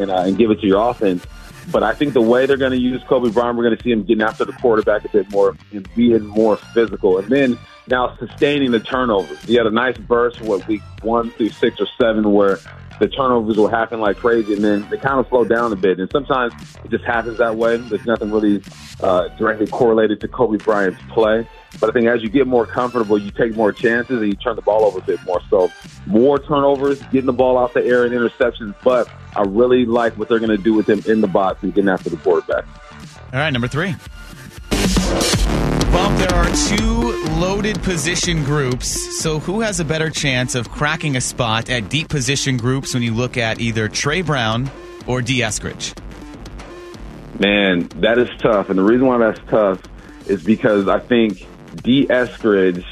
and 0.00 0.10
uh, 0.10 0.22
and 0.22 0.36
give 0.36 0.50
it 0.50 0.60
to 0.60 0.66
your 0.66 0.90
offense. 0.90 1.24
But 1.70 1.82
I 1.82 1.94
think 1.94 2.12
the 2.12 2.20
way 2.20 2.46
they're 2.46 2.56
going 2.56 2.72
to 2.72 2.78
use 2.78 3.02
Coby 3.04 3.32
Bryant, 3.32 3.56
we're 3.56 3.64
going 3.64 3.76
to 3.76 3.82
see 3.82 3.90
him 3.90 4.04
getting 4.04 4.22
after 4.22 4.44
the 4.44 4.52
quarterback 4.52 5.04
a 5.04 5.08
bit 5.08 5.30
more 5.30 5.56
and 5.72 5.88
being 5.94 6.24
more 6.24 6.56
physical, 6.56 7.18
and 7.18 7.28
then 7.28 7.58
now 7.86 8.16
sustaining 8.18 8.70
the 8.70 8.80
turnovers. 8.80 9.42
He 9.44 9.54
had 9.54 9.66
a 9.66 9.70
nice 9.70 9.96
burst, 9.98 10.40
what 10.40 10.66
week 10.68 10.82
one 11.02 11.30
through 11.32 11.50
six 11.50 11.80
or 11.80 11.86
seven, 11.98 12.32
where 12.32 12.58
the 13.00 13.08
turnovers 13.08 13.56
will 13.56 13.68
happen 13.68 14.00
like 14.00 14.16
crazy, 14.16 14.54
and 14.54 14.64
then 14.64 14.88
they 14.90 14.96
kind 14.96 15.18
of 15.18 15.26
slow 15.28 15.44
down 15.44 15.72
a 15.72 15.76
bit. 15.76 15.98
And 15.98 16.10
sometimes 16.10 16.52
it 16.84 16.90
just 16.90 17.04
happens 17.04 17.38
that 17.38 17.56
way. 17.56 17.76
There's 17.76 18.06
nothing 18.06 18.30
really 18.30 18.62
uh, 19.00 19.28
directly 19.36 19.66
correlated 19.66 20.20
to 20.20 20.28
Coby 20.28 20.62
Bryant's 20.62 21.00
play. 21.10 21.46
But 21.80 21.90
I 21.90 21.92
think 21.92 22.06
as 22.06 22.22
you 22.22 22.28
get 22.28 22.46
more 22.46 22.66
comfortable, 22.66 23.18
you 23.18 23.30
take 23.32 23.56
more 23.56 23.72
chances 23.72 24.20
and 24.22 24.28
you 24.28 24.34
turn 24.34 24.56
the 24.56 24.62
ball 24.62 24.84
over 24.84 24.98
a 24.98 25.02
bit 25.02 25.22
more. 25.24 25.40
So 25.50 25.72
more 26.06 26.38
turnovers, 26.38 27.02
getting 27.04 27.26
the 27.26 27.32
ball 27.32 27.56
off 27.56 27.72
the 27.72 27.84
air 27.84 28.04
and 28.04 28.14
interceptions. 28.14 28.74
But 28.84 29.08
I 29.34 29.42
really 29.42 29.84
like 29.84 30.16
what 30.16 30.28
they're 30.28 30.38
going 30.38 30.56
to 30.56 30.62
do 30.62 30.72
with 30.72 30.88
him 30.88 31.02
in 31.10 31.20
the 31.20 31.26
box 31.26 31.62
and 31.62 31.74
getting 31.74 31.90
after 31.90 32.10
the 32.10 32.16
quarterback. 32.18 32.64
All 33.32 33.40
right, 33.40 33.50
number 33.50 33.68
three. 33.68 33.96
Bump, 35.94 36.18
there 36.18 36.34
are 36.34 36.50
two 36.66 37.24
loaded 37.36 37.80
position 37.84 38.42
groups. 38.42 39.20
So 39.20 39.38
who 39.38 39.60
has 39.60 39.78
a 39.78 39.84
better 39.84 40.10
chance 40.10 40.56
of 40.56 40.68
cracking 40.68 41.14
a 41.14 41.20
spot 41.20 41.70
at 41.70 41.88
deep 41.88 42.08
position 42.08 42.56
groups 42.56 42.94
when 42.94 43.04
you 43.04 43.14
look 43.14 43.36
at 43.36 43.60
either 43.60 43.88
Tre 43.88 44.20
Brown 44.20 44.68
or 45.06 45.22
Dee 45.22 45.38
Eskridge? 45.38 45.96
Man, 47.38 47.86
that 48.00 48.18
is 48.18 48.28
tough. 48.40 48.70
And 48.70 48.78
the 48.80 48.82
reason 48.82 49.06
why 49.06 49.18
that's 49.18 49.38
tough 49.48 49.80
is 50.26 50.42
because 50.42 50.88
I 50.88 50.98
think 50.98 51.46
Dee 51.76 52.06
Eskridge 52.06 52.84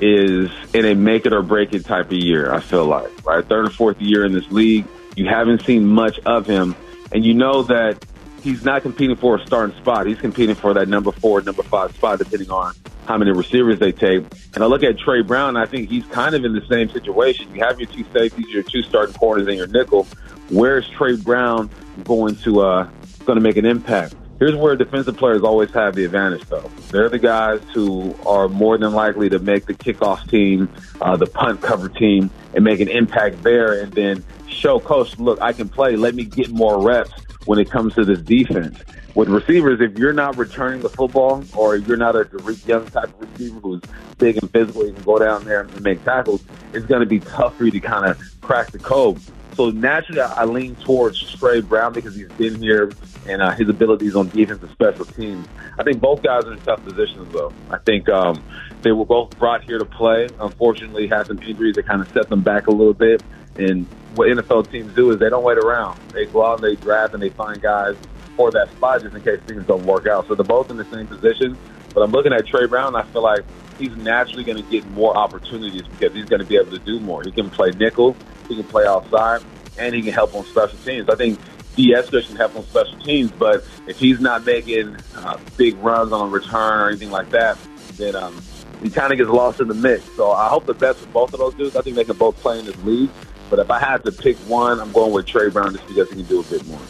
is 0.00 0.50
in 0.74 0.86
a 0.86 0.96
make 0.96 1.26
it 1.26 1.32
or 1.32 1.42
break 1.42 1.72
it 1.72 1.84
type 1.84 2.06
of 2.06 2.18
year, 2.18 2.52
I 2.52 2.58
feel 2.58 2.84
like, 2.84 3.24
right? 3.24 3.46
Third 3.46 3.68
or 3.68 3.70
fourth 3.70 4.00
year 4.00 4.24
in 4.24 4.32
this 4.32 4.50
league. 4.50 4.86
You 5.14 5.28
haven't 5.28 5.62
seen 5.62 5.86
much 5.86 6.18
of 6.26 6.48
him. 6.48 6.74
And 7.12 7.24
you 7.24 7.32
know 7.32 7.62
that 7.62 8.04
he's 8.42 8.64
not 8.64 8.82
competing 8.82 9.16
for 9.16 9.36
a 9.36 9.46
starting 9.46 9.76
spot. 9.76 10.06
He's 10.06 10.20
competing 10.20 10.54
for 10.54 10.74
that 10.74 10.88
number 10.88 11.12
four, 11.12 11.40
number 11.42 11.62
five 11.62 11.94
spot, 11.94 12.18
depending 12.18 12.50
on 12.50 12.74
how 13.06 13.18
many 13.18 13.32
receivers 13.32 13.78
they 13.78 13.92
take. 13.92 14.24
And 14.54 14.62
I 14.62 14.66
look 14.66 14.82
at 14.82 14.98
Tre 14.98 15.22
Brown, 15.22 15.56
I 15.56 15.66
think 15.66 15.88
he's 15.88 16.04
kind 16.06 16.34
of 16.34 16.44
in 16.44 16.52
the 16.52 16.64
same 16.68 16.90
situation. 16.90 17.54
You 17.54 17.62
have 17.64 17.80
your 17.80 17.88
two 17.88 18.04
safeties, 18.12 18.46
your 18.48 18.62
two 18.62 18.82
starting 18.82 19.14
corners, 19.14 19.46
and 19.46 19.56
your 19.56 19.66
nickel. 19.66 20.06
Where's 20.48 20.88
Tre 20.88 21.16
Brown 21.16 21.70
going 22.04 22.36
to 22.36 22.60
uh, 22.60 22.90
going 23.24 23.36
to 23.36 23.42
make 23.42 23.56
an 23.56 23.66
impact? 23.66 24.14
Here's 24.38 24.56
where 24.56 24.74
defensive 24.74 25.18
players 25.18 25.42
always 25.42 25.70
have 25.72 25.94
the 25.94 26.06
advantage, 26.06 26.44
though. 26.48 26.70
They're 26.90 27.10
the 27.10 27.18
guys 27.18 27.60
who 27.74 28.16
are 28.24 28.48
more 28.48 28.78
than 28.78 28.94
likely 28.94 29.28
to 29.28 29.38
make 29.38 29.66
the 29.66 29.74
kickoff 29.74 30.28
team, 30.30 30.66
uh, 31.02 31.16
the 31.16 31.26
punt 31.26 31.60
cover 31.60 31.90
team, 31.90 32.30
and 32.54 32.64
make 32.64 32.80
an 32.80 32.88
impact 32.88 33.42
there, 33.42 33.82
and 33.82 33.92
then 33.92 34.24
show 34.48 34.80
coach, 34.80 35.18
look, 35.18 35.40
I 35.42 35.52
can 35.52 35.68
play. 35.68 35.94
Let 35.94 36.14
me 36.14 36.24
get 36.24 36.50
more 36.50 36.82
reps 36.82 37.12
when 37.50 37.58
it 37.58 37.68
comes 37.68 37.92
to 37.96 38.04
this 38.04 38.20
defense. 38.20 38.78
With 39.16 39.28
receivers, 39.28 39.80
if 39.80 39.98
you're 39.98 40.12
not 40.12 40.36
returning 40.36 40.82
the 40.82 40.88
football, 40.88 41.42
or 41.52 41.74
you're 41.74 41.96
not 41.96 42.14
a 42.14 42.28
Young 42.64 42.86
type 42.86 43.06
of 43.06 43.20
receiver 43.20 43.58
who's 43.58 43.82
big 44.18 44.36
and 44.36 44.48
physical, 44.52 44.86
you 44.86 44.92
can 44.92 45.02
go 45.02 45.18
down 45.18 45.42
there 45.42 45.62
and 45.62 45.82
make 45.82 46.04
tackles. 46.04 46.44
It's 46.72 46.86
going 46.86 47.00
to 47.00 47.06
be 47.06 47.18
tough 47.18 47.56
for 47.56 47.64
you 47.64 47.72
to 47.72 47.80
kind 47.80 48.08
of 48.08 48.40
crack 48.40 48.70
the 48.70 48.78
code. 48.78 49.18
So 49.56 49.70
naturally, 49.70 50.20
I 50.20 50.44
lean 50.44 50.76
towards 50.76 51.28
Tre 51.40 51.60
Brown 51.60 51.92
because 51.92 52.14
he's 52.14 52.28
been 52.28 52.54
here 52.54 52.92
and 53.30 53.40
uh, 53.40 53.52
his 53.56 53.68
abilities 53.68 54.14
on 54.16 54.30
defense 54.30 54.60
and 54.60 54.70
special 54.72 55.06
teams. 55.06 55.46
I 55.78 55.84
think 55.84 56.00
both 56.00 56.22
guys 56.22 56.44
are 56.46 56.52
in 56.52 56.60
tough 56.60 56.82
positions, 56.84 57.30
though. 57.32 57.54
I 57.68 57.78
think 57.78 58.08
um, 58.08 58.44
they 58.82 58.90
were 58.90 59.06
both 59.06 59.38
brought 59.38 59.62
here 59.62 59.78
to 59.78 59.84
play. 59.86 60.30
Unfortunately, 60.38 61.06
had 61.06 61.28
some 61.28 61.40
injuries 61.40 61.76
that 61.76 61.86
kind 61.86 62.02
of 62.02 62.08
set 62.12 62.28
them 62.28 62.42
back 62.42 62.66
a 62.66 62.72
little 62.72 62.94
bit. 62.94 63.24
And 63.56 63.88
what 64.10 64.28
NFL 64.28 64.70
teams 64.70 64.94
do 64.96 65.12
is 65.12 65.20
they 65.20 65.30
don't 65.30 65.44
wait 65.44 65.58
around. 65.58 66.00
They 66.12 66.26
go 66.26 66.44
out 66.44 66.56
and 66.56 66.64
they 66.64 66.76
draft 66.76 67.14
and 67.14 67.22
they 67.22 67.30
find 67.30 67.62
guys 67.62 67.94
for 68.36 68.50
that 68.50 68.68
spot 68.74 69.02
just 69.02 69.14
in 69.14 69.22
case 69.22 69.40
things 69.46 69.64
don't 69.66 69.84
work 69.84 70.06
out. 70.06 70.26
So 70.26 70.34
they're 70.34 70.44
both 70.44 70.70
in 70.70 70.76
the 70.76 70.86
same 70.92 71.06
position. 71.06 71.58
But 71.94 72.02
I'm 72.02 72.10
looking 72.10 72.32
at 72.32 72.46
Tre 72.48 72.66
Brown. 72.66 72.96
I 72.96 73.04
feel 73.12 73.22
like 73.22 73.44
he's 73.78 73.96
naturally 73.96 74.44
going 74.44 74.56
to 74.56 74.62
get 74.64 74.86
more 74.86 75.16
opportunities 75.16 75.84
because 75.88 76.12
he's 76.14 76.26
going 76.26 76.40
to 76.40 76.46
be 76.46 76.56
able 76.56 76.72
to 76.72 76.80
do 76.80 77.00
more. 77.00 77.22
He 77.22 77.32
can 77.32 77.50
play 77.50 77.72
nickel, 77.72 78.18
he 78.48 78.56
can 78.56 78.66
play 78.66 78.84
outside, 78.86 79.42
and 79.76 79.94
he 79.94 80.02
can 80.02 80.12
help 80.12 80.34
on 80.34 80.44
special 80.46 80.78
teams. 80.78 81.08
I 81.08 81.16
think 81.16 81.40
Eskridge 81.76 82.26
can 82.26 82.36
help 82.36 82.56
on 82.56 82.64
special 82.64 82.98
teams, 82.98 83.30
but 83.32 83.64
if 83.86 83.98
he's 83.98 84.20
not 84.20 84.44
making 84.44 84.96
uh, 85.16 85.38
big 85.56 85.76
runs 85.78 86.12
on 86.12 86.28
a 86.28 86.30
return 86.30 86.80
or 86.80 86.88
anything 86.88 87.10
like 87.10 87.30
that, 87.30 87.56
then 87.96 88.16
um, 88.16 88.40
he 88.82 88.90
kind 88.90 89.12
of 89.12 89.18
gets 89.18 89.30
lost 89.30 89.60
in 89.60 89.68
the 89.68 89.74
mix. 89.74 90.04
So 90.16 90.30
I 90.30 90.48
hope 90.48 90.66
the 90.66 90.74
best 90.74 91.00
for 91.00 91.06
both 91.08 91.32
of 91.32 91.40
those 91.40 91.54
dudes. 91.54 91.76
I 91.76 91.82
think 91.82 91.96
they 91.96 92.04
can 92.04 92.16
both 92.16 92.36
play 92.36 92.58
in 92.58 92.64
this 92.66 92.76
league. 92.84 93.10
But 93.48 93.58
if 93.58 93.70
I 93.70 93.78
had 93.78 94.04
to 94.04 94.12
pick 94.12 94.36
one, 94.38 94.78
I'm 94.78 94.92
going 94.92 95.12
with 95.12 95.26
Tre 95.26 95.50
Brown 95.50 95.72
just 95.72 95.86
because 95.88 96.08
he 96.10 96.16
can 96.16 96.24
do 96.26 96.40
a 96.40 96.44
bit 96.44 96.66
more. 96.68 96.80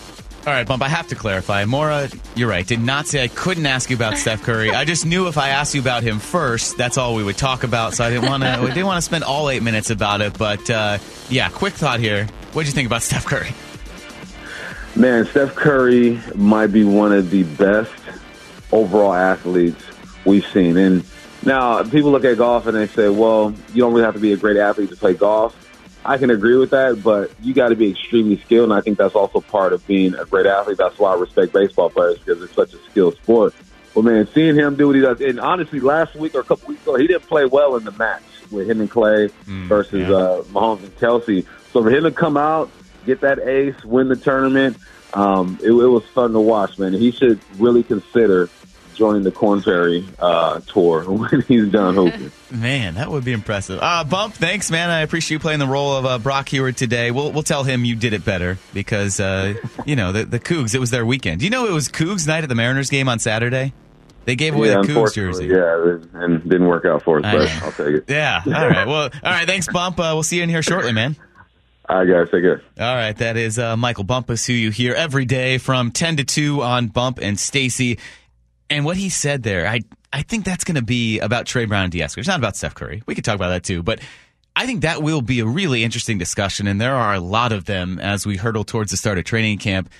All 0.46 0.54
right, 0.54 0.66
Bump, 0.66 0.82
I 0.82 0.88
have 0.88 1.08
to 1.08 1.14
clarify. 1.14 1.66
Maura, 1.66 2.08
you're 2.34 2.48
right. 2.48 2.66
Did 2.66 2.80
not 2.80 3.06
say 3.06 3.22
I 3.22 3.28
couldn't 3.28 3.66
ask 3.66 3.90
you 3.90 3.96
about 3.96 4.16
Steph 4.16 4.42
Curry. 4.42 4.70
I 4.70 4.86
just 4.86 5.04
knew 5.04 5.28
if 5.28 5.36
I 5.36 5.50
asked 5.50 5.74
you 5.74 5.82
about 5.82 6.02
him 6.02 6.18
first, 6.18 6.78
that's 6.78 6.96
all 6.96 7.14
we 7.14 7.22
would 7.22 7.36
talk 7.36 7.62
about. 7.62 7.94
So 7.94 8.04
I 8.04 8.10
didn't 8.10 8.28
want 8.28 8.42
to. 8.42 8.58
We 8.62 8.68
didn't 8.68 8.86
want 8.86 8.96
to 8.98 9.02
spend 9.02 9.24
all 9.24 9.50
eight 9.50 9.62
minutes 9.62 9.90
about 9.90 10.22
it. 10.22 10.38
But 10.38 10.70
uh, 10.70 10.98
yeah, 11.28 11.50
quick 11.50 11.74
thought 11.74 12.00
here. 12.00 12.26
What 12.52 12.62
did 12.62 12.68
you 12.68 12.74
think 12.74 12.86
about 12.86 13.02
Steph 13.02 13.26
Curry? 13.26 13.50
Man, 14.96 15.24
Steph 15.26 15.54
Curry 15.54 16.20
might 16.34 16.68
be 16.68 16.84
one 16.84 17.12
of 17.12 17.30
the 17.30 17.44
best 17.44 17.92
overall 18.72 19.14
athletes 19.14 19.82
we've 20.24 20.46
seen. 20.46 20.76
And 20.76 21.04
now 21.44 21.82
people 21.84 22.10
look 22.10 22.24
at 22.24 22.36
golf 22.36 22.66
and 22.66 22.76
they 22.76 22.86
say, 22.88 23.08
well, 23.08 23.54
you 23.72 23.80
don't 23.80 23.92
really 23.92 24.04
have 24.04 24.14
to 24.14 24.20
be 24.20 24.32
a 24.32 24.36
great 24.36 24.56
athlete 24.56 24.90
to 24.90 24.96
play 24.96 25.14
golf. 25.14 25.56
I 26.04 26.18
can 26.18 26.30
agree 26.30 26.56
with 26.56 26.70
that, 26.70 27.02
but 27.02 27.30
you 27.42 27.52
got 27.54 27.68
to 27.68 27.76
be 27.76 27.90
extremely 27.90 28.38
skilled, 28.40 28.64
and 28.70 28.72
I 28.72 28.80
think 28.80 28.96
that's 28.96 29.14
also 29.14 29.40
part 29.40 29.74
of 29.74 29.86
being 29.86 30.14
a 30.14 30.24
great 30.24 30.46
athlete. 30.46 30.78
That's 30.78 30.98
why 30.98 31.12
I 31.12 31.18
respect 31.18 31.52
baseball 31.52 31.90
players 31.90 32.18
because 32.18 32.42
it's 32.42 32.54
such 32.54 32.72
a 32.72 32.78
skilled 32.90 33.16
sport. 33.16 33.54
But 33.94 34.04
man, 34.04 34.26
seeing 34.32 34.54
him 34.54 34.76
do 34.76 34.86
what 34.86 34.96
he 34.96 35.02
does, 35.02 35.20
and 35.20 35.38
honestly, 35.38 35.78
last 35.78 36.14
week 36.14 36.34
or 36.34 36.40
a 36.40 36.44
couple 36.44 36.68
weeks 36.68 36.82
ago, 36.82 36.96
he 36.96 37.06
didn't 37.06 37.26
play 37.26 37.44
well 37.44 37.76
in 37.76 37.84
the 37.84 37.92
match 37.92 38.22
with 38.50 38.68
him 38.70 38.80
and 38.80 38.90
Klay 38.90 39.30
Mm, 39.46 39.68
versus 39.68 40.08
yeah. 40.08 40.14
uh, 40.14 40.42
Mahomes 40.44 40.82
and 40.84 40.96
Kelce. 40.98 41.44
So 41.72 41.82
for 41.82 41.90
him 41.90 42.04
to 42.04 42.10
come 42.10 42.36
out, 42.38 42.70
get 43.04 43.20
that 43.20 43.38
ace, 43.40 43.84
win 43.84 44.08
the 44.08 44.16
tournament, 44.16 44.76
um, 45.14 45.58
it, 45.62 45.70
it 45.70 45.72
was 45.72 46.04
fun 46.06 46.32
to 46.32 46.40
watch, 46.40 46.78
man. 46.78 46.92
He 46.92 47.10
should 47.10 47.40
really 47.58 47.82
consider 47.82 48.48
joining 48.94 49.22
the 49.22 49.32
Corn 49.32 49.62
Ferry 49.62 50.06
uh, 50.18 50.60
tour 50.60 51.02
when 51.10 51.40
he's 51.42 51.68
done 51.68 51.94
hooping. 51.94 52.30
Man, 52.50 52.94
that 52.94 53.10
would 53.10 53.24
be 53.24 53.32
impressive. 53.32 53.80
Uh, 53.82 54.04
Bump, 54.04 54.34
thanks, 54.34 54.70
man. 54.70 54.90
I 54.90 55.00
appreciate 55.00 55.36
you 55.36 55.38
playing 55.40 55.58
the 55.58 55.66
role 55.66 55.96
of 55.96 56.06
uh, 56.06 56.18
Brock 56.18 56.48
Huard 56.50 56.76
today. 56.76 57.10
We'll 57.10 57.32
we'll 57.32 57.42
tell 57.42 57.64
him 57.64 57.84
you 57.84 57.96
did 57.96 58.12
it 58.12 58.24
better 58.24 58.58
because 58.74 59.18
uh, 59.18 59.54
you 59.86 59.96
know 59.96 60.12
the 60.12 60.24
the 60.24 60.38
Cougs. 60.38 60.74
It 60.74 60.78
was 60.78 60.90
their 60.90 61.06
weekend. 61.06 61.40
Do 61.40 61.46
you 61.46 61.50
know 61.50 61.66
it 61.66 61.72
was 61.72 61.88
Cougs 61.88 62.26
night 62.26 62.44
at 62.44 62.48
the 62.48 62.54
Mariners 62.54 62.90
game 62.90 63.08
on 63.08 63.18
Saturday? 63.18 63.72
They 64.26 64.36
gave 64.36 64.54
away 64.54 64.68
yeah, 64.68 64.82
the 64.82 64.88
Cougs 64.88 65.14
jersey. 65.14 65.46
Yeah, 65.46 66.20
and 66.20 66.42
didn't 66.42 66.68
work 66.68 66.84
out 66.84 67.02
for 67.02 67.18
us, 67.18 67.22
but. 67.22 67.50
I'll 67.64 67.72
take 67.72 68.02
it. 68.02 68.04
Yeah. 68.06 68.42
All 68.44 68.52
right. 68.52 68.86
Well. 68.86 69.04
All 69.04 69.32
right. 69.32 69.46
Thanks, 69.46 69.66
Bump. 69.66 69.98
Uh, 69.98 70.12
we'll 70.12 70.22
see 70.22 70.36
you 70.36 70.42
in 70.42 70.50
here 70.50 70.62
shortly, 70.62 70.92
man. 70.92 71.16
All 71.90 71.96
right, 71.96 72.08
guys, 72.08 72.30
take 72.30 72.42
care. 72.42 72.62
All 72.78 72.94
right, 72.94 73.16
that 73.16 73.36
is 73.36 73.58
uh, 73.58 73.76
Michael 73.76 74.04
Bumpus, 74.04 74.46
who 74.46 74.52
you 74.52 74.70
hear 74.70 74.94
every 74.94 75.24
day 75.24 75.58
from 75.58 75.90
10 75.90 76.18
to 76.18 76.24
2 76.24 76.62
on 76.62 76.86
Bump 76.86 77.18
and 77.20 77.36
Stacy. 77.36 77.98
And 78.68 78.84
what 78.84 78.96
he 78.96 79.08
said 79.08 79.42
there, 79.42 79.66
I 79.66 79.80
I 80.12 80.22
think 80.22 80.44
that's 80.44 80.62
going 80.62 80.76
to 80.76 80.82
be 80.82 81.18
about 81.18 81.46
Tre 81.46 81.64
Brown 81.64 81.84
and 81.84 81.92
Eskridge. 81.92 82.18
It's 82.18 82.28
not 82.28 82.38
about 82.38 82.54
Steph 82.56 82.76
Curry. 82.76 83.02
We 83.06 83.16
could 83.16 83.24
talk 83.24 83.34
about 83.34 83.48
that 83.48 83.64
too, 83.64 83.82
but 83.82 83.98
I 84.54 84.66
think 84.66 84.82
that 84.82 85.02
will 85.02 85.20
be 85.20 85.40
a 85.40 85.46
really 85.46 85.82
interesting 85.82 86.16
discussion, 86.16 86.68
and 86.68 86.80
there 86.80 86.94
are 86.94 87.12
a 87.12 87.20
lot 87.20 87.50
of 87.50 87.64
them 87.64 87.98
as 87.98 88.24
we 88.24 88.36
hurtle 88.36 88.62
towards 88.62 88.92
the 88.92 88.96
start 88.96 89.18
of 89.18 89.24
training 89.24 89.58
camp. 89.58 89.90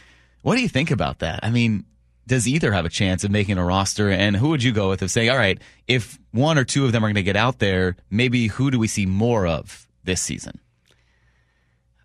What 0.43 0.55
do 0.55 0.62
you 0.62 0.68
think 0.68 0.93
about 0.93 1.18
that? 1.18 1.41
I 1.43 1.51
mean, 1.51 1.86
does 2.28 2.47
either 2.47 2.70
have 2.70 2.84
a 2.84 2.88
chance 2.88 3.24
of 3.24 3.32
making 3.32 3.59
a 3.59 3.64
roster? 3.64 4.11
And 4.11 4.36
who 4.36 4.51
would 4.51 4.62
you 4.62 4.70
go 4.70 4.91
with 4.91 5.03
of 5.03 5.11
saying, 5.11 5.28
all 5.28 5.36
right, 5.36 5.61
if 5.88 6.20
one 6.30 6.57
or 6.57 6.64
two 6.64 6.84
of 6.84 6.93
them 6.93 7.05
are 7.05 7.09
going 7.09 7.16
to 7.16 7.24
get 7.24 7.34
out 7.34 7.59
there, 7.59 7.97
maybe 8.11 8.47
who 8.47 8.70
do 8.70 8.78
we 8.78 8.86
see 8.86 9.07
more 9.07 9.49
of 9.49 9.88
this 10.05 10.20
season? 10.20 10.61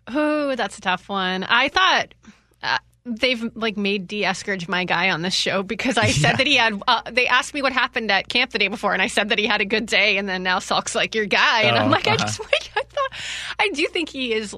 Oh, 0.08 0.54
that's 0.54 0.78
a 0.78 0.80
tough 0.80 1.08
one. 1.08 1.44
I 1.44 1.68
thought 1.68 2.14
uh, 2.62 2.78
they've 3.04 3.50
like 3.56 3.76
made 3.76 4.06
D. 4.06 4.22
Eskridge 4.22 4.68
my 4.68 4.84
guy 4.84 5.10
on 5.10 5.22
this 5.22 5.34
show 5.34 5.62
because 5.62 5.98
I 5.98 6.06
said 6.10 6.36
that 6.38 6.46
he 6.46 6.56
had. 6.56 6.80
Uh, 6.86 7.02
they 7.10 7.26
asked 7.26 7.54
me 7.54 7.62
what 7.62 7.72
happened 7.72 8.10
at 8.10 8.28
camp 8.28 8.52
the 8.52 8.58
day 8.58 8.68
before, 8.68 8.92
and 8.92 9.02
I 9.02 9.08
said 9.08 9.30
that 9.30 9.38
he 9.38 9.46
had 9.46 9.60
a 9.60 9.64
good 9.64 9.86
day, 9.86 10.16
and 10.18 10.28
then 10.28 10.42
now 10.42 10.58
Salk's 10.58 10.94
like 10.94 11.14
your 11.14 11.26
guy, 11.26 11.62
and 11.62 11.76
I'm 11.76 11.88
Oh, 11.88 11.90
like, 11.90 12.06
I 12.06 12.14
uh-huh. 12.14 12.24
just 12.24 12.40
like 12.44 12.70
I 12.76 12.82
thought. 12.82 13.12
I 13.58 13.68
do 13.70 13.86
think 13.88 14.08
he 14.08 14.32
is 14.32 14.54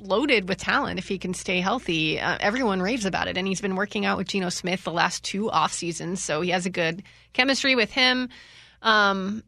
loaded 0.00 0.48
with 0.48 0.58
talent 0.58 0.98
if 0.98 1.08
he 1.08 1.18
can 1.18 1.34
stay 1.34 1.60
healthy. 1.60 2.20
Uh, 2.20 2.36
everyone 2.40 2.80
raves 2.80 3.04
about 3.04 3.28
it, 3.28 3.36
and 3.36 3.46
he's 3.46 3.60
been 3.60 3.76
working 3.76 4.04
out 4.04 4.16
with 4.18 4.28
Geno 4.28 4.48
Smith 4.48 4.84
the 4.84 4.92
last 4.92 5.22
two 5.24 5.50
off 5.50 5.72
seasons, 5.72 6.22
so 6.22 6.40
he 6.40 6.50
has 6.50 6.66
a 6.66 6.70
good 6.70 7.02
chemistry 7.32 7.74
with 7.74 7.90
him. 7.92 8.28
Um, 8.82 9.42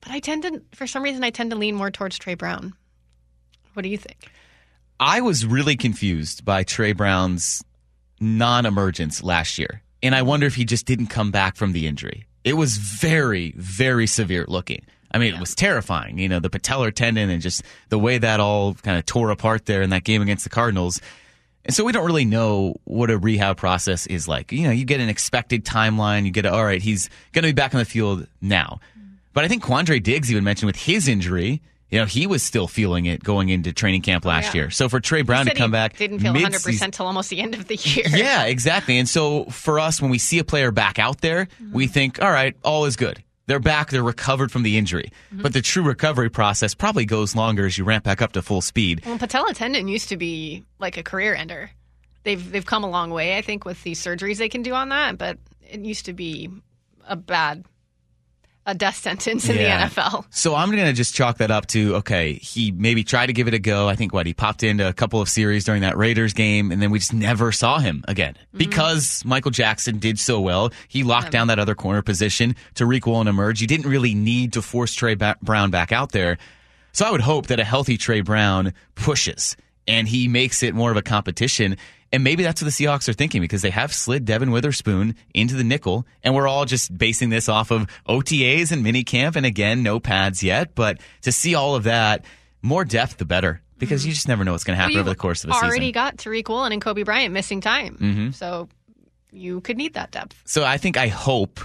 but 0.00 0.10
I 0.12 0.20
tend 0.20 0.42
to, 0.42 0.62
for 0.74 0.86
some 0.86 1.02
reason, 1.02 1.24
I 1.24 1.30
tend 1.30 1.50
to 1.52 1.56
lean 1.56 1.74
more 1.74 1.90
towards 1.90 2.18
Tre 2.18 2.34
Brown. 2.34 2.74
What 3.72 3.82
do 3.82 3.88
you 3.88 3.96
think? 3.98 4.30
I 5.00 5.20
was 5.20 5.44
really 5.44 5.76
confused 5.76 6.44
by 6.44 6.62
Tre 6.62 6.92
Brown's 6.92 7.64
non 8.20 8.66
emergence 8.66 9.22
last 9.22 9.58
year. 9.58 9.82
And 10.02 10.14
I 10.14 10.22
wonder 10.22 10.46
if 10.46 10.54
he 10.54 10.64
just 10.64 10.86
didn't 10.86 11.06
come 11.06 11.30
back 11.30 11.56
from 11.56 11.72
the 11.72 11.86
injury. 11.86 12.26
It 12.44 12.54
was 12.54 12.76
very, 12.76 13.54
very 13.56 14.06
severe 14.06 14.44
looking. 14.46 14.84
I 15.10 15.18
mean, 15.18 15.32
it 15.32 15.40
was 15.40 15.54
terrifying, 15.54 16.18
you 16.18 16.28
know, 16.28 16.40
the 16.40 16.50
patellar 16.50 16.92
tendon 16.92 17.30
and 17.30 17.40
just 17.40 17.62
the 17.88 17.98
way 17.98 18.18
that 18.18 18.40
all 18.40 18.74
kind 18.74 18.98
of 18.98 19.06
tore 19.06 19.30
apart 19.30 19.64
there 19.66 19.80
in 19.80 19.90
that 19.90 20.04
game 20.04 20.20
against 20.20 20.44
the 20.44 20.50
Cardinals. 20.50 21.00
And 21.64 21.74
so 21.74 21.84
we 21.84 21.92
don't 21.92 22.04
really 22.04 22.24
know 22.24 22.76
what 22.84 23.10
a 23.10 23.16
rehab 23.16 23.56
process 23.56 24.06
is 24.06 24.28
like. 24.28 24.52
You 24.52 24.64
know, 24.64 24.72
you 24.72 24.84
get 24.84 25.00
an 25.00 25.08
expected 25.08 25.64
timeline, 25.64 26.24
you 26.26 26.32
get, 26.32 26.44
a, 26.44 26.52
all 26.52 26.64
right, 26.64 26.82
he's 26.82 27.08
going 27.32 27.44
to 27.44 27.48
be 27.48 27.52
back 27.52 27.74
on 27.74 27.78
the 27.78 27.84
field 27.84 28.26
now. 28.42 28.80
But 29.32 29.44
I 29.44 29.48
think 29.48 29.62
Quandre 29.62 30.02
Diggs 30.02 30.30
even 30.30 30.44
mentioned 30.44 30.66
with 30.66 30.76
his 30.76 31.08
injury, 31.08 31.62
you 31.94 32.00
know, 32.00 32.06
he 32.06 32.26
was 32.26 32.42
still 32.42 32.66
feeling 32.66 33.06
it 33.06 33.22
going 33.22 33.50
into 33.50 33.72
training 33.72 34.02
camp 34.02 34.24
last 34.24 34.52
yeah. 34.52 34.62
year. 34.62 34.70
So 34.70 34.88
for 34.88 34.98
Tre 34.98 35.22
Brown 35.22 35.46
to 35.46 35.54
come 35.54 35.70
back, 35.70 35.96
didn't 35.96 36.18
feel 36.18 36.32
100 36.32 36.60
percent 36.60 36.92
till 36.92 37.06
almost 37.06 37.30
the 37.30 37.38
end 37.38 37.54
of 37.54 37.68
the 37.68 37.76
year. 37.76 38.06
yeah, 38.08 38.46
exactly. 38.46 38.98
And 38.98 39.08
so 39.08 39.44
for 39.44 39.78
us, 39.78 40.02
when 40.02 40.10
we 40.10 40.18
see 40.18 40.40
a 40.40 40.44
player 40.44 40.72
back 40.72 40.98
out 40.98 41.20
there, 41.20 41.46
we 41.72 41.84
mm-hmm. 41.84 41.92
think, 41.92 42.20
all 42.20 42.32
right, 42.32 42.56
all 42.64 42.84
is 42.86 42.96
good. 42.96 43.22
They're 43.46 43.60
back. 43.60 43.90
They're 43.90 44.02
recovered 44.02 44.50
from 44.50 44.64
the 44.64 44.76
injury. 44.76 45.12
Mm-hmm. 45.32 45.42
But 45.42 45.52
the 45.52 45.62
true 45.62 45.84
recovery 45.84 46.30
process 46.30 46.74
probably 46.74 47.04
goes 47.04 47.36
longer 47.36 47.64
as 47.64 47.78
you 47.78 47.84
ramp 47.84 48.02
back 48.02 48.20
up 48.20 48.32
to 48.32 48.42
full 48.42 48.60
speed. 48.60 49.06
Well, 49.06 49.16
patella 49.16 49.54
tendon 49.54 49.86
used 49.86 50.08
to 50.08 50.16
be 50.16 50.64
like 50.80 50.96
a 50.96 51.04
career 51.04 51.36
ender. 51.36 51.70
They've 52.24 52.50
they've 52.50 52.66
come 52.66 52.82
a 52.82 52.90
long 52.90 53.10
way, 53.10 53.36
I 53.38 53.40
think, 53.40 53.64
with 53.64 53.80
these 53.84 54.02
surgeries 54.02 54.38
they 54.38 54.48
can 54.48 54.62
do 54.62 54.74
on 54.74 54.88
that. 54.88 55.16
But 55.16 55.38
it 55.60 55.78
used 55.78 56.06
to 56.06 56.12
be 56.12 56.50
a 57.06 57.14
bad, 57.14 57.64
a 58.66 58.74
death 58.74 58.96
sentence 58.96 59.48
in 59.48 59.56
Yeah. 59.56 59.88
the 59.88 59.94
NFL. 59.94 60.24
So 60.30 60.54
I'm 60.54 60.70
going 60.70 60.84
to 60.84 60.92
just 60.92 61.14
chalk 61.14 61.38
that 61.38 61.50
up 61.50 61.66
to 61.68 61.96
okay, 61.96 62.34
he 62.34 62.70
maybe 62.72 63.04
tried 63.04 63.26
to 63.26 63.32
give 63.32 63.48
it 63.48 63.54
a 63.54 63.58
go. 63.58 63.88
I 63.88 63.96
think 63.96 64.12
what 64.12 64.26
he 64.26 64.34
popped 64.34 64.62
into 64.62 64.88
a 64.88 64.92
couple 64.92 65.20
of 65.20 65.28
series 65.28 65.64
during 65.64 65.82
that 65.82 65.96
Raiders 65.96 66.32
game, 66.32 66.72
and 66.72 66.80
then 66.80 66.90
we 66.90 66.98
just 66.98 67.12
never 67.12 67.52
saw 67.52 67.78
him 67.78 68.04
again 68.08 68.34
mm-hmm. 68.34 68.58
because 68.58 69.22
Michael 69.24 69.50
Jackson 69.50 69.98
did 69.98 70.18
so 70.18 70.40
well. 70.40 70.72
He 70.88 71.02
locked 71.02 71.30
down 71.30 71.48
that 71.48 71.58
other 71.58 71.74
corner 71.74 72.02
position. 72.02 72.56
Tariq 72.74 73.06
Woolen 73.06 73.28
emerged. 73.28 73.60
You 73.60 73.66
didn't 73.66 73.90
really 73.90 74.14
need 74.14 74.54
to 74.54 74.62
force 74.62 74.94
Tre 74.94 75.14
ba- 75.14 75.36
Brown 75.42 75.70
back 75.70 75.92
out 75.92 76.12
there. 76.12 76.38
So 76.92 77.04
I 77.04 77.10
would 77.10 77.20
hope 77.20 77.48
that 77.48 77.60
a 77.60 77.64
healthy 77.64 77.96
Tre 77.96 78.20
Brown 78.20 78.72
pushes 78.94 79.56
and 79.86 80.08
he 80.08 80.28
makes 80.28 80.62
it 80.62 80.74
more 80.74 80.90
of 80.90 80.96
a 80.96 81.02
competition. 81.02 81.76
And 82.14 82.22
maybe 82.22 82.44
that's 82.44 82.62
what 82.62 82.66
the 82.72 82.84
Seahawks 82.84 83.08
are 83.08 83.12
thinking 83.12 83.40
because 83.40 83.62
they 83.62 83.70
have 83.70 83.92
slid 83.92 84.24
Devon 84.24 84.52
Witherspoon 84.52 85.16
into 85.34 85.56
the 85.56 85.64
nickel, 85.64 86.06
and 86.22 86.32
we're 86.32 86.46
all 86.46 86.64
just 86.64 86.96
basing 86.96 87.30
this 87.30 87.48
off 87.48 87.72
of 87.72 87.88
OTAs 88.08 88.70
and 88.70 88.86
minicamp, 88.86 89.34
and 89.34 89.44
again, 89.44 89.82
no 89.82 89.98
pads 89.98 90.40
yet. 90.40 90.76
But 90.76 90.98
to 91.22 91.32
see 91.32 91.56
all 91.56 91.74
of 91.74 91.82
that, 91.84 92.24
more 92.62 92.84
depth, 92.84 93.16
the 93.16 93.24
better, 93.24 93.60
because 93.78 94.06
you 94.06 94.12
just 94.12 94.28
never 94.28 94.44
know 94.44 94.52
what's 94.52 94.62
going 94.62 94.76
to 94.76 94.80
happen 94.80 94.94
Well, 94.94 95.00
over 95.00 95.10
the 95.10 95.16
course 95.16 95.42
of 95.42 95.50
a 95.50 95.54
season 95.54 95.66
we 95.66 95.70
already 95.72 95.90
got 95.92 96.16
Tariq 96.18 96.48
Woolen 96.48 96.70
and 96.72 96.80
Coby 96.80 97.04
Bryant 97.04 97.32
missing 97.34 97.60
time, 97.60 97.96
Mhm. 98.00 98.32
so 98.34 98.68
you 99.32 99.60
could 99.62 99.76
need 99.76 99.94
that 99.94 100.12
depth. 100.12 100.40
So 100.44 100.64
I 100.64 100.76
think 100.78 100.96
I 100.96 101.08
hope 101.08 101.58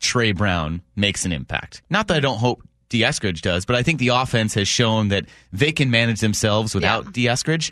Tre 0.00 0.32
Brown 0.32 0.80
makes 0.96 1.26
an 1.26 1.32
impact. 1.32 1.82
Not 1.90 2.08
that 2.08 2.16
I 2.16 2.20
don't 2.20 2.38
hope 2.38 2.62
Eskridge 2.90 3.40
does, 3.42 3.66
but 3.66 3.76
I 3.76 3.82
think 3.82 3.98
the 4.00 4.08
offense 4.08 4.54
has 4.54 4.66
shown 4.66 5.08
that 5.08 5.26
they 5.52 5.72
can 5.72 5.90
manage 5.90 6.20
themselves 6.20 6.74
without 6.74 7.12
Eskridge. 7.12 7.70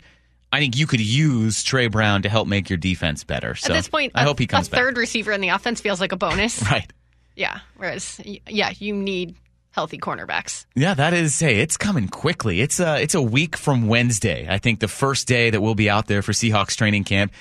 I 0.51 0.59
think 0.59 0.77
you 0.77 0.87
could 0.87 0.99
use 1.01 1.63
Tre 1.63 1.87
Brown 1.87 2.23
to 2.23 2.29
help 2.29 2.47
make 2.47 2.69
your 2.69 2.77
defense 2.77 3.23
better. 3.23 3.53
So 3.55 3.71
At 3.73 3.77
this 3.77 3.87
point, 3.87 4.13
I 4.15 4.23
a- 4.23 4.25
hope 4.25 4.39
he 4.39 4.47
comes 4.47 4.67
a 4.67 4.71
back. 4.71 4.79
third 4.79 4.97
receiver 4.97 5.31
in 5.31 5.41
the 5.41 5.49
offense 5.49 5.79
feels 5.81 5.99
like 6.01 6.11
a 6.11 6.17
bonus. 6.17 6.61
Right. 6.71 6.91
Yeah. 7.35 7.59
Whereas, 7.77 8.19
yeah, 8.47 8.73
you 8.79 8.93
need 8.93 9.35
healthy 9.71 9.97
cornerbacks. 9.97 10.65
Yeah, 10.75 10.93
that 10.95 11.13
is. 11.13 11.39
Hey, 11.39 11.59
it's 11.61 11.77
coming 11.77 12.07
quickly. 12.09 12.59
It's 12.59 12.79
a 12.81 13.01
it's 13.01 13.15
a 13.15 13.21
week 13.21 13.55
from 13.55 13.87
Wednesday. 13.87 14.45
I 14.49 14.57
think 14.57 14.79
the 14.81 14.87
first 14.89 15.27
day 15.27 15.49
that 15.51 15.61
we'll 15.61 15.75
be 15.75 15.89
out 15.89 16.07
there 16.07 16.21
for 16.21 16.33
Seahawks 16.33 16.75
training 16.75 17.05
camp, 17.05 17.31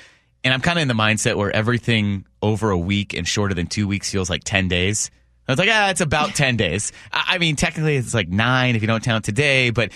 and 0.44 0.54
I'm 0.54 0.60
kind 0.60 0.78
of 0.78 0.82
in 0.82 0.88
the 0.88 0.94
mindset 0.94 1.34
where 1.36 1.50
everything 1.50 2.26
over 2.42 2.70
a 2.70 2.78
week 2.78 3.12
and 3.14 3.26
shorter 3.26 3.54
than 3.54 3.66
two 3.66 3.88
weeks 3.88 4.10
feels 4.12 4.30
like 4.30 4.44
ten 4.44 4.68
days. 4.68 5.10
I 5.48 5.52
was 5.52 5.58
like, 5.58 5.70
ah, 5.72 5.90
it's 5.90 6.00
about 6.02 6.34
ten 6.36 6.56
days. 6.64 6.92
I 7.12 7.24
I 7.34 7.38
mean, 7.38 7.56
technically, 7.56 7.96
it's 7.96 8.14
like 8.14 8.28
nine 8.28 8.76
if 8.76 8.82
you 8.82 8.86
don't 8.88 9.02
count 9.02 9.24
today, 9.24 9.70
but. 9.70 9.90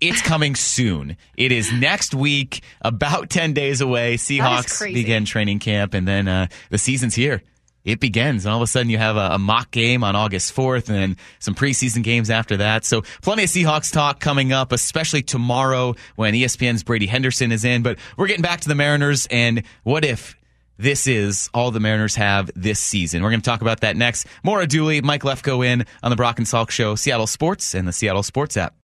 It's 0.00 0.20
coming 0.20 0.54
soon. 0.54 1.16
It 1.36 1.52
is 1.52 1.72
next 1.72 2.14
week, 2.14 2.62
about 2.82 3.30
10 3.30 3.52
days 3.54 3.80
away. 3.80 4.16
Seahawks 4.16 4.92
begin 4.92 5.24
training 5.24 5.60
camp, 5.60 5.94
and 5.94 6.06
then 6.06 6.28
uh, 6.28 6.48
the 6.70 6.78
season's 6.78 7.14
here 7.14 7.42
it 7.84 8.00
begins. 8.00 8.44
And 8.44 8.52
all 8.52 8.58
of 8.58 8.62
a 8.62 8.66
sudden, 8.66 8.90
you 8.90 8.98
have 8.98 9.16
a, 9.16 9.34
a 9.34 9.38
mock 9.38 9.70
game 9.70 10.02
on 10.02 10.16
August 10.16 10.54
4th 10.56 10.88
and 10.88 10.96
then 10.96 11.16
some 11.38 11.54
preseason 11.54 12.02
games 12.02 12.30
after 12.30 12.56
that. 12.58 12.84
So, 12.84 13.02
plenty 13.22 13.44
of 13.44 13.50
Seahawks 13.50 13.92
talk 13.92 14.20
coming 14.20 14.52
up, 14.52 14.72
especially 14.72 15.22
tomorrow 15.22 15.94
when 16.16 16.34
ESPN's 16.34 16.82
Brady 16.82 17.06
Henderson 17.06 17.52
is 17.52 17.64
in. 17.64 17.82
But 17.82 17.98
we're 18.16 18.26
getting 18.26 18.42
back 18.42 18.60
to 18.62 18.68
the 18.68 18.74
Mariners 18.74 19.26
and 19.30 19.62
what 19.82 20.04
if. 20.04 20.36
This 20.76 21.06
is 21.06 21.50
all 21.54 21.70
the 21.70 21.78
Mariners 21.78 22.16
have 22.16 22.50
this 22.56 22.80
season. 22.80 23.22
We're 23.22 23.30
going 23.30 23.40
to 23.40 23.48
talk 23.48 23.60
about 23.60 23.82
that 23.82 23.96
next. 23.96 24.26
Maura 24.42 24.66
Dooley, 24.66 25.00
Mike 25.02 25.22
Lefko 25.22 25.64
in 25.64 25.86
on 26.02 26.10
the 26.10 26.16
Brock 26.16 26.38
and 26.38 26.48
Salk 26.48 26.70
Show, 26.70 26.96
Seattle 26.96 27.28
Sports, 27.28 27.76
and 27.76 27.86
the 27.86 27.92
Seattle 27.92 28.24
Sports 28.24 28.56
app. 28.56 28.74